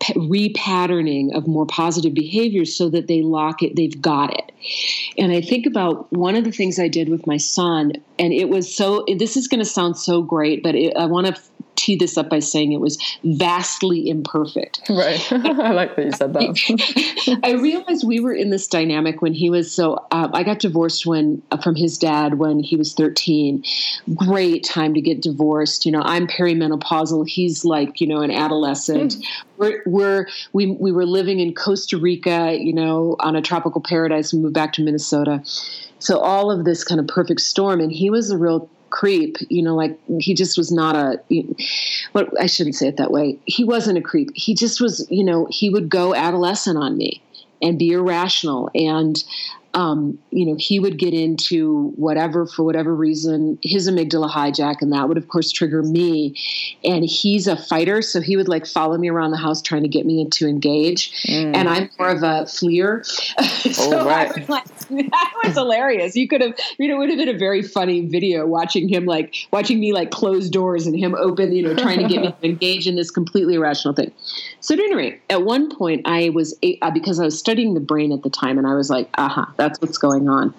repatterning 0.00 1.34
of 1.34 1.46
more 1.46 1.66
positive 1.66 2.12
behaviors 2.12 2.76
so 2.76 2.88
that 2.88 3.06
they 3.06 3.22
lock 3.22 3.62
it 3.62 3.76
they've 3.76 4.00
got 4.02 4.36
it. 4.36 4.52
And 5.16 5.32
i 5.32 5.40
think 5.40 5.64
about 5.66 6.12
one 6.12 6.34
of 6.34 6.44
the 6.44 6.52
things 6.52 6.78
i 6.78 6.88
did 6.88 7.08
with 7.08 7.26
my 7.26 7.36
son 7.36 7.92
and 8.18 8.32
it 8.32 8.48
was 8.48 8.74
so 8.74 9.04
this 9.18 9.36
is 9.36 9.48
going 9.48 9.60
to 9.60 9.64
sound 9.64 9.96
so 9.96 10.22
great 10.22 10.62
but 10.62 10.74
it, 10.74 10.96
i 10.96 11.06
want 11.06 11.26
to 11.28 11.40
tee 11.76 11.96
this 11.96 12.16
up 12.16 12.28
by 12.28 12.40
saying 12.40 12.72
it 12.72 12.80
was 12.80 12.98
vastly 13.24 14.08
imperfect. 14.08 14.82
Right. 14.96 15.20
I 15.30 15.72
like 15.72 15.94
that 15.96 16.04
you 16.06 16.12
said 16.12 16.32
that. 16.32 17.40
I 17.44 17.52
realized 17.52 18.06
we 18.06 18.18
were 18.18 18.32
in 18.32 18.48
this 18.48 18.66
dynamic 18.66 19.20
when 19.20 19.34
he 19.34 19.50
was 19.50 19.70
so. 19.70 20.06
Um, 20.10 20.30
I 20.32 20.42
got 20.42 20.58
divorced 20.58 21.04
when 21.04 21.42
uh, 21.50 21.58
from 21.58 21.74
his 21.74 21.98
dad 21.98 22.38
when 22.38 22.60
he 22.60 22.76
was 22.76 22.94
thirteen. 22.94 23.62
Great 24.14 24.64
time 24.64 24.94
to 24.94 25.02
get 25.02 25.20
divorced. 25.20 25.84
You 25.84 25.92
know, 25.92 26.00
I'm 26.02 26.26
perimenopausal. 26.26 27.28
He's 27.28 27.64
like 27.64 28.00
you 28.00 28.06
know 28.06 28.22
an 28.22 28.30
adolescent. 28.30 29.16
Mm. 29.16 29.24
We're, 29.58 29.82
we're 29.84 30.28
we 30.54 30.66
we 30.66 30.92
were 30.92 31.04
living 31.04 31.40
in 31.40 31.52
Costa 31.52 31.98
Rica. 31.98 32.56
You 32.58 32.72
know, 32.72 33.16
on 33.20 33.36
a 33.36 33.42
tropical 33.42 33.82
paradise. 33.82 34.32
We 34.32 34.38
moved 34.38 34.54
back 34.54 34.72
to 34.74 34.82
Minnesota. 34.82 35.42
So 35.98 36.18
all 36.18 36.50
of 36.50 36.64
this 36.64 36.84
kind 36.84 37.00
of 37.00 37.06
perfect 37.06 37.40
storm, 37.40 37.80
and 37.80 37.92
he 37.92 38.10
was 38.10 38.30
a 38.30 38.38
real 38.38 38.70
creep 38.96 39.36
you 39.50 39.62
know 39.62 39.76
like 39.76 39.98
he 40.20 40.32
just 40.32 40.56
was 40.56 40.72
not 40.72 40.96
a 40.96 41.20
what 42.12 42.30
i 42.40 42.46
shouldn't 42.46 42.74
say 42.74 42.88
it 42.88 42.96
that 42.96 43.10
way. 43.10 43.38
He 43.44 43.62
wasn't 43.62 43.98
a 43.98 44.00
creep. 44.00 44.30
He 44.34 44.54
just 44.54 44.80
was 44.80 45.06
you 45.10 45.22
know 45.22 45.46
he 45.50 45.68
would 45.68 45.90
go 45.90 46.14
adolescent 46.14 46.78
on 46.78 46.96
me 46.96 47.22
and 47.60 47.78
be 47.78 47.92
irrational. 47.92 48.70
And 48.74 49.22
um, 49.76 50.18
you 50.30 50.46
know, 50.46 50.56
he 50.58 50.80
would 50.80 50.98
get 50.98 51.12
into 51.12 51.92
whatever 51.96 52.46
for 52.46 52.62
whatever 52.62 52.94
reason, 52.94 53.58
his 53.62 53.88
amygdala 53.88 54.30
hijack, 54.30 54.80
and 54.80 54.90
that 54.92 55.06
would 55.06 55.18
of 55.18 55.28
course 55.28 55.52
trigger 55.52 55.82
me. 55.82 56.34
And 56.82 57.04
he's 57.04 57.46
a 57.46 57.56
fighter, 57.56 58.00
so 58.00 58.22
he 58.22 58.38
would 58.38 58.48
like 58.48 58.66
follow 58.66 58.96
me 58.96 59.10
around 59.10 59.32
the 59.32 59.36
house 59.36 59.60
trying 59.60 59.82
to 59.82 59.88
get 59.88 60.06
me 60.06 60.26
to 60.30 60.48
engage. 60.48 61.12
Mm. 61.24 61.54
And 61.54 61.68
I'm 61.68 61.90
more 61.98 62.08
of 62.08 62.22
a 62.22 62.46
fleer. 62.46 63.04
so 63.04 64.00
oh, 64.00 64.06
right. 64.06 64.34
was 64.34 64.48
like, 64.48 64.64
that 64.88 65.32
was 65.44 65.52
hilarious. 65.52 66.16
You 66.16 66.26
could 66.26 66.40
have, 66.40 66.58
you 66.78 66.88
know, 66.88 66.94
it 66.94 66.98
would 66.98 67.10
have 67.10 67.18
been 67.18 67.28
a 67.28 67.38
very 67.38 67.60
funny 67.60 68.06
video 68.06 68.46
watching 68.46 68.88
him 68.88 69.04
like 69.04 69.34
watching 69.50 69.78
me 69.78 69.92
like 69.92 70.10
close 70.10 70.48
doors 70.48 70.86
and 70.86 70.98
him 70.98 71.14
open, 71.16 71.52
you 71.52 71.62
know, 71.62 71.74
trying 71.74 71.98
to 71.98 72.08
get 72.08 72.22
me 72.22 72.28
to 72.40 72.46
engage 72.46 72.88
in 72.88 72.96
this 72.96 73.10
completely 73.10 73.56
irrational 73.56 73.94
thing. 73.94 74.10
So 74.60 74.72
at 74.72 74.80
any 74.80 74.94
rate, 74.94 75.20
at 75.28 75.44
one 75.44 75.74
point 75.76 76.00
I 76.06 76.30
was 76.30 76.58
uh, 76.80 76.90
because 76.90 77.20
I 77.20 77.24
was 77.24 77.38
studying 77.38 77.74
the 77.74 77.80
brain 77.80 78.10
at 78.10 78.22
the 78.22 78.30
time, 78.30 78.56
and 78.56 78.66
I 78.66 78.74
was 78.74 78.88
like, 78.88 79.10
aha, 79.18 79.42
uh-huh, 79.42 79.65
that's 79.66 79.80
what's 79.80 79.98
going 79.98 80.28
on. 80.28 80.54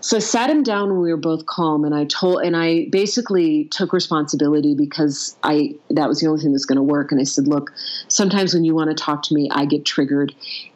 so 0.00 0.18
I 0.18 0.20
sat 0.20 0.50
him 0.50 0.62
down 0.62 0.90
when 0.90 1.00
we 1.00 1.10
were 1.10 1.16
both 1.16 1.46
calm, 1.46 1.84
and 1.84 1.94
I 1.94 2.04
told, 2.04 2.42
and 2.42 2.56
I 2.56 2.86
basically 2.90 3.64
took 3.64 3.92
responsibility 3.92 4.74
because 4.74 5.36
I 5.42 5.74
that 5.90 6.08
was 6.08 6.20
the 6.20 6.26
only 6.28 6.42
thing 6.42 6.52
that's 6.52 6.64
going 6.64 6.76
to 6.76 6.82
work. 6.82 7.10
And 7.12 7.20
I 7.20 7.24
said, 7.24 7.48
look, 7.48 7.72
sometimes 8.08 8.54
when 8.54 8.64
you 8.64 8.74
want 8.74 8.90
to 8.90 8.94
talk 8.94 9.22
to 9.24 9.34
me, 9.34 9.48
I 9.50 9.64
get 9.64 9.84
triggered, 9.84 10.34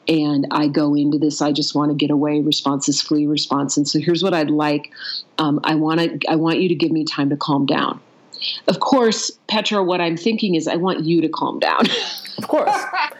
and 0.08 0.46
I 0.50 0.68
go 0.68 0.94
into 0.94 1.18
this. 1.18 1.42
I 1.42 1.52
just 1.52 1.74
want 1.74 1.90
to 1.90 1.94
get 1.94 2.10
away. 2.10 2.40
Responses 2.40 3.00
flee 3.00 3.26
response. 3.26 3.76
And 3.76 3.86
so 3.86 4.00
here's 4.00 4.22
what 4.22 4.34
I'd 4.34 4.50
like. 4.50 4.90
Um, 5.38 5.60
I 5.64 5.74
want 5.74 6.00
to. 6.00 6.18
I 6.28 6.36
want 6.36 6.60
you 6.60 6.68
to 6.68 6.74
give 6.74 6.90
me 6.90 7.04
time 7.04 7.30
to 7.30 7.36
calm 7.36 7.66
down. 7.66 8.00
Of 8.68 8.80
course, 8.80 9.30
Petra, 9.48 9.82
what 9.82 10.00
I'm 10.00 10.16
thinking 10.16 10.54
is 10.54 10.66
I 10.68 10.76
want 10.76 11.04
you 11.04 11.20
to 11.20 11.28
calm 11.28 11.58
down. 11.58 11.84
Of 12.38 12.48
course. 12.48 12.74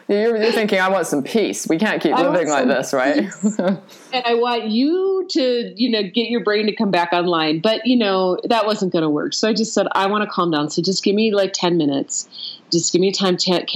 you're, 0.08 0.34
you're, 0.34 0.52
thinking, 0.52 0.80
I 0.80 0.88
want 0.88 1.06
some 1.06 1.22
peace. 1.22 1.68
We 1.68 1.76
can't 1.76 2.00
keep 2.00 2.14
I 2.14 2.26
living 2.26 2.48
like 2.48 2.68
this, 2.68 2.94
right? 2.94 3.30
and 3.58 4.24
I 4.24 4.32
want 4.32 4.68
you 4.68 5.26
to, 5.28 5.74
you 5.76 5.90
know, 5.90 6.02
get 6.02 6.30
your 6.30 6.42
brain 6.42 6.64
to 6.64 6.74
come 6.74 6.90
back 6.90 7.12
online. 7.12 7.60
But, 7.60 7.86
you 7.86 7.98
know, 7.98 8.38
that 8.44 8.64
wasn't 8.64 8.94
going 8.94 9.02
to 9.02 9.10
work. 9.10 9.34
So 9.34 9.46
I 9.46 9.52
just 9.52 9.74
said, 9.74 9.88
I 9.92 10.06
want 10.06 10.24
to 10.24 10.30
calm 10.30 10.50
down. 10.50 10.70
So 10.70 10.80
just 10.80 11.04
give 11.04 11.14
me 11.14 11.34
like 11.34 11.52
10 11.52 11.76
minutes. 11.76 12.30
Just 12.72 12.92
give 12.92 13.00
me 13.02 13.08
a 13.08 13.12
time 13.12 13.36
to 13.36 13.66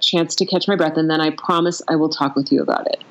chance 0.00 0.34
to 0.34 0.44
catch 0.44 0.68
my 0.68 0.76
breath. 0.76 0.98
And 0.98 1.08
then 1.08 1.22
I 1.22 1.30
promise 1.30 1.80
I 1.88 1.96
will 1.96 2.10
talk 2.10 2.36
with 2.36 2.52
you 2.52 2.60
about 2.60 2.86
it. 2.88 3.02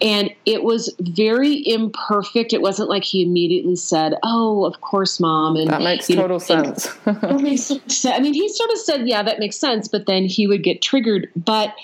And 0.00 0.30
it 0.44 0.62
was 0.62 0.94
very 1.00 1.66
imperfect. 1.66 2.52
It 2.52 2.60
wasn't 2.60 2.90
like 2.90 3.02
he 3.02 3.22
immediately 3.22 3.76
said, 3.76 4.14
"Oh, 4.22 4.66
of 4.66 4.80
course, 4.82 5.18
mom." 5.18 5.56
And 5.56 5.70
that 5.70 5.80
makes 5.80 6.06
total 6.06 6.28
know, 6.28 6.38
sense. 6.38 6.92
that 7.04 7.40
makes 7.40 7.62
sense. 7.62 8.04
I 8.04 8.18
mean, 8.18 8.34
he 8.34 8.48
sort 8.50 8.70
of 8.70 8.78
said, 8.78 9.08
"Yeah, 9.08 9.22
that 9.22 9.38
makes 9.38 9.56
sense," 9.56 9.88
but 9.88 10.06
then 10.06 10.26
he 10.26 10.46
would 10.46 10.62
get 10.62 10.82
triggered. 10.82 11.30
But 11.34 11.74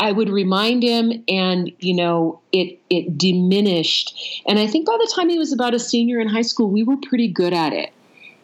I 0.00 0.12
would 0.12 0.30
remind 0.30 0.82
him, 0.82 1.22
and 1.28 1.70
you 1.78 1.94
know, 1.94 2.40
it 2.52 2.80
it 2.90 3.16
diminished. 3.16 4.42
And 4.48 4.58
I 4.58 4.66
think 4.66 4.86
by 4.86 4.96
the 4.98 5.10
time 5.14 5.28
he 5.28 5.38
was 5.38 5.52
about 5.52 5.74
a 5.74 5.78
senior 5.78 6.18
in 6.18 6.26
high 6.26 6.42
school, 6.42 6.70
we 6.70 6.82
were 6.82 6.96
pretty 6.96 7.28
good 7.28 7.52
at 7.52 7.72
it, 7.72 7.90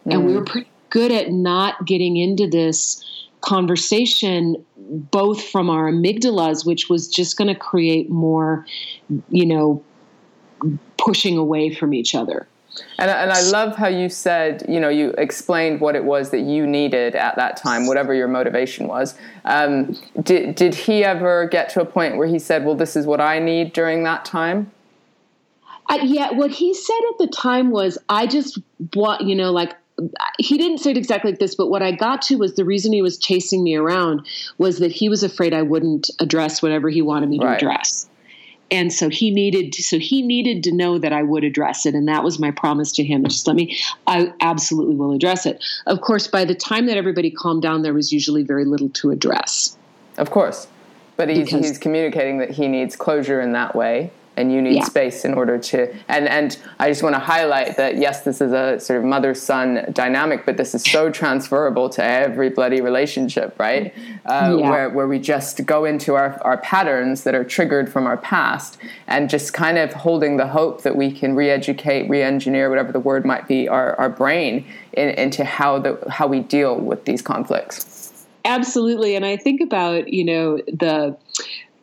mm. 0.05 0.13
and 0.13 0.25
we 0.25 0.31
mm. 0.31 0.35
were 0.35 0.45
pretty 0.45 0.69
good 0.89 1.11
at 1.11 1.31
not 1.31 1.85
getting 1.85 2.15
into 2.15 2.47
this 2.47 3.03
conversation 3.41 4.63
both 4.75 5.43
from 5.43 5.69
our 5.69 5.91
amygdalas 5.91 6.65
which 6.65 6.89
was 6.89 7.07
just 7.07 7.37
going 7.37 7.47
to 7.47 7.59
create 7.59 8.09
more 8.09 8.65
you 9.29 9.45
know 9.45 9.83
pushing 10.97 11.37
away 11.37 11.73
from 11.73 11.93
each 11.93 12.15
other 12.15 12.47
and, 12.99 13.09
and 13.09 13.31
I 13.31 13.41
love 13.41 13.75
how 13.75 13.87
you 13.87 14.09
said, 14.09 14.65
you 14.67 14.79
know, 14.79 14.89
you 14.89 15.13
explained 15.17 15.81
what 15.81 15.95
it 15.95 16.03
was 16.03 16.31
that 16.31 16.41
you 16.41 16.65
needed 16.67 17.15
at 17.15 17.35
that 17.35 17.57
time, 17.57 17.87
whatever 17.87 18.13
your 18.13 18.27
motivation 18.27 18.87
was. 18.87 19.15
Um, 19.45 19.97
did, 20.21 20.55
did 20.55 20.75
he 20.75 21.03
ever 21.03 21.47
get 21.47 21.69
to 21.69 21.81
a 21.81 21.85
point 21.85 22.17
where 22.17 22.27
he 22.27 22.39
said, 22.39 22.65
well, 22.65 22.75
this 22.75 22.95
is 22.95 23.05
what 23.05 23.21
I 23.21 23.39
need 23.39 23.73
during 23.73 24.03
that 24.03 24.25
time? 24.25 24.71
Uh, 25.89 25.99
yeah, 26.03 26.31
what 26.31 26.51
he 26.51 26.73
said 26.73 26.99
at 27.11 27.17
the 27.17 27.27
time 27.27 27.69
was, 27.69 27.97
I 28.09 28.27
just 28.27 28.59
want, 28.93 29.21
you 29.21 29.35
know, 29.35 29.51
like 29.51 29.75
he 30.37 30.57
didn't 30.57 30.79
say 30.79 30.91
it 30.91 30.97
exactly 30.97 31.31
like 31.31 31.39
this, 31.39 31.55
but 31.55 31.67
what 31.67 31.81
I 31.81 31.91
got 31.91 32.21
to 32.23 32.35
was 32.35 32.55
the 32.55 32.65
reason 32.65 32.93
he 32.93 33.01
was 33.01 33.17
chasing 33.17 33.63
me 33.63 33.75
around 33.75 34.25
was 34.57 34.79
that 34.79 34.91
he 34.91 35.09
was 35.09 35.23
afraid 35.23 35.53
I 35.53 35.63
wouldn't 35.63 36.09
address 36.19 36.61
whatever 36.61 36.89
he 36.89 37.01
wanted 37.01 37.29
me 37.29 37.39
to 37.39 37.45
right. 37.45 37.61
address. 37.61 38.07
And 38.69 38.91
so 38.91 39.09
he 39.09 39.31
needed 39.31 39.71
to, 39.73 39.83
so 39.83 39.97
he 39.97 40.21
needed 40.21 40.63
to 40.63 40.73
know 40.73 40.97
that 40.97 41.13
I 41.13 41.23
would 41.23 41.43
address 41.43 41.85
it, 41.85 41.95
and 41.95 42.07
that 42.09 42.23
was 42.23 42.37
my 42.37 42.51
promise 42.51 42.91
to 42.93 43.03
him. 43.03 43.23
Just 43.23 43.47
let 43.47 43.55
me, 43.55 43.77
I 44.07 44.33
absolutely 44.41 44.95
will 44.95 45.13
address 45.13 45.45
it. 45.45 45.63
Of 45.85 46.01
course, 46.01 46.27
by 46.27 46.43
the 46.43 46.55
time 46.55 46.85
that 46.87 46.97
everybody 46.97 47.31
calmed 47.31 47.61
down, 47.61 47.81
there 47.81 47.93
was 47.93 48.11
usually 48.11 48.43
very 48.43 48.65
little 48.65 48.89
to 48.89 49.11
address. 49.11 49.77
Of 50.17 50.31
course, 50.31 50.67
but 51.15 51.29
he's, 51.29 51.45
because, 51.45 51.65
he's 51.65 51.77
communicating 51.77 52.39
that 52.39 52.51
he 52.51 52.67
needs 52.67 52.95
closure 52.95 53.39
in 53.39 53.53
that 53.53 53.73
way 53.73 54.11
and 54.37 54.53
you 54.53 54.61
need 54.61 54.75
yeah. 54.75 54.83
space 54.83 55.25
in 55.25 55.33
order 55.33 55.57
to 55.57 55.93
and 56.07 56.27
and 56.27 56.57
I 56.79 56.89
just 56.89 57.03
want 57.03 57.15
to 57.15 57.19
highlight 57.19 57.75
that 57.77 57.97
yes 57.97 58.21
this 58.21 58.39
is 58.39 58.53
a 58.53 58.79
sort 58.79 58.99
of 58.99 59.05
mother 59.05 59.33
son 59.33 59.89
dynamic 59.91 60.45
but 60.45 60.55
this 60.57 60.73
is 60.75 60.83
so 60.83 61.09
transferable 61.09 61.89
to 61.89 62.03
every 62.03 62.49
bloody 62.49 62.79
relationship 62.79 63.59
right 63.59 63.93
uh, 64.25 64.55
yeah. 64.57 64.69
where, 64.69 64.89
where 64.89 65.07
we 65.07 65.19
just 65.19 65.65
go 65.65 65.83
into 65.83 66.13
our, 66.13 66.39
our 66.43 66.57
patterns 66.59 67.23
that 67.23 67.33
are 67.33 67.43
triggered 67.43 67.91
from 67.91 68.05
our 68.05 68.17
past 68.17 68.77
and 69.07 69.29
just 69.29 69.53
kind 69.53 69.77
of 69.77 69.91
holding 69.91 70.37
the 70.37 70.47
hope 70.47 70.83
that 70.83 70.95
we 70.95 71.11
can 71.11 71.35
re-educate 71.35 72.07
re-engineer 72.07 72.69
whatever 72.69 72.91
the 72.91 72.99
word 72.99 73.25
might 73.25 73.47
be 73.47 73.67
our, 73.67 73.95
our 73.95 74.09
brain 74.09 74.65
in, 74.93 75.09
into 75.09 75.43
how 75.43 75.79
the 75.79 75.97
how 76.09 76.27
we 76.27 76.39
deal 76.39 76.75
with 76.75 77.05
these 77.05 77.21
conflicts 77.21 78.25
absolutely 78.45 79.15
and 79.15 79.25
I 79.25 79.35
think 79.35 79.61
about 79.61 80.13
you 80.13 80.23
know 80.23 80.57
the 80.67 81.17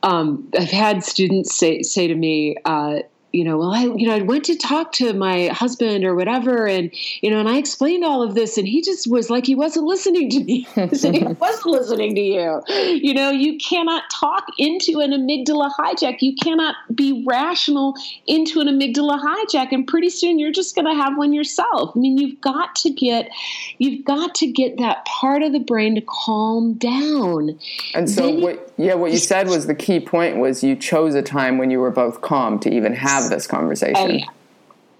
um, 0.05 0.46
I've 0.57 0.70
had 0.70 1.02
students 1.02 1.57
say 1.57 1.82
say 1.82 2.07
to 2.07 2.14
me, 2.14 2.57
uh, 2.66 3.00
you 3.35 3.43
know, 3.43 3.59
well, 3.59 3.72
I, 3.72 3.82
you 3.82 4.07
know, 4.07 4.14
I 4.14 4.22
went 4.22 4.45
to 4.45 4.57
talk 4.57 4.93
to 4.93 5.12
my 5.12 5.49
husband 5.49 6.05
or 6.05 6.14
whatever, 6.14 6.68
and 6.68 6.95
you 7.20 7.30
know, 7.30 7.41
and 7.41 7.49
I 7.49 7.57
explained 7.57 8.05
all 8.05 8.22
of 8.22 8.37
this, 8.37 8.57
and 8.57 8.66
he 8.66 8.80
just 8.80 9.11
was 9.11 9.28
like 9.28 9.45
he 9.45 9.57
wasn't 9.57 9.87
listening 9.87 10.30
to 10.30 10.45
me. 10.45 10.61
he 10.74 11.24
wasn't 11.41 11.66
listening 11.66 12.14
to 12.14 12.20
you. 12.20 12.62
You 12.68 13.12
know, 13.12 13.30
you 13.30 13.59
cannot 13.59 14.05
talk 14.12 14.47
into 14.57 15.01
an 15.01 15.11
amygdala 15.11 15.72
hijack. 15.76 16.18
You 16.20 16.37
cannot 16.41 16.76
be 16.95 17.24
rational 17.26 17.97
into 18.28 18.61
an 18.61 18.68
amygdala 18.68 19.20
hijack, 19.20 19.72
and 19.72 19.85
pretty 19.85 20.11
soon 20.11 20.39
you're 20.39 20.53
just 20.53 20.76
going 20.76 20.87
to 20.87 20.95
have 20.95 21.18
one 21.18 21.32
yourself. 21.32 21.91
I 21.97 21.99
mean, 21.99 22.16
you've 22.16 22.41
got 22.41 22.76
to 22.76 22.91
get, 22.91 23.30
you've 23.78 24.05
got 24.05 24.37
to 24.37 24.47
get 24.47 24.78
that 24.78 25.05
part 25.07 25.43
of 25.43 25.51
the 25.51 25.59
brain 25.59 25.97
to 25.97 26.03
calm 26.07 26.74
down. 26.74 27.59
And 27.95 28.09
so, 28.09 28.26
then 28.26 28.41
what? 28.43 28.72
Yeah, 28.76 28.95
what 28.95 29.11
you 29.11 29.18
said 29.18 29.49
was 29.49 29.66
the 29.66 29.74
key 29.74 29.99
point 29.99 30.37
was 30.37 30.62
you 30.62 30.76
chose 30.76 31.16
a 31.16 31.22
time 31.22 31.59
when 31.59 31.72
you 31.72 31.80
were 31.80 31.91
both 31.91 32.20
calm 32.20 32.61
to 32.61 32.72
even 32.72 32.93
have 32.93 33.23
have 33.24 33.32
this 33.32 33.46
conversation. 33.46 33.96
Oh, 33.96 34.08
yeah. 34.08 34.26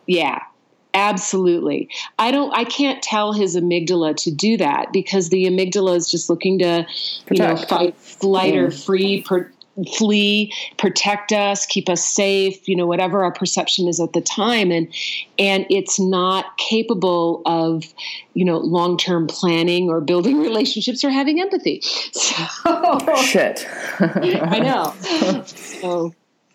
yeah. 0.07 0.41
Absolutely. 0.95 1.89
I 2.21 2.31
don't 2.31 2.53
I 2.57 2.63
can't 2.65 3.03
tell 3.03 3.33
his 3.33 3.57
amygdala 3.57 4.17
to 4.19 4.31
do 4.31 4.57
that 4.59 4.93
because 4.93 5.29
the 5.31 5.45
amygdala 5.47 5.97
is 5.97 6.09
just 6.09 6.31
looking 6.31 6.61
to, 6.61 6.87
Protect. 7.27 7.31
you 7.31 7.39
know, 7.39 7.57
fight, 7.57 7.97
flight 7.97 8.55
mm. 8.55 8.63
or 8.63 8.71
free, 8.71 9.23
per, 9.23 9.51
flee, 9.97 10.53
protect 10.77 11.33
us, 11.33 11.67
keep 11.67 11.89
us 11.89 12.05
safe, 12.05 12.69
you 12.69 12.77
know, 12.77 12.87
whatever 12.87 13.25
our 13.25 13.33
perception 13.33 13.89
is 13.89 13.99
at 14.01 14.13
the 14.13 14.21
time. 14.21 14.71
And 14.71 14.87
and 15.39 15.67
it's 15.69 15.99
not 15.99 16.57
capable 16.59 17.43
of, 17.45 17.93
you 18.35 18.45
know, 18.45 18.59
long-term 18.59 19.27
planning 19.27 19.91
or 19.91 20.01
building 20.01 20.41
relationships 20.43 21.03
or 21.03 21.11
having 21.11 21.41
empathy. 21.41 21.83
So 22.13 23.17
shit. 23.17 23.67
I 24.01 24.61
know. 24.61 24.95
So 25.45 26.15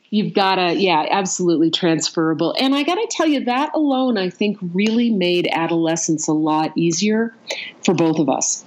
you've 0.10 0.34
got 0.34 0.56
to 0.56 0.74
yeah 0.76 1.06
absolutely 1.10 1.72
transferable. 1.72 2.56
And 2.60 2.76
i 2.76 2.84
got 2.84 2.96
to 2.96 3.08
tell 3.10 3.28
you 3.28 3.46
that 3.46 3.72
alone 3.74 4.18
i 4.18 4.30
think 4.30 4.58
really 4.74 5.10
made 5.10 5.48
adolescence 5.52 6.28
a 6.28 6.34
lot 6.34 6.72
easier 6.76 7.36
for 7.84 7.94
both 7.94 8.20
of 8.20 8.30
us. 8.30 8.66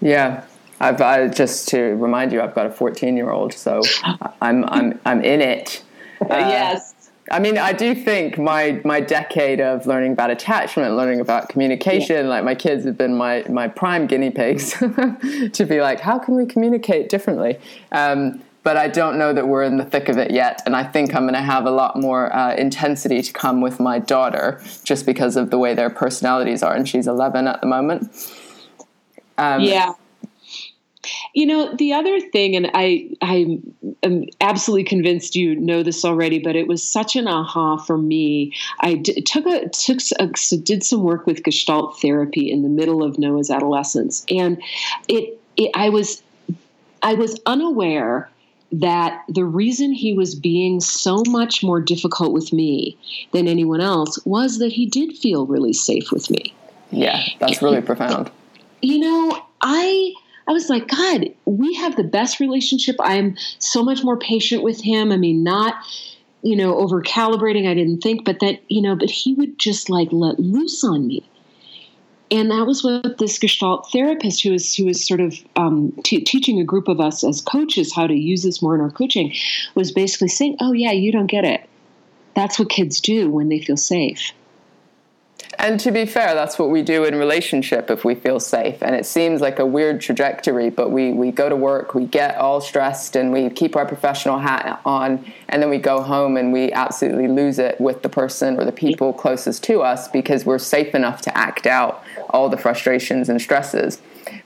Yeah. 0.00 0.44
I've 0.80 1.00
I, 1.00 1.28
just 1.28 1.68
to 1.68 1.80
remind 1.80 2.32
you 2.32 2.40
i've 2.40 2.54
got 2.54 2.66
a 2.66 2.70
14 2.70 3.16
year 3.16 3.30
old 3.30 3.52
so 3.54 3.80
i'm 4.40 4.64
i'm 4.64 5.00
i'm 5.04 5.22
in 5.22 5.40
it. 5.40 5.82
Uh, 6.24 6.36
yes 6.38 6.94
I 7.30 7.38
mean, 7.38 7.56
I 7.56 7.72
do 7.72 7.94
think 7.94 8.38
my 8.38 8.80
my 8.84 9.00
decade 9.00 9.60
of 9.60 9.86
learning 9.86 10.12
about 10.12 10.30
attachment, 10.30 10.94
learning 10.94 11.20
about 11.20 11.48
communication, 11.48 12.26
yeah. 12.26 12.30
like 12.30 12.44
my 12.44 12.54
kids 12.54 12.84
have 12.84 12.98
been 12.98 13.16
my 13.16 13.44
my 13.48 13.66
prime 13.66 14.06
guinea 14.06 14.30
pigs 14.30 14.72
to 15.52 15.66
be 15.66 15.80
like, 15.80 16.00
how 16.00 16.18
can 16.18 16.34
we 16.34 16.44
communicate 16.44 17.08
differently? 17.08 17.58
Um, 17.92 18.42
but 18.64 18.78
I 18.78 18.88
don't 18.88 19.18
know 19.18 19.32
that 19.32 19.46
we're 19.46 19.62
in 19.62 19.76
the 19.76 19.84
thick 19.84 20.08
of 20.08 20.16
it 20.16 20.30
yet. 20.30 20.62
And 20.66 20.74
I 20.74 20.82
think 20.82 21.14
I'm 21.14 21.24
going 21.24 21.34
to 21.34 21.42
have 21.42 21.66
a 21.66 21.70
lot 21.70 22.00
more 22.00 22.34
uh, 22.34 22.54
intensity 22.54 23.20
to 23.20 23.32
come 23.32 23.60
with 23.60 23.78
my 23.78 23.98
daughter 23.98 24.60
just 24.84 25.06
because 25.06 25.36
of 25.36 25.50
the 25.50 25.58
way 25.58 25.74
their 25.74 25.90
personalities 25.90 26.62
are. 26.62 26.74
And 26.74 26.88
she's 26.88 27.06
11 27.06 27.46
at 27.46 27.60
the 27.60 27.66
moment. 27.66 28.10
Um, 29.36 29.60
yeah. 29.60 29.92
You 31.34 31.44
know, 31.44 31.76
the 31.76 31.92
other 31.92 32.18
thing, 32.18 32.56
and 32.56 32.70
I, 32.72 33.10
I 33.20 33.60
am 34.02 34.24
absolutely 34.40 34.84
convinced 34.84 35.36
you 35.36 35.54
know 35.56 35.82
this 35.82 36.02
already, 36.02 36.38
but 36.38 36.56
it 36.56 36.66
was 36.66 36.82
such 36.82 37.16
an 37.16 37.28
aha 37.28 37.76
for 37.76 37.98
me. 37.98 38.54
I 38.80 38.94
d- 38.94 39.20
took 39.20 39.44
a 39.44 39.68
took 39.68 39.98
a, 40.18 40.56
did 40.56 40.82
some 40.82 41.02
work 41.02 41.26
with 41.26 41.42
Gestalt 41.42 42.00
therapy 42.00 42.50
in 42.50 42.62
the 42.62 42.70
middle 42.70 43.02
of 43.02 43.18
Noah's 43.18 43.50
adolescence, 43.50 44.24
and 44.30 44.62
it, 45.08 45.38
it 45.56 45.72
I 45.74 45.90
was 45.90 46.22
I 47.02 47.14
was 47.14 47.38
unaware 47.44 48.30
that 48.80 49.24
the 49.28 49.44
reason 49.44 49.92
he 49.92 50.14
was 50.14 50.34
being 50.34 50.80
so 50.80 51.22
much 51.28 51.62
more 51.62 51.80
difficult 51.80 52.32
with 52.32 52.52
me 52.52 52.96
than 53.32 53.46
anyone 53.46 53.80
else 53.80 54.18
was 54.24 54.58
that 54.58 54.72
he 54.72 54.86
did 54.86 55.16
feel 55.16 55.46
really 55.46 55.72
safe 55.72 56.10
with 56.10 56.30
me. 56.30 56.54
Yeah, 56.90 57.22
that's 57.38 57.62
really 57.62 57.80
profound. 57.80 58.30
You 58.82 58.98
know, 58.98 59.46
I 59.60 60.12
I 60.46 60.52
was 60.52 60.68
like, 60.68 60.88
God, 60.88 61.26
we 61.44 61.74
have 61.74 61.96
the 61.96 62.04
best 62.04 62.40
relationship. 62.40 62.96
I 63.00 63.14
am 63.16 63.36
so 63.58 63.82
much 63.82 64.04
more 64.04 64.18
patient 64.18 64.62
with 64.62 64.80
him. 64.80 65.12
I 65.12 65.16
mean, 65.16 65.42
not 65.42 65.74
you 66.42 66.56
know 66.56 66.76
over 66.76 67.02
calibrating. 67.02 67.68
I 67.68 67.74
didn't 67.74 68.00
think, 68.00 68.24
but 68.24 68.40
that 68.40 68.60
you 68.68 68.82
know, 68.82 68.96
but 68.96 69.10
he 69.10 69.34
would 69.34 69.58
just 69.58 69.88
like 69.88 70.08
let 70.10 70.38
loose 70.38 70.82
on 70.84 71.06
me 71.06 71.24
and 72.30 72.50
that 72.50 72.66
was 72.66 72.82
what 72.82 73.18
this 73.18 73.38
Gestalt 73.38 73.90
therapist, 73.92 74.42
who 74.42 74.52
was 74.52 74.74
who 74.74 74.86
was 74.86 75.06
sort 75.06 75.20
of 75.20 75.36
um, 75.56 75.92
t- 76.04 76.24
teaching 76.24 76.60
a 76.60 76.64
group 76.64 76.88
of 76.88 77.00
us 77.00 77.22
as 77.22 77.40
coaches 77.40 77.92
how 77.94 78.06
to 78.06 78.14
use 78.14 78.42
this 78.42 78.62
more 78.62 78.74
in 78.74 78.80
our 78.80 78.90
coaching, 78.90 79.34
was 79.74 79.92
basically 79.92 80.28
saying, 80.28 80.56
"Oh 80.60 80.72
yeah, 80.72 80.92
you 80.92 81.12
don't 81.12 81.26
get 81.26 81.44
it. 81.44 81.68
that's 82.34 82.58
what 82.58 82.68
kids 82.68 83.00
do 83.00 83.30
when 83.30 83.48
they 83.48 83.60
feel 83.60 83.76
safe. 83.76 84.32
And 85.58 85.78
to 85.80 85.90
be 85.90 86.06
fair, 86.06 86.34
that's 86.34 86.58
what 86.58 86.70
we 86.70 86.82
do 86.82 87.04
in 87.04 87.14
relationship 87.14 87.90
if 87.90 88.04
we 88.04 88.14
feel 88.14 88.40
safe. 88.40 88.82
And 88.82 88.94
it 88.94 89.06
seems 89.06 89.40
like 89.40 89.58
a 89.58 89.66
weird 89.66 90.00
trajectory, 90.00 90.70
but 90.70 90.90
we, 90.90 91.12
we 91.12 91.30
go 91.30 91.48
to 91.48 91.56
work, 91.56 91.94
we 91.94 92.06
get 92.06 92.36
all 92.36 92.60
stressed, 92.60 93.16
and 93.16 93.32
we 93.32 93.50
keep 93.50 93.76
our 93.76 93.86
professional 93.86 94.38
hat 94.38 94.80
on, 94.84 95.24
and 95.48 95.62
then 95.62 95.70
we 95.70 95.78
go 95.78 96.02
home 96.02 96.36
and 96.36 96.52
we 96.52 96.72
absolutely 96.72 97.28
lose 97.28 97.58
it 97.58 97.80
with 97.80 98.02
the 98.02 98.08
person 98.08 98.58
or 98.58 98.64
the 98.64 98.72
people 98.72 99.12
closest 99.12 99.62
to 99.64 99.80
us 99.80 100.08
because 100.08 100.44
we're 100.44 100.58
safe 100.58 100.94
enough 100.94 101.20
to 101.22 101.36
act 101.36 101.66
out 101.66 102.02
all 102.30 102.48
the 102.48 102.58
frustrations 102.58 103.28
and 103.28 103.40
stresses. 103.40 104.00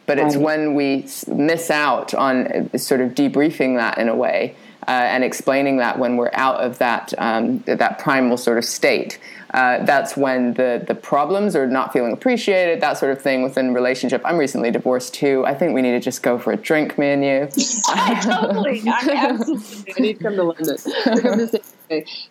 But 0.06 0.18
it's 0.18 0.36
when 0.36 0.74
we 0.74 1.06
miss 1.26 1.70
out 1.70 2.14
on 2.14 2.70
sort 2.78 3.00
of 3.00 3.10
debriefing 3.10 3.76
that 3.76 3.98
in 3.98 4.08
a 4.08 4.16
way 4.16 4.56
uh, 4.88 4.92
and 4.92 5.22
explaining 5.22 5.76
that 5.76 5.98
when 5.98 6.16
we're 6.16 6.30
out 6.32 6.60
of 6.60 6.78
that 6.78 7.12
um, 7.18 7.58
that 7.66 7.98
primal 7.98 8.38
sort 8.38 8.56
of 8.56 8.64
state. 8.64 9.18
Uh, 9.54 9.84
that's 9.84 10.16
when 10.16 10.54
the 10.54 10.82
the 10.86 10.94
problems 10.94 11.56
are 11.56 11.66
not 11.66 11.92
feeling 11.92 12.12
appreciated, 12.12 12.80
that 12.80 12.98
sort 12.98 13.12
of 13.12 13.20
thing 13.20 13.42
within 13.42 13.72
relationship. 13.72 14.20
I'm 14.24 14.36
recently 14.36 14.70
divorced 14.70 15.14
too. 15.14 15.44
I 15.46 15.54
think 15.54 15.74
we 15.74 15.82
need 15.82 15.92
to 15.92 16.00
just 16.00 16.22
go 16.22 16.38
for 16.38 16.52
a 16.52 16.56
drink, 16.56 16.98
me 16.98 17.08
and 17.08 17.24
you. 17.24 17.48
totally, 18.22 18.82
I 18.86 19.30
absolutely 19.30 19.94
I 19.96 20.00
need 20.00 20.18
to 20.18 20.22
come 20.22 20.36
to 20.36 20.44
London. 20.44 20.76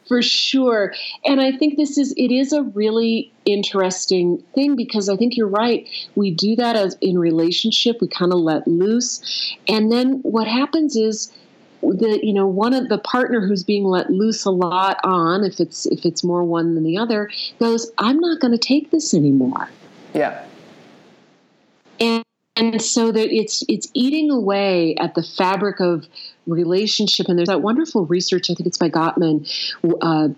for 0.07 0.21
sure. 0.21 0.93
And 1.25 1.41
I 1.41 1.51
think 1.51 1.77
this 1.77 1.97
is 1.97 2.13
it 2.17 2.31
is 2.31 2.53
a 2.53 2.63
really 2.63 3.31
interesting 3.45 4.43
thing 4.53 4.75
because 4.75 5.09
I 5.09 5.15
think 5.15 5.35
you're 5.35 5.47
right. 5.47 5.87
We 6.15 6.31
do 6.31 6.55
that 6.57 6.75
as 6.75 6.95
in 7.01 7.17
relationship, 7.17 7.97
we 8.01 8.07
kind 8.07 8.33
of 8.33 8.39
let 8.39 8.67
loose. 8.67 9.55
And 9.67 9.91
then 9.91 10.19
what 10.21 10.47
happens 10.47 10.95
is 10.95 11.31
the 11.81 12.19
you 12.23 12.33
know 12.33 12.47
one 12.47 12.73
of 12.73 12.89
the 12.89 12.97
partner 12.97 13.45
who's 13.45 13.63
being 13.63 13.83
let 13.83 14.09
loose 14.09 14.45
a 14.45 14.51
lot 14.51 14.99
on 15.03 15.43
if 15.43 15.59
it's 15.59 15.85
if 15.87 16.05
it's 16.05 16.23
more 16.23 16.43
one 16.43 16.75
than 16.75 16.83
the 16.83 16.97
other 16.97 17.29
goes 17.59 17.91
i'm 17.97 18.19
not 18.19 18.39
going 18.39 18.51
to 18.51 18.57
take 18.57 18.91
this 18.91 19.13
anymore. 19.13 19.69
Yeah. 20.13 20.43
And 21.99 22.23
and 22.57 22.81
so 22.81 23.11
that 23.11 23.33
it's 23.33 23.63
it's 23.67 23.87
eating 23.93 24.31
away 24.31 24.95
at 24.95 25.15
the 25.15 25.23
fabric 25.23 25.79
of 25.79 26.07
relationship. 26.45 27.27
And 27.27 27.37
there's 27.37 27.49
that 27.49 27.61
wonderful 27.61 28.05
research 28.05 28.49
i 28.49 28.53
think 28.53 28.67
it's 28.67 28.77
by 28.77 28.89
gottman 28.89 29.45
uh, 30.01 30.29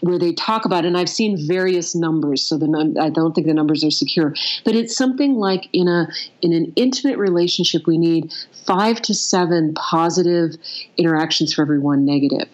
where 0.00 0.18
they 0.18 0.32
talk 0.32 0.66
about 0.66 0.84
and 0.84 0.96
i've 0.96 1.08
seen 1.08 1.38
various 1.48 1.94
numbers 1.94 2.42
so 2.42 2.58
the 2.58 2.96
i 3.00 3.08
don't 3.08 3.34
think 3.34 3.46
the 3.46 3.54
numbers 3.54 3.82
are 3.82 3.90
secure 3.90 4.34
but 4.64 4.74
it's 4.74 4.94
something 4.94 5.36
like 5.36 5.68
in 5.72 5.88
a 5.88 6.08
in 6.42 6.52
an 6.52 6.72
intimate 6.76 7.16
relationship 7.16 7.86
we 7.86 7.96
need 7.96 8.32
five 8.66 9.00
to 9.02 9.14
seven 9.14 9.72
positive 9.74 10.56
interactions 10.96 11.54
for 11.54 11.62
every 11.62 11.78
one 11.78 12.04
negative. 12.04 12.48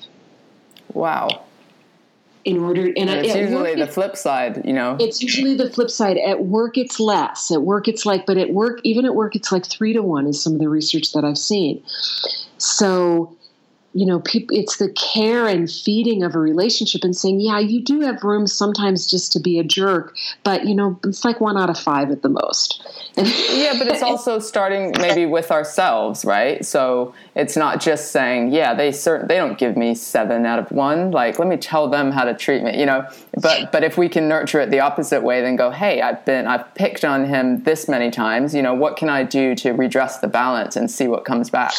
Wow 0.93 1.45
in 2.45 2.59
order 2.59 2.87
and, 2.87 2.99
and 2.99 3.11
it's 3.11 3.35
usually 3.35 3.75
the 3.75 3.87
flip 3.87 4.17
side 4.17 4.63
you 4.65 4.73
know? 4.73 4.97
It's 5.01 5.23
usually 5.23 5.55
the 5.55 5.71
flip 5.71 5.91
side. 5.91 6.17
At 6.19 6.45
work 6.45 6.79
it's 6.79 6.99
less. 6.99 7.51
At 7.51 7.63
work 7.63 7.89
it's 7.89 8.07
like 8.07 8.27
but 8.27 8.39
at 8.39 8.51
work 8.53 8.81
even 8.85 9.05
at 9.05 9.15
work 9.15 9.37
it's 9.37 9.53
like 9.53 9.67
three 9.67 9.93
to 9.93 10.03
one 10.03 10.27
is 10.27 10.43
some 10.43 10.55
of 10.55 10.59
the 10.59 10.69
research 10.69 11.13
that 11.13 11.25
i've 11.25 11.39
seen. 11.39 11.83
So 12.59 13.37
you 13.93 14.07
know, 14.07 14.21
people, 14.21 14.57
it's 14.57 14.77
the 14.77 14.89
care 14.91 15.49
and 15.49 15.69
feeding 15.69 16.23
of 16.23 16.37
a 16.37 16.39
relationship 16.39 17.03
and 17.03 17.17
saying, 17.17 17.41
yeah, 17.41 17.59
you 17.59 17.83
do 17.83 18.01
have 18.01 18.23
room 18.23 18.47
sometimes 18.47 19.11
just 19.11 19.33
to 19.33 19.41
be 19.41 19.59
a 19.59 19.65
jerk, 19.65 20.17
but 20.45 20.65
you 20.65 20.77
know, 20.77 20.99
it's 21.05 21.25
like 21.25 21.41
one 21.41 21.59
out 21.59 21.69
of 21.69 21.79
five 21.79 22.11
at 22.11 22.23
the 22.23 22.29
most. 22.29 22.83
yeah, 23.17 23.75
but 23.77 23.89
it's 23.89 24.03
also 24.03 24.39
starting 24.39 24.93
maybe 25.01 25.27
with 25.27 25.51
ourselves, 25.51 26.25
right? 26.25 26.65
So 26.65 27.15
it's 27.35 27.57
not 27.57 27.81
just 27.81 28.13
saying, 28.13 28.53
yeah, 28.53 28.75
they 28.75 28.93
certain 28.93 29.27
they 29.27 29.37
don't 29.37 29.59
give 29.59 29.77
me 29.77 29.97
seven 29.97 30.47
out 30.47 30.61
of 30.61 30.71
one. 30.71 31.11
Like, 31.11 31.41
let 31.41 31.49
me 31.49 31.57
tell 31.57 31.89
them 31.89 32.13
how 32.13 32.25
to 32.25 32.35
treat 32.35 32.63
me, 32.63 32.79
you 32.79 32.87
know. 32.87 33.09
But 33.41 33.73
but 33.73 33.83
if 33.83 33.99
we 33.99 34.09
can 34.09 34.29
nurture 34.29 34.61
it 34.61 34.71
the 34.71 34.81
opposite 34.81 35.23
way, 35.23 35.41
then 35.41 35.57
go, 35.57 35.71
hey, 35.73 36.01
I've 36.01 36.25
been 36.25 36.47
I've 36.47 36.73
picked 36.75 37.05
on 37.05 37.25
him 37.25 37.65
this 37.65 37.89
many 37.89 38.13
times. 38.13 38.55
You 38.55 38.63
know, 38.63 38.75
what 38.75 38.97
can 38.97 39.09
I 39.09 39.25
do 39.25 39.57
to 39.57 39.73
redress 39.73 40.21
the 40.21 40.29
balance 40.29 40.77
and 40.77 40.89
see 40.89 41.09
what 41.09 41.25
comes 41.25 41.51
back? 41.51 41.73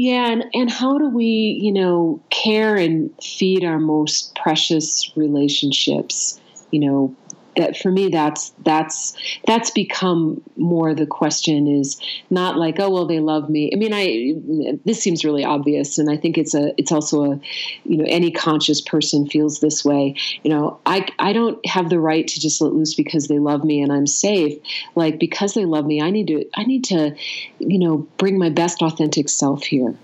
Yeah, 0.00 0.30
and, 0.30 0.44
and 0.54 0.70
how 0.70 0.96
do 0.96 1.08
we, 1.08 1.58
you 1.60 1.72
know, 1.72 2.22
care 2.30 2.76
and 2.76 3.10
feed 3.20 3.64
our 3.64 3.80
most 3.80 4.32
precious 4.36 5.10
relationships? 5.16 6.38
You 6.70 6.78
know, 6.78 7.16
that 7.56 7.76
for 7.76 7.90
me 7.90 8.08
that's 8.08 8.50
that's 8.64 9.14
that's 9.46 9.70
become 9.70 10.40
more 10.56 10.94
the 10.94 11.06
question 11.06 11.66
is 11.66 12.00
not 12.30 12.56
like 12.56 12.78
oh 12.78 12.90
well 12.90 13.06
they 13.06 13.20
love 13.20 13.50
me. 13.50 13.70
I 13.72 13.76
mean 13.76 13.92
i 13.92 14.78
this 14.84 15.02
seems 15.02 15.24
really 15.24 15.44
obvious 15.44 15.98
and 15.98 16.10
i 16.10 16.16
think 16.16 16.38
it's 16.38 16.54
a 16.54 16.72
it's 16.78 16.92
also 16.92 17.32
a 17.32 17.40
you 17.84 17.96
know 17.98 18.04
any 18.06 18.30
conscious 18.30 18.80
person 18.80 19.26
feels 19.26 19.60
this 19.60 19.84
way. 19.84 20.14
You 20.42 20.50
know 20.50 20.80
i 20.86 21.06
i 21.18 21.32
don't 21.32 21.64
have 21.66 21.90
the 21.90 21.98
right 21.98 22.26
to 22.26 22.40
just 22.40 22.60
let 22.60 22.72
loose 22.72 22.94
because 22.94 23.28
they 23.28 23.38
love 23.38 23.64
me 23.64 23.82
and 23.82 23.92
i'm 23.92 24.06
safe. 24.06 24.58
Like 24.94 25.18
because 25.18 25.54
they 25.54 25.64
love 25.64 25.86
me 25.86 26.00
i 26.00 26.10
need 26.10 26.28
to 26.28 26.48
i 26.54 26.64
need 26.64 26.84
to 26.84 27.14
you 27.58 27.78
know 27.78 27.98
bring 28.18 28.38
my 28.38 28.50
best 28.50 28.82
authentic 28.82 29.28
self 29.28 29.64
here. 29.64 29.94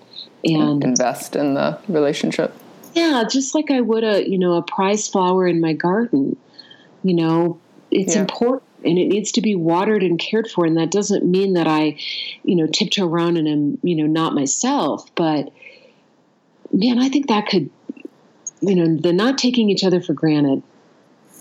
And 0.45 0.85
invest 0.85 1.37
in 1.37 1.55
the 1.55 1.79
relationship. 1.89 2.55
Yeah 2.95 3.25
just 3.29 3.55
like 3.55 3.71
i 3.71 3.81
would 3.81 4.05
a 4.05 4.29
you 4.29 4.39
know 4.39 4.55
a 4.55 4.63
prize 4.63 5.09
flower 5.09 5.47
in 5.47 5.61
my 5.61 5.73
garden 5.73 6.37
you 7.05 7.15
know 7.15 7.61
it's 7.91 8.15
yeah. 8.15 8.23
important 8.23 8.69
and 8.85 8.99
it 8.99 9.07
needs 9.07 9.33
to 9.33 9.41
be 9.41 9.55
watered 9.55 10.03
and 10.03 10.19
cared 10.19 10.49
for 10.49 10.67
and 10.67 10.77
that 10.77 10.91
doesn't 10.91 11.25
mean 11.25 11.53
that 11.55 11.69
i 11.69 11.97
you 12.43 12.57
know 12.57 12.67
tiptoe 12.67 13.07
around 13.07 13.37
and 13.37 13.47
am 13.47 13.79
you 13.83 13.95
know 13.95 14.07
not 14.07 14.35
myself 14.35 15.09
but 15.15 15.53
man 16.73 16.99
i 16.99 17.09
think 17.09 17.29
that 17.29 17.47
could 17.47 17.71
you 18.61 18.75
know 18.75 18.97
the 18.97 19.13
not 19.13 19.39
taking 19.39 19.71
each 19.71 19.85
other 19.85 20.01
for 20.01 20.15
granted 20.15 20.63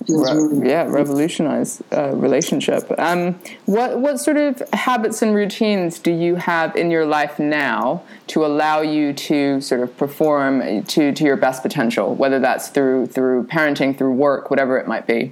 Re- 0.10 0.70
yeah, 0.70 0.86
revolutionize 0.86 1.82
uh, 1.96 2.14
relationship. 2.16 2.92
Um, 2.98 3.40
what 3.66 4.00
what 4.00 4.20
sort 4.20 4.38
of 4.38 4.62
habits 4.74 5.22
and 5.22 5.34
routines 5.34 6.00
do 6.00 6.12
you 6.12 6.36
have 6.36 6.76
in 6.76 6.92
your 6.92 7.06
life 7.06 7.40
now 7.40 8.04
to 8.28 8.46
allow 8.46 8.82
you 8.82 9.14
to 9.14 9.62
sort 9.62 9.82
of 9.82 9.96
perform 9.96 10.84
to 10.84 11.14
to 11.14 11.24
your 11.24 11.38
best 11.38 11.62
potential? 11.62 12.16
Whether 12.16 12.40
that's 12.40 12.68
through 12.70 13.08
through 13.08 13.46
parenting, 13.46 13.98
through 13.98 14.14
work, 14.14 14.50
whatever 14.50 14.78
it 14.78 14.88
might 14.88 15.08
be. 15.08 15.32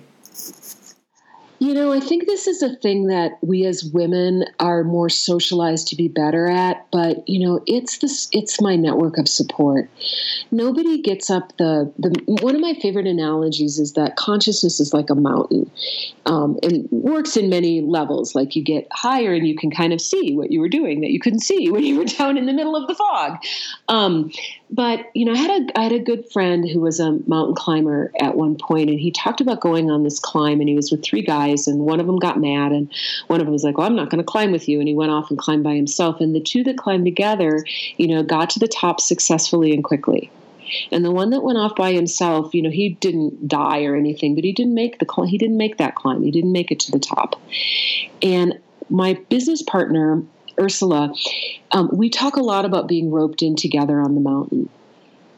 You 1.62 1.76
know, 1.76 1.94
I 1.94 2.00
think 2.00 2.26
this 2.26 2.48
is 2.48 2.64
a 2.64 2.76
thing 2.76 3.06
that 3.06 3.34
we 3.44 3.68
as 3.68 3.86
women 3.86 4.46
are 4.60 4.84
more 4.84 5.10
socialized 5.10 5.90
to 5.90 5.96
be 5.96 6.08
better 6.08 6.48
at, 6.48 6.88
but 6.92 7.30
you 7.30 7.46
know, 7.46 7.62
it's 7.68 8.00
this 8.00 8.28
it's 8.32 8.60
my 8.60 8.76
network 8.76 9.20
of 9.20 9.28
support. 9.28 9.88
Nobody 10.50 11.00
gets 11.04 11.30
up 11.30 11.56
the 11.58 11.94
the 12.00 12.20
one 12.26 12.56
of 12.56 12.62
my 12.62 12.74
favorite 12.82 13.06
analogies 13.06 13.78
is 13.78 13.94
that 13.94 14.16
consciousness 14.16 14.80
is 14.80 14.92
like 14.92 15.12
a 15.12 15.16
mountain. 15.16 15.70
Um, 16.26 16.58
and 16.64 16.90
works 16.90 17.38
in 17.38 17.48
many 17.48 17.82
levels. 17.82 18.34
Like 18.34 18.56
you 18.56 18.64
get 18.64 18.88
higher 18.92 19.32
and 19.32 19.48
you 19.48 19.56
can 19.56 19.70
kind 19.70 19.94
of 19.94 20.02
see 20.02 20.36
what 20.36 20.52
you 20.52 20.62
were 20.62 20.70
doing 20.70 21.02
that 21.02 21.12
you 21.12 21.20
couldn't 21.20 21.42
see 21.42 21.70
when 21.70 21.84
you 21.84 22.00
were 22.00 22.06
down 22.18 22.40
in 22.40 22.48
the 22.48 22.54
middle 22.54 22.76
of 22.76 22.88
the 22.88 22.96
fog. 22.96 23.38
Um, 23.88 24.32
but 24.72 25.12
you 25.14 25.26
know, 25.26 25.34
I 25.34 25.38
had 25.38 25.62
a 25.62 25.80
I 25.80 25.84
had 25.84 25.92
a 25.92 26.00
good 26.00 26.32
friend 26.32 26.68
who 26.68 26.80
was 26.80 27.00
a 27.00 27.20
mountain 27.28 27.56
climber 27.56 28.12
at 28.22 28.36
one 28.36 28.56
point, 28.56 28.90
and 28.90 29.00
he 29.00 29.12
talked 29.12 29.42
about 29.42 29.60
going 29.60 29.92
on 29.92 30.04
this 30.04 30.20
climb, 30.20 30.62
and 30.62 30.70
he 30.70 30.76
was 30.76 30.92
with 30.92 31.04
three 31.04 31.22
guys, 31.22 31.68
and 31.68 31.82
one 31.82 32.00
of 32.00 32.08
them 32.08 32.18
got 32.18 32.40
mad, 32.40 32.72
and 32.72 32.90
one 33.28 33.42
of 33.42 33.48
them 33.48 33.54
was 33.54 33.64
like, 33.64 33.78
"Well, 33.78 33.88
I'm 33.88 33.96
not 33.96 34.10
going 34.10 34.24
to 34.24 34.30
climb 34.30 34.52
with 34.52 34.70
you," 34.70 34.80
and 34.80 34.88
he 34.88 34.96
went 34.96 35.12
off 35.12 35.30
and 35.30 35.38
climbed 35.38 35.64
by 35.64 35.76
himself. 35.76 36.22
And 36.22 36.34
the 36.34 36.40
two 36.40 36.64
that 36.64 36.78
climbed 36.78 37.06
together, 37.06 37.66
you 37.98 38.08
know, 38.08 38.24
got 38.24 38.50
to 38.52 38.60
the 38.60 38.68
top 38.68 39.02
successfully 39.02 39.74
and 39.74 39.84
quickly. 39.84 40.32
And 40.90 41.04
the 41.04 41.12
one 41.12 41.32
that 41.32 41.44
went 41.44 41.58
off 41.58 41.76
by 41.76 41.92
himself, 41.92 42.54
you 42.54 42.62
know, 42.62 42.70
he 42.70 42.90
didn't 42.90 43.50
die 43.50 43.84
or 43.84 43.96
anything, 43.96 44.36
but 44.36 44.46
he 44.46 44.54
didn't 44.54 44.74
make 44.74 45.00
the 45.00 45.26
he 45.28 45.38
didn't 45.38 45.58
make 45.58 45.78
that 45.78 45.96
climb. 45.96 46.24
He 46.24 46.32
didn't 46.32 46.54
make 46.54 46.72
it 46.72 46.80
to 46.82 46.92
the 46.92 47.00
top. 47.00 47.42
And 48.22 48.58
my 48.90 49.14
business 49.30 49.62
partner 49.62 50.24
Ursula, 50.60 51.14
um, 51.72 51.90
we 51.94 52.10
talk 52.10 52.36
a 52.36 52.42
lot 52.42 52.66
about 52.66 52.88
being 52.88 53.12
roped 53.12 53.42
in 53.42 53.56
together 53.56 54.00
on 54.02 54.16
the 54.16 54.22
mountain. 54.22 54.70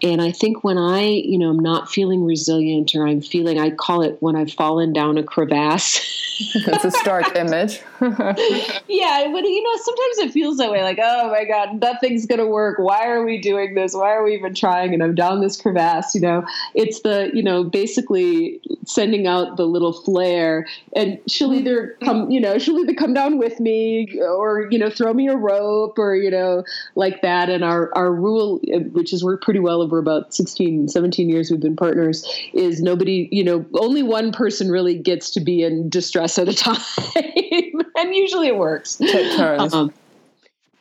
And 0.03 0.21
I 0.21 0.33
think 0.33 0.65
when 0.65 0.77
I, 0.77 1.07
you 1.07 1.37
know, 1.37 1.49
I'm 1.49 1.59
not 1.59 1.89
feeling 1.89 2.25
resilient 2.25 2.93
or 2.93 3.07
I'm 3.07 3.21
feeling, 3.21 3.57
I 3.57 3.69
call 3.69 4.01
it 4.01 4.17
when 4.19 4.35
I've 4.35 4.51
fallen 4.51 4.91
down 4.91 5.17
a 5.17 5.23
crevasse. 5.23 6.19
That's 6.65 6.83
a 6.83 6.91
stark 6.91 7.35
image. 7.37 7.81
yeah, 8.01 9.29
but 9.31 9.43
you 9.43 9.63
know, 9.63 9.81
sometimes 9.81 10.17
it 10.17 10.31
feels 10.33 10.57
that 10.57 10.71
way 10.71 10.83
like, 10.83 10.99
oh 11.01 11.31
my 11.31 11.45
God, 11.45 11.79
nothing's 11.79 12.25
going 12.25 12.39
to 12.39 12.45
work. 12.45 12.79
Why 12.79 13.07
are 13.07 13.23
we 13.23 13.39
doing 13.39 13.75
this? 13.75 13.93
Why 13.93 14.13
are 14.13 14.23
we 14.23 14.33
even 14.33 14.53
trying? 14.53 14.93
And 14.93 15.01
I'm 15.01 15.15
down 15.15 15.39
this 15.39 15.61
crevasse, 15.61 16.13
you 16.13 16.19
know. 16.19 16.45
It's 16.73 17.01
the, 17.01 17.31
you 17.33 17.43
know, 17.43 17.63
basically 17.63 18.59
sending 18.85 19.25
out 19.25 19.55
the 19.55 19.65
little 19.65 19.93
flare 19.93 20.67
and 20.93 21.19
she'll 21.27 21.49
mm-hmm. 21.49 21.59
either 21.59 21.97
come, 22.03 22.29
you 22.29 22.41
know, 22.41 22.57
she'll 22.57 22.79
either 22.79 22.93
come 22.93 23.13
down 23.13 23.37
with 23.37 23.61
me 23.61 24.19
or, 24.21 24.67
you 24.69 24.79
know, 24.79 24.89
throw 24.89 25.13
me 25.13 25.29
a 25.29 25.37
rope 25.37 25.97
or, 25.97 26.15
you 26.15 26.29
know, 26.31 26.65
like 26.95 27.21
that. 27.21 27.49
And 27.49 27.63
our, 27.63 27.89
our 27.95 28.11
rule, 28.11 28.59
which 28.91 29.11
has 29.11 29.23
worked 29.23 29.45
pretty 29.45 29.61
well 29.61 29.81
over 29.93 29.99
about 29.99 30.33
16, 30.33 30.87
17 30.87 31.29
years 31.29 31.51
we've 31.51 31.59
been 31.59 31.75
partners, 31.75 32.25
is 32.53 32.81
nobody, 32.81 33.29
you 33.31 33.43
know, 33.43 33.65
only 33.75 34.01
one 34.01 34.31
person 34.31 34.71
really 34.71 34.97
gets 34.97 35.29
to 35.31 35.39
be 35.39 35.61
in 35.61 35.89
distress 35.89 36.39
at 36.39 36.49
a 36.49 36.53
time. 36.55 36.81
and 37.95 38.15
usually 38.15 38.47
it 38.47 38.57
works. 38.57 38.95
Take 38.95 39.37
turns. 39.37 39.73
Um, 39.73 39.93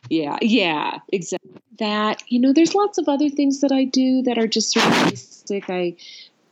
yeah, 0.09 0.37
yeah, 0.41 0.99
exactly. 1.11 1.51
that 1.79 2.23
you 2.27 2.39
know 2.39 2.53
there's 2.53 2.75
lots 2.75 2.97
of 2.97 3.07
other 3.07 3.29
things 3.29 3.61
that 3.61 3.71
i 3.71 3.83
do 3.83 4.21
that 4.21 4.37
are 4.37 4.47
just 4.47 4.71
sort 4.71 4.85
of 4.85 5.09
basic 5.09 5.69
i 5.71 5.95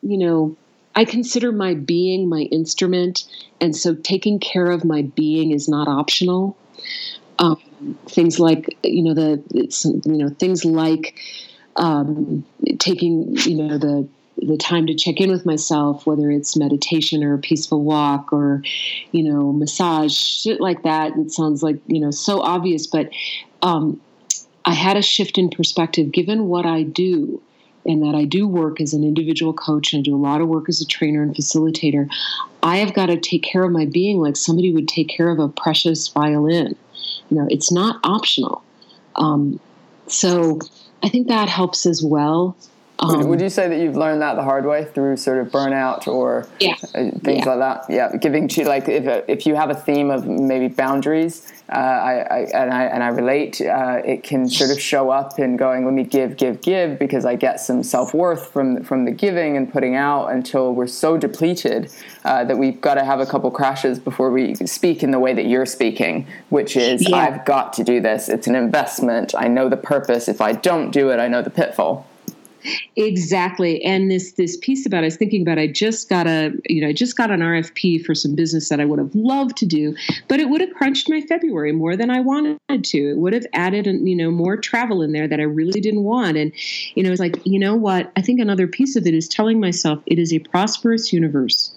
you 0.01 0.17
know 0.17 0.55
i 0.95 1.05
consider 1.05 1.51
my 1.51 1.75
being 1.75 2.27
my 2.27 2.41
instrument 2.51 3.25
and 3.59 3.75
so 3.75 3.93
taking 3.93 4.39
care 4.39 4.71
of 4.71 4.83
my 4.83 5.03
being 5.03 5.51
is 5.51 5.69
not 5.69 5.87
optional 5.87 6.57
um, 7.37 7.57
things 8.07 8.39
like 8.39 8.75
you 8.83 9.03
know 9.03 9.13
the 9.13 9.43
you 10.05 10.17
know 10.17 10.29
things 10.29 10.65
like 10.65 11.19
um, 11.75 12.45
taking 12.79 13.35
you 13.37 13.55
know 13.55 13.77
the 13.77 14.07
the 14.41 14.57
time 14.57 14.87
to 14.87 14.95
check 14.95 15.19
in 15.19 15.29
with 15.29 15.45
myself, 15.45 16.05
whether 16.05 16.31
it's 16.31 16.57
meditation 16.57 17.23
or 17.23 17.35
a 17.35 17.37
peaceful 17.37 17.83
walk 17.83 18.33
or, 18.33 18.63
you 19.11 19.23
know, 19.23 19.51
massage, 19.51 20.13
shit 20.13 20.59
like 20.59 20.81
that. 20.83 21.15
It 21.15 21.31
sounds 21.31 21.61
like, 21.61 21.79
you 21.87 21.99
know, 21.99 22.11
so 22.11 22.41
obvious, 22.41 22.87
but 22.87 23.09
um, 23.61 24.01
I 24.65 24.73
had 24.73 24.97
a 24.97 25.01
shift 25.01 25.37
in 25.37 25.49
perspective 25.49 26.11
given 26.11 26.47
what 26.47 26.65
I 26.65 26.83
do 26.83 27.41
and 27.85 28.01
that 28.03 28.15
I 28.15 28.25
do 28.25 28.47
work 28.47 28.79
as 28.79 28.93
an 28.93 29.03
individual 29.03 29.53
coach 29.53 29.93
and 29.93 30.01
I 30.01 30.03
do 30.03 30.15
a 30.15 30.17
lot 30.17 30.41
of 30.41 30.47
work 30.47 30.69
as 30.69 30.81
a 30.81 30.85
trainer 30.85 31.21
and 31.21 31.35
facilitator. 31.35 32.09
I 32.63 32.77
have 32.77 32.93
got 32.93 33.07
to 33.07 33.17
take 33.17 33.43
care 33.43 33.63
of 33.63 33.71
my 33.71 33.85
being 33.85 34.19
like 34.19 34.37
somebody 34.37 34.71
would 34.71 34.87
take 34.87 35.09
care 35.09 35.29
of 35.29 35.39
a 35.39 35.49
precious 35.49 36.07
violin. 36.07 36.75
You 37.29 37.37
know, 37.37 37.47
it's 37.49 37.71
not 37.71 37.99
optional. 38.03 38.63
Um, 39.15 39.59
so 40.07 40.59
I 41.03 41.09
think 41.09 41.27
that 41.27 41.49
helps 41.49 41.85
as 41.85 42.03
well. 42.03 42.55
Um, 43.01 43.27
would 43.29 43.41
you 43.41 43.49
say 43.49 43.67
that 43.67 43.79
you've 43.79 43.97
learned 43.97 44.21
that 44.21 44.35
the 44.35 44.43
hard 44.43 44.65
way 44.65 44.85
through 44.85 45.17
sort 45.17 45.39
of 45.39 45.47
burnout 45.51 46.07
or 46.07 46.47
yeah. 46.59 46.75
Uh, 46.93 47.09
things 47.23 47.45
yeah. 47.45 47.53
like 47.53 47.59
that? 47.59 47.85
Yeah, 47.89 48.15
giving 48.17 48.47
to 48.49 48.67
like 48.67 48.87
if 48.87 49.25
if 49.27 49.47
you 49.47 49.55
have 49.55 49.71
a 49.71 49.75
theme 49.75 50.11
of 50.11 50.27
maybe 50.27 50.67
boundaries, 50.67 51.51
uh, 51.69 51.75
I, 51.77 52.13
I, 52.19 52.37
and 52.53 52.71
I 52.71 52.83
and 52.83 53.03
I 53.03 53.07
relate, 53.07 53.59
uh, 53.59 54.01
it 54.05 54.21
can 54.21 54.47
sort 54.47 54.69
of 54.69 54.79
show 54.79 55.09
up 55.09 55.39
in 55.39 55.57
going, 55.57 55.83
let 55.83 55.95
me 55.95 56.03
give, 56.03 56.37
give, 56.37 56.61
give, 56.61 56.99
because 56.99 57.25
I 57.25 57.35
get 57.35 57.59
some 57.59 57.81
self 57.81 58.13
worth 58.13 58.51
from 58.51 58.83
from 58.83 59.05
the 59.05 59.11
giving 59.11 59.57
and 59.57 59.71
putting 59.71 59.95
out 59.95 60.27
until 60.27 60.73
we're 60.73 60.85
so 60.85 61.17
depleted 61.17 61.91
uh, 62.23 62.43
that 62.43 62.57
we've 62.57 62.79
got 62.81 62.95
to 62.95 63.03
have 63.03 63.19
a 63.19 63.25
couple 63.25 63.49
crashes 63.49 63.97
before 63.97 64.29
we 64.29 64.53
speak 64.53 65.01
in 65.01 65.09
the 65.09 65.19
way 65.19 65.33
that 65.33 65.45
you're 65.45 65.65
speaking, 65.65 66.27
which 66.49 66.77
is 66.77 67.09
yeah. 67.09 67.15
I've 67.15 67.45
got 67.45 67.73
to 67.73 67.83
do 67.83 67.99
this. 67.99 68.29
It's 68.29 68.45
an 68.45 68.55
investment. 68.55 69.33
I 69.35 69.47
know 69.47 69.69
the 69.69 69.77
purpose. 69.77 70.27
If 70.27 70.39
I 70.39 70.51
don't 70.51 70.91
do 70.91 71.09
it, 71.09 71.19
I 71.19 71.27
know 71.27 71.41
the 71.41 71.49
pitfall. 71.49 72.05
Exactly. 72.95 73.83
And 73.83 74.11
this 74.11 74.33
this 74.33 74.57
piece 74.57 74.85
about 74.85 75.03
I 75.03 75.07
was 75.07 75.17
thinking 75.17 75.41
about 75.41 75.57
I 75.57 75.67
just 75.67 76.09
got 76.09 76.27
a 76.27 76.51
you 76.67 76.81
know, 76.81 76.89
I 76.89 76.93
just 76.93 77.17
got 77.17 77.31
an 77.31 77.39
RFP 77.39 78.05
for 78.05 78.13
some 78.13 78.35
business 78.35 78.69
that 78.69 78.79
I 78.79 78.85
would 78.85 78.99
have 78.99 79.13
loved 79.15 79.57
to 79.57 79.65
do, 79.65 79.95
but 80.27 80.39
it 80.39 80.49
would 80.49 80.61
have 80.61 80.73
crunched 80.73 81.09
my 81.09 81.21
February 81.21 81.71
more 81.71 81.95
than 81.95 82.09
I 82.09 82.19
wanted 82.19 82.59
to. 82.67 82.97
It 82.97 83.17
would 83.17 83.33
have 83.33 83.45
added 83.53 83.85
you 83.87 84.15
know 84.15 84.31
more 84.31 84.57
travel 84.57 85.01
in 85.01 85.11
there 85.11 85.27
that 85.27 85.39
I 85.39 85.43
really 85.43 85.81
didn't 85.81 86.03
want. 86.03 86.37
And 86.37 86.51
you 86.95 87.03
know, 87.03 87.11
it's 87.11 87.19
like, 87.19 87.39
you 87.45 87.59
know 87.59 87.75
what? 87.75 88.11
I 88.15 88.21
think 88.21 88.39
another 88.39 88.67
piece 88.67 88.95
of 88.95 89.05
it 89.07 89.13
is 89.13 89.27
telling 89.27 89.59
myself 89.59 90.01
it 90.05 90.19
is 90.19 90.33
a 90.33 90.39
prosperous 90.39 91.11
universe. 91.11 91.73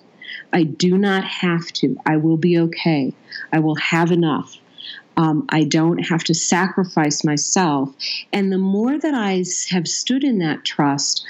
I 0.52 0.62
do 0.62 0.98
not 0.98 1.24
have 1.24 1.66
to. 1.74 1.96
I 2.06 2.16
will 2.16 2.36
be 2.36 2.58
okay. 2.58 3.12
I 3.52 3.58
will 3.58 3.76
have 3.76 4.12
enough. 4.12 4.56
Um, 5.16 5.46
I 5.48 5.64
don't 5.64 5.98
have 5.98 6.24
to 6.24 6.34
sacrifice 6.34 7.24
myself. 7.24 7.94
And 8.32 8.52
the 8.52 8.58
more 8.58 8.98
that 8.98 9.14
I 9.14 9.44
have 9.70 9.86
stood 9.86 10.24
in 10.24 10.38
that 10.38 10.64
trust, 10.64 11.24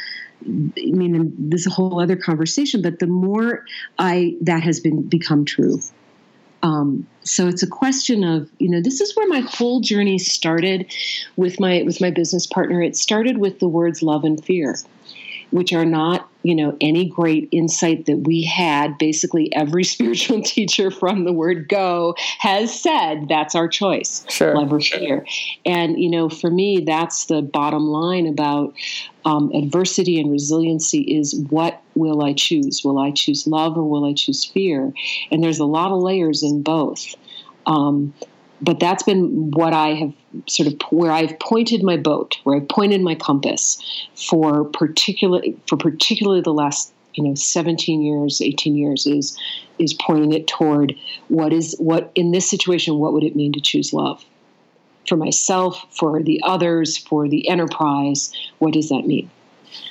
I 0.47 0.91
mean, 0.91 1.35
this 1.39 1.63
is 1.63 1.67
a 1.67 1.71
whole 1.71 2.01
other 2.01 2.17
conversation, 2.17 2.83
but 2.83 2.99
the 2.99 3.07
more 3.07 3.65
I 3.99 4.37
that 4.43 4.63
has 4.63 4.81
been 4.81 5.03
become 5.03 5.45
true. 5.45 5.81
Um, 6.63 7.07
so 7.25 7.47
it's 7.47 7.63
a 7.63 7.67
question 7.67 8.25
of 8.25 8.51
you 8.59 8.71
know 8.71 8.81
this 8.81 9.01
is 9.01 9.15
where 9.15 9.29
my 9.29 9.41
whole 9.41 9.81
journey 9.81 10.19
started 10.19 10.91
with 11.37 11.61
my 11.61 11.83
with 11.83 12.01
my 12.01 12.11
business 12.11 12.47
partner. 12.47 12.83
It 12.83 12.97
started 12.97 13.39
with 13.39 13.59
the 13.59 13.69
words 13.69 14.03
love 14.03 14.25
and 14.25 14.43
fear, 14.43 14.77
which 15.51 15.73
are 15.73 15.85
not 15.85 16.29
you 16.45 16.55
know 16.55 16.77
any 16.81 17.09
great 17.09 17.49
insight 17.51 18.07
that 18.07 18.19
we 18.19 18.45
had 18.45 18.97
basically 18.99 19.53
every 19.55 19.83
spiritual 19.95 20.43
teacher 20.43 20.91
from 20.91 21.25
the 21.25 21.33
word 21.33 21.69
go 21.69 22.15
has 22.39 22.79
said 22.79 23.27
that's 23.29 23.55
our 23.55 23.67
choice. 23.67 24.25
Sure. 24.29 24.55
love 24.55 24.73
or 24.73 24.81
fear 24.81 25.27
and 25.67 25.99
you 26.01 26.11
know 26.11 26.29
for 26.29 26.51
me 26.51 26.85
that's 26.87 27.27
the 27.27 27.43
bottom 27.43 27.87
line 27.87 28.27
about 28.27 28.75
um, 29.25 29.51
adversity 29.53 30.21
and 30.21 30.31
resiliency 30.31 31.01
is 31.01 31.35
what 31.49 31.83
will 31.95 32.23
i 32.23 32.33
choose? 32.35 32.83
Will 32.85 32.99
i 32.99 33.11
choose 33.11 33.47
love 33.47 33.77
or 33.77 33.89
will 33.89 34.05
i 34.05 34.13
choose 34.13 34.45
fear? 34.45 34.93
And 35.31 35.43
there's 35.43 35.59
a 35.59 35.65
lot 35.65 35.91
of 35.91 36.03
layers 36.03 36.43
in 36.43 36.63
both. 36.63 37.15
Um, 37.67 38.13
but 38.65 38.81
that's 38.81 39.03
been 39.03 39.51
what 39.51 39.73
I 39.75 39.89
have 39.95 40.13
sort 40.47 40.69
of 40.69 40.81
where 40.91 41.13
I've 41.13 41.39
pointed 41.39 41.83
my 41.83 41.97
boat, 41.97 42.39
where 42.45 42.57
I've 42.57 42.69
pointed 42.69 43.03
my 43.03 43.15
compass 43.15 43.79
for 44.15 44.65
particular 44.65 45.43
for 45.69 45.77
particularly 45.77 46.41
the 46.41 46.53
last 46.53 46.93
you 47.15 47.25
know 47.25 47.35
17 47.35 48.03
years 48.03 48.41
18 48.41 48.77
years 48.77 49.07
is 49.07 49.39
is 49.79 49.95
pointing 49.95 50.33
it 50.33 50.47
toward 50.47 50.95
what 51.29 51.53
is 51.53 51.77
what 51.79 52.11
in 52.15 52.33
this 52.33 52.49
situation 52.49 52.99
what 52.99 53.13
would 53.13 53.25
it 53.25 53.37
mean 53.37 53.53
to 53.53 53.61
choose 53.61 53.93
love? 53.93 54.25
For 55.09 55.17
myself 55.17 55.85
for 55.91 56.23
the 56.23 56.41
others 56.43 56.97
for 56.97 57.29
the 57.29 57.49
enterprise 57.49 58.33
what 58.59 58.73
does 58.73 58.89
that 58.89 59.07
mean 59.07 59.31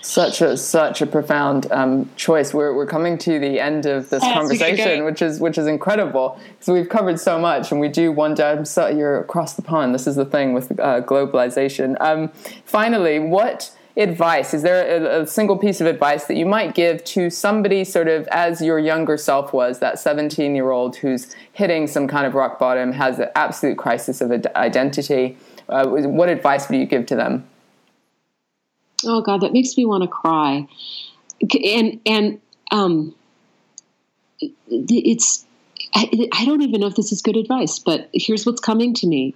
such 0.01 0.41
a 0.41 0.57
such 0.57 1.01
a 1.01 1.05
profound 1.05 1.71
um, 1.71 2.09
choice. 2.15 2.53
We're 2.53 2.73
we're 2.73 2.85
coming 2.85 3.17
to 3.19 3.39
the 3.39 3.59
end 3.59 3.85
of 3.85 4.09
this 4.09 4.21
conversation, 4.21 5.05
which 5.05 5.21
is 5.21 5.39
which 5.39 5.57
is 5.57 5.65
incredible. 5.65 6.39
So 6.59 6.73
we've 6.73 6.89
covered 6.89 7.19
so 7.19 7.39
much, 7.39 7.71
and 7.71 7.79
we 7.79 7.87
do 7.87 8.11
wonder. 8.11 8.63
So 8.65 8.87
you're 8.87 9.19
across 9.19 9.53
the 9.53 9.61
pond. 9.61 9.95
This 9.95 10.05
is 10.05 10.15
the 10.15 10.25
thing 10.25 10.53
with 10.53 10.77
uh, 10.79 11.01
globalization. 11.01 11.95
Um, 12.01 12.29
finally, 12.65 13.19
what 13.19 13.75
advice 13.95 14.53
is 14.53 14.63
there 14.63 15.05
a, 15.05 15.21
a, 15.21 15.27
single 15.27 15.55
piece 15.55 15.79
of 15.79 15.85
advice 15.85 16.25
that 16.25 16.35
you 16.35 16.47
might 16.47 16.73
give 16.73 17.03
to 17.03 17.29
somebody 17.29 17.83
sort 17.83 18.07
of 18.07 18.27
as 18.29 18.59
your 18.59 18.79
younger 18.79 19.17
self 19.17 19.53
was 19.53 19.77
that 19.79 19.99
17 19.99 20.55
year 20.55 20.71
old 20.71 20.95
who's 20.95 21.35
hitting 21.51 21.85
some 21.85 22.07
kind 22.07 22.25
of 22.25 22.33
rock 22.33 22.57
bottom 22.57 22.91
has 22.91 23.19
an 23.19 23.29
absolute 23.35 23.77
crisis 23.77 24.19
of 24.19 24.31
identity 24.55 25.37
uh, 25.69 25.85
what 25.85 26.27
advice 26.27 26.67
would 26.69 26.79
you 26.79 26.87
give 26.87 27.05
to 27.05 27.15
them 27.15 27.47
oh 29.05 29.21
god 29.21 29.41
that 29.41 29.53
makes 29.53 29.77
me 29.77 29.85
want 29.85 30.03
to 30.03 30.07
cry 30.07 30.67
and 31.65 31.99
and 32.05 32.39
um 32.71 33.13
it's 34.69 35.45
I, 35.95 36.09
I 36.33 36.45
don't 36.45 36.61
even 36.61 36.81
know 36.81 36.87
if 36.87 36.95
this 36.95 37.11
is 37.11 37.21
good 37.21 37.37
advice 37.37 37.79
but 37.79 38.09
here's 38.13 38.45
what's 38.45 38.61
coming 38.61 38.93
to 38.95 39.07
me. 39.07 39.35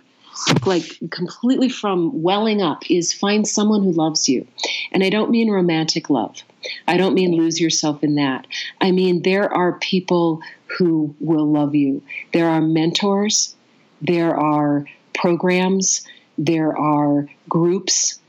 Like 0.68 1.00
completely 1.10 1.68
from 1.68 2.22
welling 2.22 2.62
up 2.62 2.90
is 2.92 3.12
find 3.12 3.48
someone 3.48 3.84
who 3.84 3.92
loves 3.92 4.30
you. 4.30 4.46
And 4.92 5.04
i 5.04 5.10
don't 5.10 5.32
mean 5.32 5.50
romantic 5.50 6.10
love. 6.10 6.44
I 6.88 6.98
don't 6.98 7.16
mean 7.16 7.36
lose 7.36 7.60
yourself 7.60 8.04
in 8.04 8.16
that. 8.16 8.46
I 8.80 8.92
mean 8.92 9.24
there 9.24 9.52
are 9.52 9.80
people 9.80 10.42
who 10.78 11.16
will 11.20 11.52
love 11.52 11.74
you. 11.74 12.04
There 12.34 12.50
are 12.50 12.62
mentors. 12.62 13.56
There 14.02 14.36
are 14.36 14.86
programs. 15.16 16.06
There 16.38 16.78
are 16.78 17.28
groups 17.50 18.20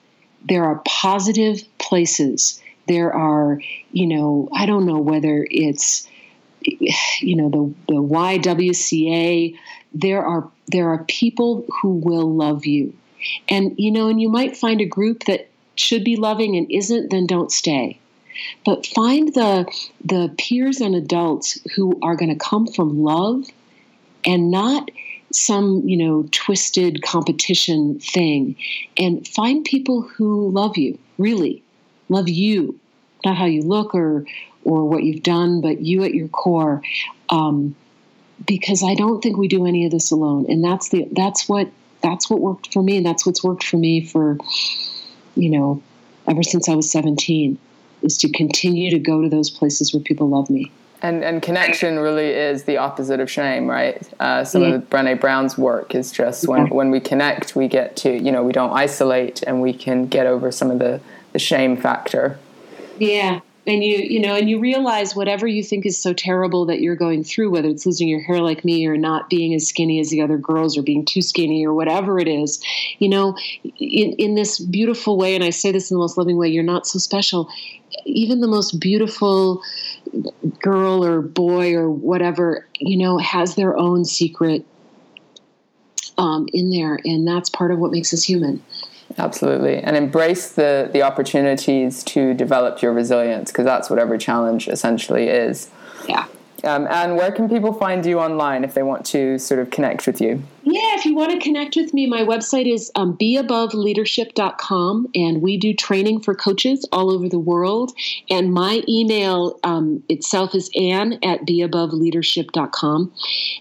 there 0.44 0.64
are 0.64 0.82
positive 0.84 1.62
places. 1.78 2.62
There 2.86 3.12
are, 3.14 3.60
you 3.92 4.06
know, 4.06 4.48
I 4.52 4.66
don't 4.66 4.86
know 4.86 4.98
whether 4.98 5.46
it's, 5.50 6.08
you 6.62 7.36
know, 7.36 7.50
the, 7.50 7.92
the 7.94 8.00
YWCA. 8.00 9.56
There 9.94 10.24
are 10.24 10.48
there 10.68 10.90
are 10.90 11.04
people 11.04 11.64
who 11.80 11.94
will 11.94 12.34
love 12.34 12.66
you, 12.66 12.94
and 13.48 13.74
you 13.78 13.90
know, 13.90 14.08
and 14.08 14.20
you 14.20 14.28
might 14.28 14.56
find 14.56 14.80
a 14.80 14.86
group 14.86 15.24
that 15.24 15.48
should 15.76 16.04
be 16.04 16.16
loving 16.16 16.56
and 16.56 16.70
isn't. 16.70 17.10
Then 17.10 17.26
don't 17.26 17.52
stay 17.52 17.98
but 18.64 18.86
find 18.86 19.34
the 19.34 19.66
the 20.04 20.32
peers 20.38 20.80
and 20.80 20.94
adults 20.94 21.58
who 21.74 21.98
are 22.02 22.16
going 22.16 22.30
to 22.30 22.44
come 22.44 22.66
from 22.66 23.02
love 23.02 23.46
and 24.24 24.50
not 24.50 24.90
some 25.38 25.86
you 25.86 25.96
know 25.96 26.26
twisted 26.32 27.02
competition 27.02 27.98
thing 28.00 28.56
and 28.96 29.26
find 29.28 29.64
people 29.64 30.02
who 30.02 30.50
love 30.50 30.76
you 30.76 30.98
really 31.18 31.62
love 32.08 32.28
you 32.28 32.78
not 33.24 33.36
how 33.36 33.44
you 33.44 33.62
look 33.62 33.94
or 33.94 34.24
or 34.64 34.84
what 34.84 35.02
you've 35.02 35.22
done 35.22 35.60
but 35.60 35.80
you 35.80 36.04
at 36.04 36.14
your 36.14 36.28
core. 36.28 36.82
Um, 37.30 37.74
because 38.46 38.82
i 38.82 38.94
don't 38.94 39.22
think 39.22 39.36
we 39.36 39.48
do 39.48 39.66
any 39.66 39.84
of 39.84 39.90
this 39.90 40.10
alone. 40.10 40.46
And 40.48 40.62
that's 40.62 40.90
the 40.90 41.08
that's 41.12 41.48
what 41.48 41.68
that's 42.02 42.30
what 42.30 42.40
worked 42.40 42.72
for 42.72 42.82
me. 42.82 42.96
And 42.96 43.04
that's 43.04 43.26
what's 43.26 43.42
worked 43.42 43.64
for 43.64 43.76
me 43.76 44.04
for 44.04 44.38
you 45.34 45.50
know 45.50 45.82
ever 46.26 46.42
since 46.42 46.68
i 46.68 46.74
was 46.74 46.90
17 46.90 47.58
is 48.02 48.18
to 48.18 48.30
continue 48.30 48.90
to 48.90 48.98
go 48.98 49.22
to 49.22 49.28
those 49.28 49.50
places 49.50 49.92
where 49.92 50.02
people 50.02 50.28
love 50.28 50.50
me 50.50 50.70
and 51.02 51.22
and 51.24 51.42
connection 51.42 51.98
really 51.98 52.26
is 52.28 52.64
the 52.64 52.76
opposite 52.76 53.20
of 53.20 53.30
shame, 53.30 53.66
right? 53.66 54.00
Uh, 54.20 54.44
some 54.44 54.62
yeah. 54.62 54.74
of 54.74 54.90
Brene 54.90 55.20
Brown's 55.20 55.56
work 55.56 55.94
is 55.94 56.12
just 56.12 56.48
when 56.48 56.68
when 56.68 56.90
we 56.90 57.00
connect, 57.00 57.54
we 57.56 57.68
get 57.68 57.96
to 57.96 58.12
you 58.12 58.32
know 58.32 58.42
we 58.42 58.52
don't 58.52 58.72
isolate, 58.72 59.42
and 59.44 59.62
we 59.62 59.72
can 59.72 60.06
get 60.06 60.26
over 60.26 60.50
some 60.50 60.70
of 60.70 60.78
the 60.78 61.00
the 61.32 61.38
shame 61.38 61.76
factor. 61.76 62.38
Yeah, 62.98 63.40
and 63.68 63.84
you 63.84 63.98
you 63.98 64.18
know 64.18 64.34
and 64.34 64.48
you 64.48 64.58
realize 64.58 65.14
whatever 65.14 65.46
you 65.46 65.62
think 65.62 65.84
is 65.86 66.00
so 66.00 66.12
terrible 66.12 66.66
that 66.66 66.80
you're 66.80 66.96
going 66.96 67.22
through 67.22 67.50
whether 67.50 67.68
it's 67.68 67.86
losing 67.86 68.08
your 68.08 68.20
hair 68.22 68.40
like 68.40 68.64
me 68.64 68.86
or 68.86 68.96
not 68.96 69.28
being 69.28 69.54
as 69.54 69.68
skinny 69.68 70.00
as 70.00 70.10
the 70.10 70.22
other 70.22 70.38
girls 70.38 70.76
or 70.76 70.82
being 70.82 71.04
too 71.04 71.22
skinny 71.22 71.64
or 71.64 71.74
whatever 71.74 72.18
it 72.18 72.26
is 72.26 72.62
you 72.98 73.08
know 73.08 73.36
in, 73.78 74.12
in 74.14 74.34
this 74.34 74.58
beautiful 74.58 75.16
way 75.16 75.34
and 75.34 75.44
i 75.44 75.50
say 75.50 75.70
this 75.70 75.90
in 75.90 75.96
the 75.96 76.00
most 76.00 76.16
loving 76.16 76.36
way 76.36 76.48
you're 76.48 76.62
not 76.62 76.86
so 76.86 76.98
special 76.98 77.48
even 78.04 78.40
the 78.40 78.48
most 78.48 78.80
beautiful 78.80 79.62
girl 80.60 81.04
or 81.04 81.20
boy 81.20 81.74
or 81.74 81.90
whatever 81.90 82.66
you 82.78 82.96
know 82.96 83.18
has 83.18 83.54
their 83.54 83.76
own 83.76 84.04
secret 84.04 84.64
um, 86.16 86.48
in 86.52 86.70
there 86.70 86.98
and 87.04 87.26
that's 87.26 87.48
part 87.50 87.70
of 87.70 87.78
what 87.78 87.90
makes 87.90 88.12
us 88.12 88.24
human 88.24 88.62
Absolutely. 89.16 89.78
And 89.78 89.96
embrace 89.96 90.52
the, 90.52 90.90
the 90.92 91.02
opportunities 91.02 92.04
to 92.04 92.34
develop 92.34 92.82
your 92.82 92.92
resilience 92.92 93.50
because 93.50 93.64
that's 93.64 93.88
what 93.88 93.98
every 93.98 94.18
challenge 94.18 94.68
essentially 94.68 95.28
is. 95.28 95.70
Yeah. 96.08 96.26
Um, 96.64 96.88
and 96.90 97.16
where 97.16 97.30
can 97.30 97.48
people 97.48 97.72
find 97.72 98.04
you 98.04 98.18
online 98.18 98.64
if 98.64 98.74
they 98.74 98.82
want 98.82 99.06
to 99.06 99.38
sort 99.38 99.60
of 99.60 99.70
connect 99.70 100.06
with 100.06 100.20
you? 100.20 100.42
Yeah, 100.64 100.96
if 100.96 101.04
you 101.04 101.14
want 101.14 101.30
to 101.30 101.38
connect 101.38 101.76
with 101.76 101.94
me, 101.94 102.06
my 102.06 102.22
website 102.22 102.70
is 102.70 102.90
um, 102.94 103.16
beaboveleadership.com, 103.16 105.08
and 105.14 105.40
we 105.40 105.56
do 105.56 105.72
training 105.72 106.20
for 106.20 106.34
coaches 106.34 106.86
all 106.92 107.10
over 107.10 107.28
the 107.28 107.38
world. 107.38 107.92
And 108.28 108.52
my 108.52 108.82
email 108.88 109.58
um, 109.62 110.02
itself 110.08 110.54
is 110.54 110.68
ann 110.76 111.14
at 111.22 111.46
beaboveleadership.com. 111.46 113.12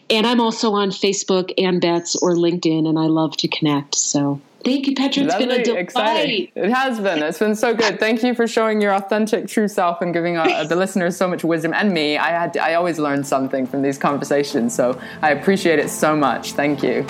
And 0.09 0.27
I'm 0.27 0.41
also 0.41 0.73
on 0.73 0.89
Facebook 0.89 1.53
and 1.57 1.79
Bets 1.79 2.15
or 2.15 2.31
LinkedIn, 2.33 2.87
and 2.87 2.97
I 2.97 3.05
love 3.05 3.37
to 3.37 3.47
connect. 3.47 3.95
So 3.95 4.41
Thank 4.63 4.87
you, 4.87 4.95
Petra. 4.95 5.23
It's 5.23 5.31
Lovely, 5.33 5.47
been 5.47 5.61
a 5.61 5.63
delight. 5.63 5.79
Exciting. 5.79 6.51
It 6.55 6.69
has 6.69 6.99
been. 6.99 7.23
It's 7.23 7.39
been 7.39 7.55
so 7.55 7.73
good. 7.73 7.99
Thank 7.99 8.23
you 8.23 8.33
for 8.33 8.47
showing 8.47 8.81
your 8.81 8.93
authentic, 8.93 9.47
true 9.47 9.67
self 9.67 10.01
and 10.01 10.13
giving 10.13 10.37
uh, 10.37 10.63
the 10.65 10.75
listeners 10.75 11.15
so 11.15 11.27
much 11.27 11.43
wisdom. 11.43 11.73
And 11.73 11.93
me, 11.93 12.17
I 12.17 12.29
had, 12.29 12.57
I 12.57 12.73
always 12.73 12.99
learn 12.99 13.23
something 13.23 13.65
from 13.65 13.81
these 13.81 13.97
conversations. 13.97 14.75
So 14.75 14.99
I 15.21 15.31
appreciate 15.31 15.79
it 15.79 15.89
so 15.89 16.15
much. 16.15 16.53
Thank 16.53 16.83
you. 16.83 17.05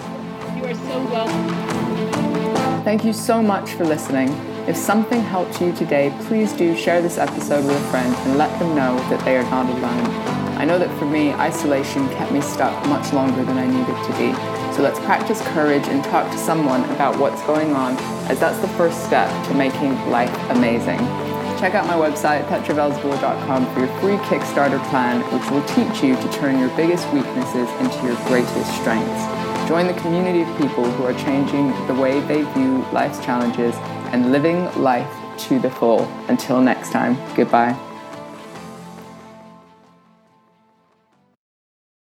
You 0.55 0.65
are 0.65 0.73
so 0.73 1.05
welcome. 1.05 2.83
Thank 2.83 3.03
you 3.03 3.13
so 3.13 3.41
much 3.41 3.71
for 3.71 3.85
listening. 3.85 4.29
If 4.67 4.75
something 4.75 5.21
helped 5.21 5.61
you 5.61 5.73
today, 5.73 6.13
please 6.25 6.51
do 6.53 6.75
share 6.75 7.01
this 7.01 7.17
episode 7.17 7.65
with 7.65 7.75
a 7.75 7.89
friend 7.89 8.13
and 8.13 8.37
let 8.37 8.57
them 8.59 8.75
know 8.75 8.97
that 9.09 9.23
they 9.23 9.37
are 9.37 9.43
not 9.43 9.65
alone. 9.69 10.37
I 10.57 10.65
know 10.65 10.77
that 10.77 10.89
for 10.99 11.05
me, 11.05 11.31
isolation 11.33 12.07
kept 12.09 12.31
me 12.31 12.41
stuck 12.41 12.85
much 12.87 13.13
longer 13.13 13.43
than 13.45 13.57
I 13.57 13.65
needed 13.65 13.95
to 14.05 14.17
be. 14.17 14.56
So 14.77 14.83
let's 14.83 14.99
practice 14.99 15.41
courage 15.53 15.87
and 15.87 16.03
talk 16.03 16.31
to 16.31 16.37
someone 16.37 16.83
about 16.91 17.17
what's 17.17 17.41
going 17.47 17.73
on, 17.73 17.97
as 18.29 18.39
that's 18.39 18.59
the 18.59 18.67
first 18.67 19.03
step 19.03 19.27
to 19.47 19.53
making 19.55 19.95
life 20.11 20.31
amazing. 20.51 20.99
Check 21.57 21.73
out 21.73 21.87
my 21.87 21.95
website, 21.95 22.45
petravelzeboer.com, 22.47 23.73
for 23.73 23.79
your 23.79 23.87
free 23.99 24.17
Kickstarter 24.27 24.79
plan, 24.89 25.21
which 25.33 25.49
will 25.49 25.63
teach 25.63 26.03
you 26.03 26.15
to 26.15 26.31
turn 26.31 26.59
your 26.59 26.69
biggest 26.77 27.11
weaknesses 27.11 27.67
into 27.79 28.05
your 28.05 28.15
greatest 28.27 28.71
strengths. 28.79 29.67
Join 29.67 29.87
the 29.87 29.99
community 29.99 30.43
of 30.43 30.57
people 30.59 30.83
who 30.91 31.05
are 31.05 31.13
changing 31.15 31.69
the 31.87 31.95
way 31.95 32.19
they 32.19 32.43
view 32.53 32.85
life's 32.93 33.17
challenges 33.25 33.73
and 34.13 34.31
living 34.31 34.65
life 34.79 35.11
to 35.39 35.57
the 35.57 35.71
full. 35.71 36.03
Until 36.27 36.61
next 36.61 36.91
time, 36.91 37.17
goodbye. 37.35 37.86